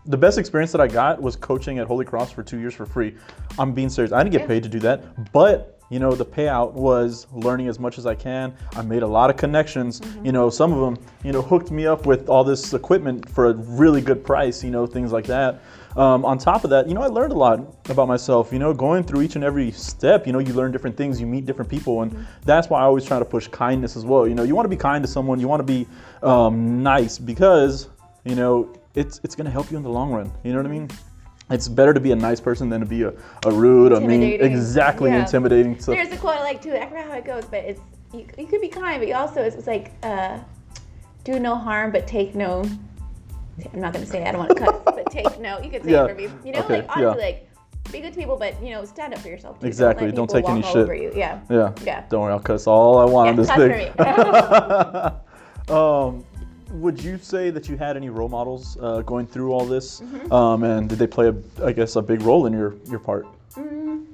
the 0.06 0.18
best 0.18 0.38
experience 0.38 0.72
that 0.72 0.82
I 0.82 0.88
got 0.88 1.22
was 1.22 1.36
coaching 1.36 1.80
at 1.80 1.88
Holy 1.88 2.06
Cross 2.06 2.32
for 2.32 2.44
two 2.44 2.60
years 2.60 2.74
for 2.74 2.86
free. 2.86 3.16
I'm 3.58 3.74
being 3.74 3.90
serious. 3.90 4.12
I 4.12 4.24
didn't 4.24 4.34
get 4.34 4.48
paid 4.48 4.64
to 4.64 4.70
do 4.70 4.80
that, 4.80 5.32
but 5.32 5.80
you 5.94 6.00
know 6.00 6.16
the 6.16 6.26
payout 6.26 6.74
was 6.74 7.28
learning 7.32 7.68
as 7.68 7.80
much 7.80 8.00
as 8.00 8.08
I 8.08 8.16
can. 8.16 8.52
I 8.76 8.82
made 8.82 9.04
a 9.04 9.08
lot 9.08 9.30
of 9.30 9.38
connections. 9.38 10.02
You 10.24 10.32
know, 10.32 10.50
some 10.50 10.74
of 10.74 10.80
them, 10.80 11.06
you 11.24 11.32
know, 11.32 11.42
hooked 11.44 11.70
me 11.70 11.86
up 11.86 12.08
with 12.08 12.30
all 12.30 12.44
this 12.44 12.74
equipment 12.74 13.30
for 13.30 13.46
a 13.46 13.54
really 13.54 14.02
good 14.02 14.26
price. 14.26 14.64
You 14.64 14.72
know, 14.72 14.88
things 14.88 15.12
like 15.12 15.26
that. 15.28 15.62
Um, 15.96 16.26
on 16.26 16.40
top 16.40 16.64
of 16.64 16.72
that, 16.72 16.88
you 16.88 16.96
know, 16.96 17.04
I 17.04 17.08
learned 17.08 17.32
a 17.32 17.38
lot 17.38 17.60
about 17.90 18.08
myself. 18.08 18.52
You 18.52 18.58
know, 18.58 18.74
going 18.74 19.04
through 19.04 19.22
each 19.22 19.36
and 19.36 19.44
every 19.44 19.70
step, 19.72 20.26
you 20.26 20.34
know, 20.34 20.40
you 20.40 20.54
learn 20.54 20.72
different 20.72 20.98
things, 20.98 21.22
you 21.22 21.28
meet 21.28 21.46
different 21.46 21.70
people, 21.70 22.02
and 22.02 22.26
that's 22.44 22.72
why 22.72 22.80
I 22.82 22.86
always 22.86 23.06
try 23.06 23.20
to 23.20 23.26
push 23.26 23.48
kindness 23.48 23.96
as 23.96 24.04
well. 24.04 24.28
You 24.28 24.34
know, 24.34 24.42
you 24.42 24.56
want 24.56 24.66
to 24.66 24.76
be 24.76 24.78
kind 24.78 25.04
to 25.04 25.08
someone, 25.08 25.40
you 25.40 25.48
want 25.48 25.60
to 25.60 25.64
be 25.64 25.88
um, 26.24 26.82
nice 26.82 27.20
because 27.20 27.90
you 28.26 28.34
know 28.34 28.74
it's 28.96 29.22
it's 29.24 29.36
gonna 29.36 29.52
help 29.52 29.70
you 29.70 29.78
in 29.78 29.84
the 29.84 29.90
long 29.90 30.12
run. 30.12 30.32
You 30.44 30.54
know 30.54 30.58
what 30.58 30.66
I 30.66 30.70
mean? 30.70 30.90
It's 31.54 31.68
better 31.68 31.94
to 31.94 32.00
be 32.00 32.12
a 32.12 32.16
nice 32.16 32.40
person 32.42 32.68
than 32.70 32.80
to 32.82 32.86
be 32.88 33.04
a, 33.04 33.14
a 33.46 33.52
rude, 33.52 33.92
a 33.92 34.02
mean, 34.02 34.24
exactly 34.42 35.12
Yeah. 35.12 35.22
intimidating. 35.22 35.80
So 35.80 35.92
There's 35.92 36.12
a 36.12 36.18
quote 36.18 36.38
I 36.38 36.42
like 36.42 36.62
too. 36.64 36.74
I 36.74 36.88
forgot 36.88 37.06
how 37.06 37.14
it 37.14 37.26
goes, 37.26 37.46
but 37.46 37.64
it's 37.64 37.80
you, 38.12 38.26
you 38.38 38.48
could 38.48 38.62
be 38.62 38.68
kind, 38.70 39.00
but 39.00 39.08
you 39.08 39.14
also 39.14 39.42
it's, 39.42 39.56
it's 39.56 39.68
like 39.68 39.92
uh, 40.04 40.40
do 41.24 41.40
no 41.40 41.56
harm, 41.56 41.92
but 41.92 42.08
take 42.08 42.34
no. 42.36 42.64
I'm 43.72 43.80
not 43.80 43.94
gonna 43.94 44.06
say. 44.06 44.24
I 44.26 44.32
don't 44.32 44.40
want 44.40 44.50
to 44.58 44.64
cut, 44.64 44.84
but 44.84 45.12
take 45.12 45.40
no. 45.40 45.60
You 45.62 45.70
could 45.70 45.84
say 45.84 45.92
Yeah. 45.92 46.06
it 46.06 46.10
for 46.10 46.16
me. 46.16 46.24
You 46.44 46.54
know, 46.54 46.60
Okay, 46.62 46.78
like 46.82 46.98
honestly, 46.98 47.22
yeah. 47.22 47.28
like 47.28 47.50
be 47.92 48.00
good 48.00 48.14
to 48.14 48.20
people, 48.20 48.36
but 48.36 48.60
you 48.64 48.72
know, 48.72 48.84
stand 48.86 49.14
up 49.14 49.20
for 49.20 49.28
yourself. 49.28 49.60
Too. 49.60 49.68
Exactly, 49.68 50.08
let 50.08 50.16
don't 50.16 50.30
take 50.30 50.50
any 50.50 50.64
shit. 50.64 50.78
Over 50.78 50.96
you. 50.96 51.12
Yeah. 51.16 51.40
Yeah. 51.52 51.74
Yeah. 51.84 52.04
Don't 52.10 52.22
worry, 52.22 52.34
I'll 52.34 52.40
cuss 52.40 52.66
all 52.66 52.98
I 52.98 53.06
want 53.06 53.30
on 53.30 53.36
Yeah, 53.36 53.42
this 53.42 53.50
cuss 53.50 55.18
thing. 55.70 55.70
um, 55.78 56.26
would 56.74 57.02
you 57.02 57.18
say 57.20 57.50
that 57.52 57.70
you 57.70 57.78
had 57.78 57.96
any 57.96 58.10
role 58.10 58.30
models 58.30 58.78
uh, 58.82 59.02
going 59.02 59.28
through 59.28 59.54
all 59.54 59.66
this? 59.66 60.02
Mm-hmm. 60.02 60.34
Um, 60.34 60.64
and 60.64 60.90
did 60.90 60.98
they 61.00 61.08
play, 61.08 61.30
a, 61.30 61.66
I 61.66 61.72
guess, 61.72 61.96
a 61.96 62.02
big 62.02 62.22
role 62.24 62.48
in 62.48 62.54
your, 62.54 62.76
your 62.90 63.00
part? 63.00 63.28
Mm, 63.54 64.06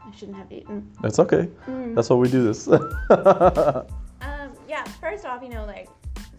I 0.00 0.14
shouldn't 0.14 0.36
have 0.36 0.52
eaten. 0.52 0.90
That's 1.00 1.18
okay. 1.18 1.48
Mm. 1.66 1.94
That's 1.94 2.10
why 2.10 2.16
we 2.16 2.28
do 2.28 2.44
this. 2.44 2.68
Um, 4.22 4.50
yeah, 4.66 4.82
first 4.84 5.24
off, 5.24 5.42
you 5.42 5.50
know, 5.50 5.64
like 5.66 5.88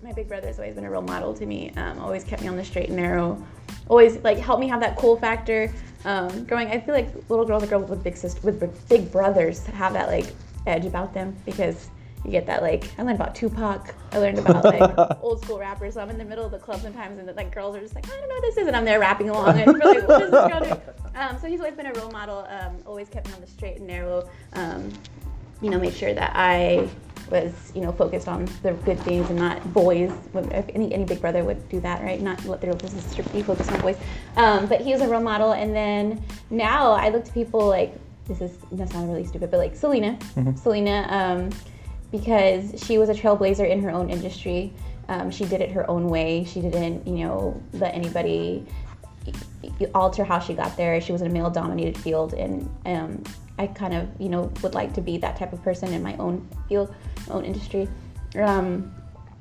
my 0.03 0.11
big 0.11 0.27
brother's 0.27 0.59
always 0.59 0.75
been 0.75 0.83
a 0.83 0.89
role 0.89 1.03
model 1.03 1.33
to 1.33 1.45
me. 1.45 1.71
Um, 1.77 1.99
always 1.99 2.23
kept 2.23 2.41
me 2.41 2.47
on 2.47 2.55
the 2.55 2.65
straight 2.65 2.87
and 2.87 2.97
narrow. 2.97 3.41
Always 3.87 4.17
like 4.17 4.37
helped 4.37 4.59
me 4.59 4.67
have 4.67 4.79
that 4.81 4.97
cool 4.97 5.15
factor. 5.15 5.71
Um, 6.05 6.43
growing, 6.45 6.69
I 6.69 6.79
feel 6.79 6.93
like 6.93 7.07
little 7.29 7.45
girls 7.45 7.63
and 7.63 7.69
girls 7.69 7.89
with 7.89 8.03
big 8.03 8.17
sister, 8.17 8.41
with 8.41 8.89
big 8.89 9.11
brothers 9.11 9.65
have 9.67 9.93
that 9.93 10.07
like 10.07 10.33
edge 10.65 10.85
about 10.85 11.13
them 11.13 11.35
because 11.45 11.89
you 12.27 12.31
get 12.31 12.45
that 12.45 12.61
like 12.61 12.91
I 12.99 13.03
learned 13.03 13.15
about 13.15 13.33
Tupac. 13.33 13.95
I 14.11 14.19
learned 14.19 14.37
about 14.39 14.65
like 14.65 15.17
old 15.21 15.41
school 15.41 15.57
rappers. 15.57 15.93
So 15.93 16.01
I'm 16.01 16.09
in 16.09 16.17
the 16.17 16.25
middle 16.25 16.45
of 16.45 16.51
the 16.51 16.59
club 16.59 16.81
sometimes, 16.81 17.17
and 17.17 17.27
the, 17.27 17.33
like 17.33 17.53
girls 17.53 17.75
are 17.75 17.79
just 17.79 17.95
like, 17.95 18.05
I 18.05 18.09
don't 18.09 18.27
know 18.27 18.35
what 18.35 18.41
this 18.41 18.57
is, 18.57 18.67
and 18.67 18.75
I'm 18.75 18.83
there 18.83 18.99
rapping 18.99 19.29
along, 19.29 19.57
and 19.59 19.71
we're 19.71 19.79
like, 19.79 20.07
what 20.07 20.21
is 20.21 20.31
this 20.31 20.51
girl 20.51 20.59
doing? 20.59 20.81
Um, 21.17 21.39
so 21.39 21.47
he's 21.47 21.59
always 21.59 21.73
been 21.73 21.87
a 21.87 21.93
role 21.93 22.11
model. 22.11 22.45
Um, 22.47 22.77
always 22.85 23.09
kept 23.09 23.27
me 23.27 23.33
on 23.33 23.41
the 23.41 23.47
straight 23.47 23.77
and 23.77 23.87
narrow. 23.87 24.29
Um, 24.53 24.93
you 25.63 25.71
know, 25.71 25.79
make 25.79 25.95
sure 25.95 26.13
that 26.13 26.31
I 26.35 26.87
was, 27.31 27.71
you 27.73 27.81
know, 27.81 27.91
focused 27.91 28.27
on 28.27 28.47
the 28.61 28.73
good 28.85 28.99
things 28.99 29.27
and 29.31 29.39
not 29.39 29.73
boys. 29.73 30.11
If 30.35 30.69
any, 30.75 30.93
any 30.93 31.05
big 31.05 31.19
brother 31.19 31.43
would 31.43 31.67
do 31.69 31.79
that, 31.79 32.03
right? 32.03 32.21
Not 32.21 32.45
let 32.45 32.61
their 32.61 32.77
sister 32.79 33.01
strictly 33.01 33.41
focused 33.41 33.71
on 33.71 33.81
boys. 33.81 33.97
Um, 34.35 34.67
but 34.67 34.79
he 34.81 34.93
was 34.93 35.01
a 35.01 35.07
role 35.07 35.19
model. 35.19 35.53
And 35.53 35.75
then 35.75 36.23
now 36.51 36.91
I 36.91 37.09
look 37.09 37.25
to 37.25 37.31
people 37.31 37.67
like, 37.67 37.95
this 38.25 38.39
is, 38.39 38.55
that 38.73 38.89
sounds 38.89 39.09
really 39.09 39.25
stupid, 39.25 39.49
but 39.49 39.57
like 39.57 39.75
Selena. 39.75 40.19
Selena, 40.55 41.07
um, 41.09 41.49
because 42.11 42.83
she 42.83 42.97
was 42.97 43.09
a 43.09 43.13
trailblazer 43.13 43.69
in 43.69 43.81
her 43.81 43.91
own 43.91 44.09
industry. 44.09 44.73
Um, 45.09 45.31
she 45.31 45.45
did 45.45 45.61
it 45.61 45.71
her 45.71 45.89
own 45.89 46.07
way. 46.09 46.43
She 46.43 46.61
didn't, 46.61 47.07
you 47.07 47.25
know, 47.25 47.61
let 47.73 47.93
anybody 47.95 48.65
alter 49.93 50.23
how 50.23 50.39
she 50.39 50.53
got 50.53 50.75
there. 50.77 50.99
She 51.01 51.11
was 51.11 51.21
in 51.21 51.27
a 51.27 51.33
male 51.33 51.49
dominated 51.49 51.97
field, 51.97 52.33
and 52.33 52.69
um, 52.85 53.23
I 53.57 53.67
kind 53.67 53.93
of, 53.93 54.09
you 54.19 54.29
know, 54.29 54.51
would 54.61 54.73
like 54.73 54.93
to 54.93 55.01
be 55.01 55.17
that 55.17 55.37
type 55.37 55.53
of 55.53 55.61
person 55.63 55.93
in 55.93 56.03
my 56.03 56.15
own 56.17 56.47
field, 56.67 56.93
my 57.27 57.35
own 57.35 57.45
industry. 57.45 57.87
Um, 58.35 58.93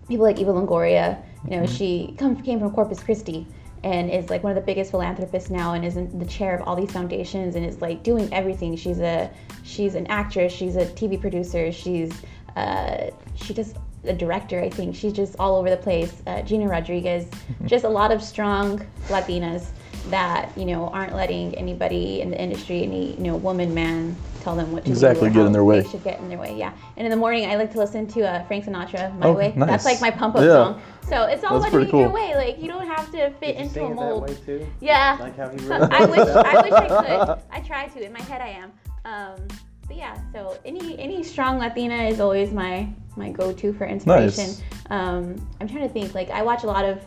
people 0.09 0.25
like 0.25 0.39
Eva 0.39 0.53
Longoria, 0.53 1.23
you 1.49 1.59
know, 1.59 1.67
she 1.67 2.15
come, 2.19 2.41
came 2.43 2.59
from 2.59 2.71
Corpus 2.71 3.03
Christi 3.03 3.47
and 3.85 4.11
is 4.11 4.31
like 4.31 4.43
one 4.43 4.51
of 4.51 4.57
the 4.57 4.67
biggest 4.67 4.91
philanthropists 4.91 5.51
now 5.51 5.75
and 5.75 5.85
is 5.85 5.97
in 5.97 6.19
the 6.19 6.25
chair 6.25 6.57
of 6.57 6.67
all 6.67 6.75
these 6.75 6.91
foundations 6.91 7.55
and 7.55 7.65
is 7.65 7.81
like 7.81 8.03
doing 8.03 8.33
everything. 8.33 8.75
She's 8.77 9.01
a 9.01 9.31
she's 9.63 9.95
an 9.95 10.07
actress, 10.09 10.53
she's 10.53 10.77
a 10.77 10.87
TV 10.87 11.21
producer, 11.21 11.71
she's 11.71 12.11
uh, 12.57 13.11
she 13.37 13.55
just 13.55 13.77
a 14.05 14.13
director, 14.13 14.61
I 14.61 14.71
think. 14.71 14.95
She's 14.95 15.13
just 15.13 15.37
all 15.39 15.57
over 15.57 15.69
the 15.71 15.77
place. 15.77 16.23
Uh, 16.27 16.43
Gina 16.43 16.69
Rodriguez, 16.69 17.27
just 17.67 17.85
a 17.85 17.89
lot 17.89 18.13
of 18.13 18.23
strong 18.23 18.85
Latinas 19.09 19.69
that 20.11 20.57
you 20.57 20.65
know 20.65 20.89
aren't 20.89 21.15
letting 21.17 21.55
anybody 21.57 22.21
in 22.21 22.31
the 22.31 22.41
industry, 22.41 22.83
any 22.83 23.15
you 23.17 23.23
know 23.25 23.37
woman, 23.37 23.75
man, 23.75 24.15
tell 24.43 24.55
them 24.55 24.71
what 24.71 24.85
to 24.85 24.91
Exactly, 24.91 25.29
do. 25.29 25.33
or 25.33 25.39
get 25.41 25.47
in 25.47 25.53
their 25.53 25.65
way. 25.65 25.81
They 25.81 25.89
should 25.89 26.05
get 26.05 26.21
in 26.21 26.29
their 26.29 26.39
way, 26.39 26.55
yeah. 26.57 26.73
And 26.97 27.05
in 27.07 27.11
the 27.11 27.17
morning, 27.17 27.51
I 27.51 27.57
like 27.57 27.73
to 27.73 27.79
listen 27.79 28.07
to 28.09 28.23
uh, 28.23 28.45
Frank 28.45 28.65
Sinatra, 28.67 29.17
"My 29.19 29.27
Oh, 29.27 29.33
Way." 29.33 29.53
nice. 29.57 29.69
That's 29.69 29.85
like 29.85 30.01
my 30.01 30.11
pump 30.13 30.37
up 30.37 30.43
Yeah. 30.43 30.53
song. 30.53 30.81
So 31.09 31.25
it's 31.25 31.43
all 31.45 31.59
That's 31.61 31.67
about 31.67 31.71
pretty 31.73 31.87
getting 31.87 32.01
your 32.01 32.11
way. 32.11 32.35
Like 32.37 32.61
you 32.61 32.69
don't 32.69 32.87
have 32.87 33.11
to 33.13 33.31
fit 33.31 33.41
Did 33.41 33.57
you 33.57 33.63
into 33.63 33.75
sing 33.75 33.83
a 33.83 33.87
it 33.87 33.91
that 33.91 33.97
mold. 33.97 34.29
way 34.29 34.37
too? 34.47 34.67
Yeah. 34.81 35.17
Like 35.21 35.37
how 35.37 35.49
he 35.49 35.57
really 35.67 35.89
I 35.91 36.05
wish 36.05 36.19
I 36.21 36.63
wish 36.63 36.73
I 36.73 36.89
could. 36.89 37.27
could. 37.27 37.39
I 37.51 37.61
try 37.61 37.87
to. 37.89 38.05
In 38.05 38.13
my 38.13 38.23
head, 38.23 38.41
I 38.41 38.49
am. 38.49 38.73
Um, 39.05 39.49
but 39.87 39.97
yeah, 39.97 40.19
so 40.33 40.59
any 40.65 40.99
any 40.99 41.23
strong 41.23 41.59
Latina 41.59 41.95
is 42.05 42.21
always 42.21 42.53
my 42.53 42.89
my 43.17 43.31
go-to 43.31 43.73
for 43.73 43.87
inspiration. 43.87 44.45
Nice. 44.45 44.63
Um, 44.91 45.47
I'm 45.61 45.69
trying 45.69 45.83
to 45.87 45.89
think. 45.89 46.15
Like 46.15 46.31
I 46.31 46.43
watch 46.43 46.65
a 46.65 46.67
lot 46.67 46.85
of 46.85 47.01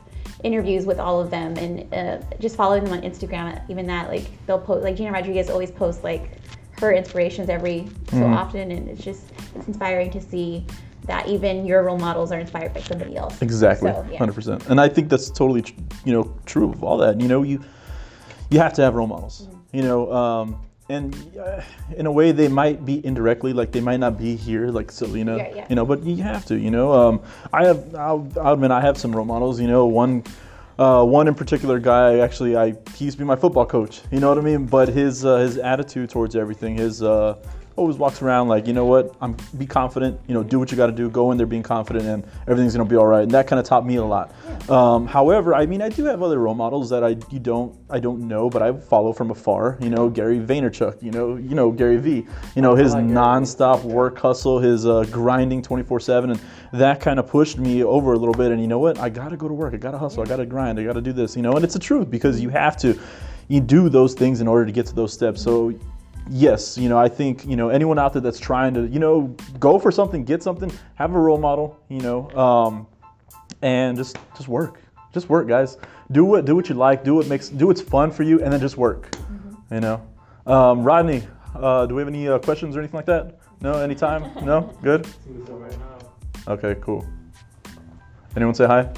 interviews 0.43 0.85
with 0.85 0.99
all 0.99 1.19
of 1.19 1.29
them, 1.29 1.55
and 1.57 1.93
uh, 1.93 2.17
just 2.39 2.55
following 2.55 2.83
them 2.83 2.93
on 2.93 3.01
Instagram. 3.01 3.61
Even 3.69 3.85
that, 3.87 4.09
like 4.09 4.25
they'll 4.45 4.59
post. 4.59 4.83
Like 4.83 4.95
Gina 4.95 5.11
Rodriguez 5.11 5.49
always 5.49 5.71
posts 5.71 6.03
like 6.03 6.37
her 6.79 6.93
inspirations 6.93 7.49
every 7.49 7.87
so 8.09 8.17
Mm-hmm. 8.17 8.33
often, 8.33 8.71
and 8.71 8.87
it's 8.89 9.03
just 9.03 9.23
it's 9.55 9.67
inspiring 9.67 10.09
to 10.11 10.21
see 10.21 10.65
that 11.05 11.27
even 11.27 11.65
your 11.65 11.83
role 11.83 11.97
models 11.97 12.31
are 12.31 12.39
inspired 12.39 12.73
by 12.73 12.81
somebody 12.81 13.17
else. 13.17 13.41
Exactly, 13.41 13.91
So, 13.91 14.05
yeah. 14.11 14.17
hundred 14.17 14.33
percent. 14.33 14.67
And 14.67 14.79
I 14.79 14.87
think 14.87 15.09
that's 15.09 15.29
totally, 15.29 15.63
tr- 15.63 15.73
you 16.05 16.13
know, 16.13 16.33
true 16.45 16.69
of 16.71 16.83
all 16.83 16.97
that. 16.97 17.19
You 17.19 17.27
know, 17.27 17.41
you 17.43 17.61
you 18.49 18.59
have 18.59 18.73
to 18.73 18.81
have 18.81 18.93
role 18.95 19.07
models. 19.07 19.47
Mm-hmm. 19.47 19.75
You 19.77 19.81
know, 19.83 20.11
um, 20.13 20.61
and 20.89 21.37
uh, 21.37 21.61
in 21.95 22.07
a 22.07 22.11
way, 22.11 22.31
they 22.31 22.47
might 22.47 22.83
be 22.83 23.05
indirectly, 23.05 23.53
like 23.53 23.71
they 23.71 23.79
might 23.79 23.99
not 23.99 24.17
be 24.17 24.35
here, 24.35 24.67
like 24.69 24.91
Selena. 24.91 25.37
Yeah, 25.37 25.55
yeah. 25.55 25.67
You 25.69 25.75
know, 25.75 25.85
but 25.85 26.03
you 26.03 26.23
have 26.23 26.45
to. 26.47 26.57
You 26.57 26.71
know, 26.71 26.91
um, 26.91 27.21
I 27.53 27.65
have. 27.65 27.95
I'll, 27.95 28.27
I'll 28.41 28.53
admit, 28.53 28.71
I 28.71 28.81
have 28.81 28.97
some 28.97 29.15
role 29.15 29.25
models. 29.25 29.59
You 29.59 29.67
know, 29.67 29.85
one. 29.85 30.23
Uh, 30.77 31.03
one 31.03 31.27
in 31.27 31.35
particular 31.35 31.77
guy, 31.77 32.19
actually, 32.19 32.55
I 32.55 32.73
he 32.95 33.03
used 33.03 33.17
to 33.17 33.19
be 33.21 33.25
my 33.25 33.35
football 33.35 33.65
coach. 33.65 33.99
You 34.11 34.21
know 34.21 34.29
what 34.29 34.37
I 34.37 34.41
mean? 34.41 34.65
But 34.65 34.87
his 34.87 35.25
uh, 35.25 35.39
his 35.39 35.57
attitude 35.57 36.09
towards 36.09 36.37
everything, 36.37 36.77
his 36.77 37.03
uh, 37.03 37.35
always 37.79 37.97
walks 37.97 38.21
around 38.21 38.49
like, 38.49 38.67
you 38.67 38.73
know 38.73 38.85
what? 38.85 39.15
I'm 39.21 39.35
be 39.57 39.65
confident. 39.65 40.19
You 40.27 40.33
know, 40.33 40.43
do 40.43 40.59
what 40.59 40.69
you 40.69 40.77
got 40.77 40.87
to 40.87 40.91
do. 40.91 41.09
Go 41.09 41.31
in 41.31 41.37
there 41.37 41.47
being 41.47 41.63
confident, 41.63 42.05
and 42.05 42.23
everything's 42.47 42.75
gonna 42.75 42.87
be 42.87 42.97
all 42.97 43.07
right. 43.07 43.23
And 43.23 43.31
that 43.31 43.47
kind 43.47 43.59
of 43.59 43.65
taught 43.65 43.85
me 43.85 43.95
a 43.95 44.03
lot. 44.03 44.33
Um, 44.69 45.07
however, 45.07 45.55
I 45.55 45.65
mean, 45.65 45.81
I 45.81 45.89
do 45.89 46.03
have 46.05 46.21
other 46.21 46.39
role 46.39 46.53
models 46.53 46.89
that 46.89 47.03
I 47.03 47.15
you 47.31 47.39
don't 47.39 47.75
I 47.89 47.99
don't 47.99 48.27
know, 48.27 48.49
but 48.49 48.61
I 48.61 48.73
follow 48.73 49.13
from 49.13 49.31
afar. 49.31 49.77
You 49.79 49.89
know, 49.89 50.09
Gary 50.09 50.39
Vaynerchuk. 50.39 51.01
You 51.01 51.11
know, 51.11 51.37
you 51.37 51.55
know 51.55 51.71
Gary 51.71 51.97
V. 51.97 52.25
You 52.55 52.61
know 52.61 52.75
his 52.75 52.93
like 52.93 53.05
nonstop 53.05 53.83
work 53.83 54.19
hustle, 54.19 54.59
his 54.59 54.85
uh, 54.85 55.05
grinding 55.05 55.61
24/7, 55.61 56.31
and 56.31 56.39
that 56.73 56.99
kind 56.99 57.17
of 57.19 57.27
pushed 57.27 57.57
me 57.57 57.83
over 57.83 58.13
a 58.13 58.17
little 58.17 58.35
bit. 58.35 58.51
And 58.51 58.61
you 58.61 58.67
know 58.67 58.79
what? 58.79 58.99
I 58.99 59.09
gotta 59.09 59.37
go 59.37 59.47
to 59.47 59.53
work. 59.53 59.73
I 59.73 59.77
gotta 59.77 59.97
hustle. 59.97 60.21
I 60.21 60.25
gotta 60.25 60.45
grind. 60.45 60.79
I 60.79 60.83
gotta 60.83 61.01
do 61.01 61.13
this. 61.13 61.35
You 61.35 61.41
know, 61.41 61.53
and 61.53 61.63
it's 61.63 61.73
the 61.73 61.79
truth 61.79 62.09
because 62.09 62.41
you 62.41 62.49
have 62.49 62.77
to. 62.77 62.99
You 63.47 63.59
do 63.59 63.89
those 63.89 64.13
things 64.13 64.41
in 64.41 64.47
order 64.47 64.63
to 64.63 64.71
get 64.71 64.85
to 64.85 64.93
those 64.93 65.11
steps. 65.11 65.41
So 65.41 65.73
yes, 66.29 66.77
you 66.77 66.89
know, 66.89 66.97
I 66.97 67.09
think, 67.09 67.45
you 67.45 67.55
know, 67.55 67.69
anyone 67.69 67.99
out 67.99 68.13
there 68.13 68.21
that's 68.21 68.39
trying 68.39 68.73
to, 68.75 68.87
you 68.87 68.99
know, 68.99 69.35
go 69.59 69.79
for 69.79 69.91
something, 69.91 70.23
get 70.23 70.43
something, 70.43 70.71
have 70.95 71.13
a 71.13 71.19
role 71.19 71.37
model, 71.37 71.79
you 71.89 71.99
know, 71.99 72.29
um, 72.31 72.87
and 73.61 73.97
just 73.97 74.17
just 74.35 74.47
work. 74.47 74.81
Just 75.13 75.27
work, 75.27 75.47
guys. 75.47 75.77
Do 76.11 76.23
what 76.23 76.45
do 76.45 76.55
what 76.55 76.69
you 76.69 76.75
like, 76.75 77.03
do 77.03 77.15
what 77.15 77.27
makes 77.27 77.49
do 77.49 77.67
what's 77.67 77.81
fun 77.81 78.11
for 78.11 78.23
you 78.23 78.41
and 78.43 78.53
then 78.53 78.59
just 78.59 78.77
work. 78.77 79.15
You 79.71 79.79
know. 79.79 80.01
Um, 80.45 80.83
Rodney, 80.83 81.27
uh, 81.55 81.85
do 81.85 81.95
we 81.95 82.01
have 82.01 82.07
any 82.07 82.27
uh, 82.27 82.39
questions 82.39 82.75
or 82.75 82.79
anything 82.79 82.97
like 82.97 83.05
that? 83.07 83.39
No, 83.61 83.73
anytime? 83.73 84.31
No? 84.45 84.73
Good? 84.81 85.07
Okay, 86.47 86.75
cool. 86.81 87.05
Anyone 88.35 88.55
say 88.55 88.65
hi? 88.65 88.89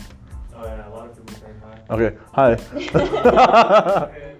Oh 0.55 0.63
yeah, 0.63 0.87
a 0.87 0.89
lot 0.89 1.09
of 1.09 1.17
people 1.17 1.41
saying 1.41 1.61
hi. 1.89 1.93
Okay, 1.93 2.17
hi. 2.31 4.21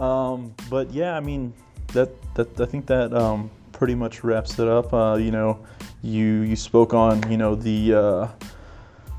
Um, 0.00 0.54
but 0.70 0.90
yeah, 0.90 1.16
I 1.16 1.20
mean, 1.20 1.52
that 1.88 2.10
that 2.34 2.58
I 2.60 2.66
think 2.66 2.86
that 2.86 3.12
um, 3.12 3.50
pretty 3.72 3.94
much 3.94 4.24
wraps 4.24 4.58
it 4.58 4.66
up. 4.66 4.92
Uh, 4.92 5.16
you 5.20 5.30
know, 5.30 5.58
you 6.02 6.42
you 6.42 6.56
spoke 6.56 6.94
on 6.94 7.30
you 7.30 7.36
know 7.36 7.54
the 7.54 7.94
uh, 7.94 8.28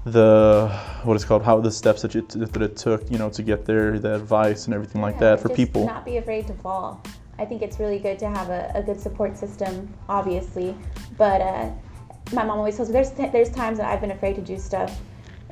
the 0.06 0.70
what 1.04 1.16
is 1.16 1.24
called 1.24 1.44
how 1.44 1.60
the 1.60 1.72
steps 1.72 2.02
that 2.02 2.16
you 2.16 2.22
that 2.30 2.62
it 2.62 2.76
took 2.76 3.10
you 3.12 3.18
know 3.18 3.30
to 3.30 3.44
get 3.44 3.66
there, 3.66 4.00
the 4.00 4.16
advice 4.16 4.66
and 4.66 4.74
everything 4.74 5.02
like 5.02 5.20
that 5.20 5.40
for 5.40 5.50
people. 5.50 5.86
Not 5.86 6.06
be 6.06 6.18
afraid 6.18 6.48
to 6.48 6.54
fall. 6.56 7.02
I 7.38 7.46
think 7.46 7.62
it's 7.62 7.80
really 7.80 8.00
good 8.00 8.20
to 8.20 8.30
have 8.30 8.50
a, 8.50 8.72
a 8.76 8.84
good 8.84 9.00
support 9.00 9.38
system, 9.38 9.92
obviously. 10.10 10.76
But 11.18 11.42
uh, 11.42 11.72
my 12.34 12.44
mom 12.44 12.58
always 12.60 12.76
tells 12.76 12.90
me 12.90 12.94
there's 12.94 13.12
there's 13.12 13.50
times 13.50 13.78
that 13.78 13.88
I've 13.88 14.02
been 14.02 14.12
afraid 14.12 14.36
to 14.36 14.42
do 14.42 14.58
stuff, 14.58 15.00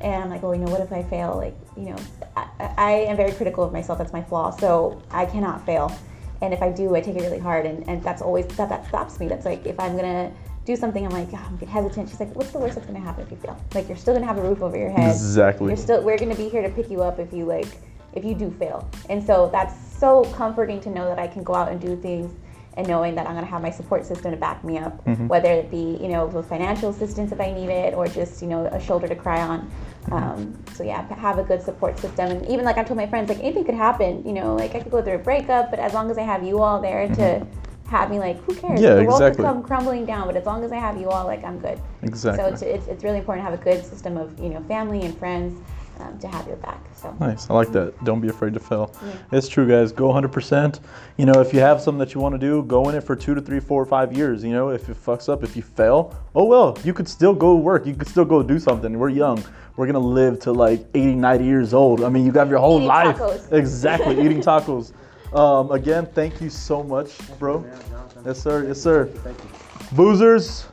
and 0.00 0.24
I'm 0.24 0.30
like, 0.30 0.42
oh, 0.42 0.52
you 0.52 0.58
know, 0.58 0.70
what 0.70 0.80
if 0.80 0.92
I 0.92 1.02
fail? 1.02 1.36
Like, 1.36 1.56
you 1.76 1.90
know, 1.90 1.96
I, 2.36 2.46
I 2.78 2.90
am 3.08 3.16
very 3.16 3.32
critical 3.32 3.64
of 3.64 3.72
myself. 3.72 3.98
That's 3.98 4.12
my 4.12 4.22
flaw. 4.22 4.50
So 4.50 5.02
I 5.10 5.26
cannot 5.26 5.64
fail. 5.66 5.96
And 6.42 6.54
if 6.54 6.62
I 6.62 6.70
do, 6.72 6.94
I 6.94 7.00
take 7.00 7.16
it 7.16 7.20
really 7.22 7.38
hard, 7.38 7.66
and, 7.66 7.86
and 7.88 8.02
that's 8.02 8.22
always 8.22 8.46
that 8.56 8.68
that 8.70 8.86
stops 8.88 9.20
me. 9.20 9.28
That's 9.28 9.44
like 9.44 9.66
if 9.66 9.78
I'm 9.78 9.94
gonna 9.94 10.32
do 10.64 10.74
something, 10.74 11.04
I'm 11.04 11.12
like, 11.12 11.28
oh, 11.34 11.36
I'm 11.46 11.58
hesitant. 11.66 12.08
She's 12.08 12.18
like, 12.20 12.34
what's 12.34 12.50
the 12.50 12.58
worst 12.58 12.76
that's 12.76 12.86
gonna 12.86 12.98
happen 13.00 13.24
if 13.24 13.30
you 13.30 13.36
fail? 13.36 13.62
Like, 13.74 13.88
you're 13.88 13.96
still 13.98 14.14
gonna 14.14 14.26
have 14.26 14.38
a 14.38 14.42
roof 14.42 14.62
over 14.62 14.76
your 14.76 14.90
head. 14.90 15.10
Exactly. 15.10 15.68
You're 15.68 15.76
still 15.76 16.02
we're 16.02 16.16
gonna 16.18 16.34
be 16.34 16.48
here 16.48 16.62
to 16.62 16.70
pick 16.70 16.90
you 16.90 17.02
up 17.02 17.18
if 17.18 17.32
you 17.32 17.44
like 17.44 17.68
if 18.14 18.24
you 18.24 18.34
do 18.34 18.50
fail. 18.52 18.88
And 19.10 19.22
so 19.24 19.50
that's 19.52 19.74
so 19.98 20.24
comforting 20.32 20.80
to 20.80 20.90
know 20.90 21.04
that 21.04 21.18
I 21.18 21.26
can 21.26 21.42
go 21.44 21.54
out 21.54 21.70
and 21.70 21.78
do 21.80 21.94
things 21.94 22.32
and 22.78 22.88
knowing 22.88 23.14
that 23.16 23.26
I'm 23.28 23.34
gonna 23.34 23.46
have 23.46 23.60
my 23.60 23.70
support 23.70 24.06
system 24.06 24.30
to 24.30 24.36
back 24.38 24.64
me 24.64 24.78
up, 24.78 25.04
Mm-hmm. 25.04 25.26
whether 25.28 25.52
it 25.52 25.70
be 25.70 25.98
you 26.00 26.08
know 26.08 26.24
with 26.26 26.48
financial 26.48 26.88
assistance 26.88 27.32
if 27.32 27.40
I 27.40 27.52
need 27.52 27.68
it 27.68 27.92
or 27.92 28.06
just 28.06 28.40
you 28.40 28.48
know 28.48 28.64
a 28.66 28.80
shoulder 28.80 29.06
to 29.08 29.14
cry 29.14 29.42
on. 29.42 29.70
Um, 30.12 30.64
so 30.74 30.82
yeah, 30.82 31.06
have 31.14 31.38
a 31.38 31.42
good 31.42 31.62
support 31.62 31.98
system. 31.98 32.30
And 32.30 32.46
even 32.46 32.64
like 32.64 32.78
I 32.78 32.84
told 32.84 32.96
my 32.96 33.06
friends, 33.06 33.28
like 33.28 33.38
anything 33.38 33.64
could 33.64 33.74
happen. 33.74 34.24
You 34.26 34.32
know, 34.32 34.54
like 34.54 34.74
I 34.74 34.80
could 34.80 34.90
go 34.90 35.02
through 35.02 35.14
a 35.14 35.18
breakup, 35.18 35.70
but 35.70 35.78
as 35.78 35.94
long 35.94 36.10
as 36.10 36.18
I 36.18 36.22
have 36.22 36.42
you 36.42 36.60
all 36.60 36.80
there 36.80 37.08
to 37.08 37.46
have 37.88 38.10
me, 38.10 38.18
like 38.18 38.36
who 38.44 38.54
cares? 38.54 38.80
Mm-hmm. 38.80 38.84
Yeah, 38.84 38.94
the 38.94 39.04
world 39.04 39.20
exactly. 39.20 39.44
could 39.44 39.52
come 39.52 39.62
crumbling 39.62 40.06
down, 40.06 40.26
but 40.26 40.36
as 40.36 40.46
long 40.46 40.64
as 40.64 40.72
I 40.72 40.76
have 40.76 40.98
you 40.98 41.08
all, 41.08 41.26
like 41.26 41.44
I'm 41.44 41.58
good. 41.58 41.80
Exactly. 42.02 42.42
So 42.42 42.52
it's, 42.52 42.62
it's, 42.62 42.86
it's 42.86 43.04
really 43.04 43.18
important 43.18 43.44
to 43.46 43.50
have 43.50 43.60
a 43.60 43.62
good 43.62 43.84
system 43.84 44.16
of 44.16 44.38
you 44.38 44.48
know 44.48 44.62
family 44.64 45.02
and 45.02 45.16
friends 45.18 45.60
um, 46.00 46.18
to 46.18 46.28
have 46.28 46.46
your 46.46 46.56
back. 46.56 46.80
So 46.94 47.14
Nice. 47.20 47.48
I 47.50 47.54
like 47.54 47.72
that. 47.72 48.02
Don't 48.04 48.20
be 48.20 48.28
afraid 48.28 48.54
to 48.54 48.60
fail. 48.60 48.94
Yeah. 49.04 49.12
It's 49.38 49.48
true, 49.48 49.68
guys. 49.68 49.92
Go 49.92 50.08
100%. 50.08 50.80
You 51.16 51.26
know, 51.26 51.40
if 51.40 51.52
you 51.52 51.60
have 51.60 51.80
something 51.80 51.98
that 51.98 52.14
you 52.14 52.20
want 52.20 52.34
to 52.34 52.38
do, 52.38 52.62
go 52.64 52.88
in 52.88 52.94
it 52.94 53.02
for 53.02 53.14
two 53.16 53.34
to 53.34 53.40
three, 53.40 53.60
four, 53.60 53.84
five 53.86 54.12
years. 54.16 54.42
You 54.44 54.52
know, 54.52 54.70
if 54.70 54.88
it 54.88 54.96
fucks 54.96 55.28
up, 55.28 55.42
if 55.44 55.56
you 55.56 55.62
fail, 55.62 56.14
oh 56.34 56.44
well, 56.44 56.76
you 56.84 56.92
could 56.94 57.08
still 57.08 57.34
go 57.34 57.56
work. 57.56 57.86
You 57.86 57.94
could 57.94 58.08
still 58.08 58.24
go 58.24 58.42
do 58.42 58.58
something. 58.58 58.98
We're 58.98 59.08
young. 59.10 59.42
We're 59.76 59.86
going 59.86 59.94
to 59.94 60.08
live 60.08 60.40
to 60.40 60.52
like 60.52 60.84
80, 60.94 61.14
90 61.14 61.44
years 61.44 61.72
old. 61.74 62.02
I 62.04 62.08
mean, 62.08 62.26
you 62.26 62.32
got 62.32 62.48
your 62.48 62.58
whole 62.58 62.76
Eating 62.78 62.88
life. 62.88 63.16
tacos. 63.16 63.52
Exactly. 63.58 64.20
eating 64.24 64.40
tacos. 64.40 64.92
Um, 65.34 65.70
again, 65.70 66.06
thank 66.06 66.40
you 66.40 66.50
so 66.50 66.82
much, 66.82 67.16
bro. 67.38 67.64
Yeah, 67.64 67.78
Jonathan. 67.88 68.22
Yes, 68.26 68.40
sir. 68.42 68.66
Yes, 68.66 68.80
sir. 68.82 69.06
Thank 69.06 69.38
you. 69.38 69.96
Boozers, 69.96 70.66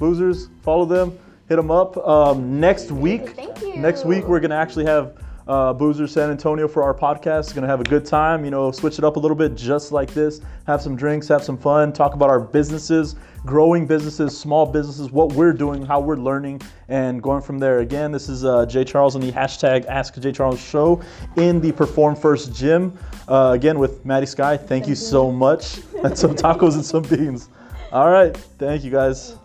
boozers, 0.00 0.48
follow 0.62 0.84
them, 0.86 1.16
hit 1.48 1.56
them 1.56 1.70
up. 1.70 1.96
Um, 1.98 2.60
next 2.60 2.90
week, 2.90 3.30
Thank 3.30 3.60
you. 3.62 3.76
next 3.76 4.04
week 4.04 4.26
we're 4.26 4.40
gonna 4.40 4.56
actually 4.56 4.86
have 4.86 5.16
uh, 5.46 5.74
Boozer's 5.74 6.10
San 6.10 6.30
Antonio 6.30 6.66
for 6.66 6.82
our 6.82 6.94
podcast. 6.94 7.54
Gonna 7.54 7.66
have 7.66 7.80
a 7.80 7.84
good 7.84 8.06
time. 8.06 8.44
You 8.44 8.50
know, 8.50 8.70
switch 8.70 8.98
it 8.98 9.04
up 9.04 9.16
a 9.16 9.18
little 9.18 9.36
bit, 9.36 9.54
just 9.54 9.92
like 9.92 10.12
this. 10.14 10.40
Have 10.66 10.80
some 10.80 10.96
drinks, 10.96 11.28
have 11.28 11.44
some 11.44 11.58
fun, 11.58 11.92
talk 11.92 12.14
about 12.14 12.30
our 12.30 12.40
businesses, 12.40 13.16
growing 13.44 13.86
businesses, 13.86 14.36
small 14.38 14.64
businesses, 14.64 15.10
what 15.10 15.32
we're 15.34 15.52
doing, 15.52 15.84
how 15.84 16.00
we're 16.00 16.16
learning, 16.16 16.62
and 16.88 17.22
going 17.22 17.42
from 17.42 17.58
there. 17.58 17.80
Again, 17.80 18.10
this 18.10 18.30
is 18.30 18.44
uh, 18.46 18.64
Jay 18.64 18.84
Charles 18.84 19.14
on 19.14 19.20
the 19.20 19.32
hashtag 19.32 19.84
Ask 19.84 20.18
Jay 20.18 20.32
Charles 20.32 20.60
Show 20.60 21.02
in 21.36 21.60
the 21.60 21.72
Perform 21.72 22.16
First 22.16 22.54
Gym. 22.54 22.96
Uh, 23.28 23.52
again 23.54 23.78
with 23.78 24.04
Maddie 24.06 24.26
Sky. 24.26 24.56
Thank 24.56 24.88
you 24.88 24.94
so 24.94 25.30
much. 25.30 25.78
And 26.02 26.16
some 26.16 26.34
tacos 26.34 26.74
and 26.74 26.84
some 26.84 27.02
beans. 27.02 27.48
All 27.92 28.10
right. 28.10 28.34
Thank 28.58 28.82
you 28.82 28.90
guys. 28.90 29.36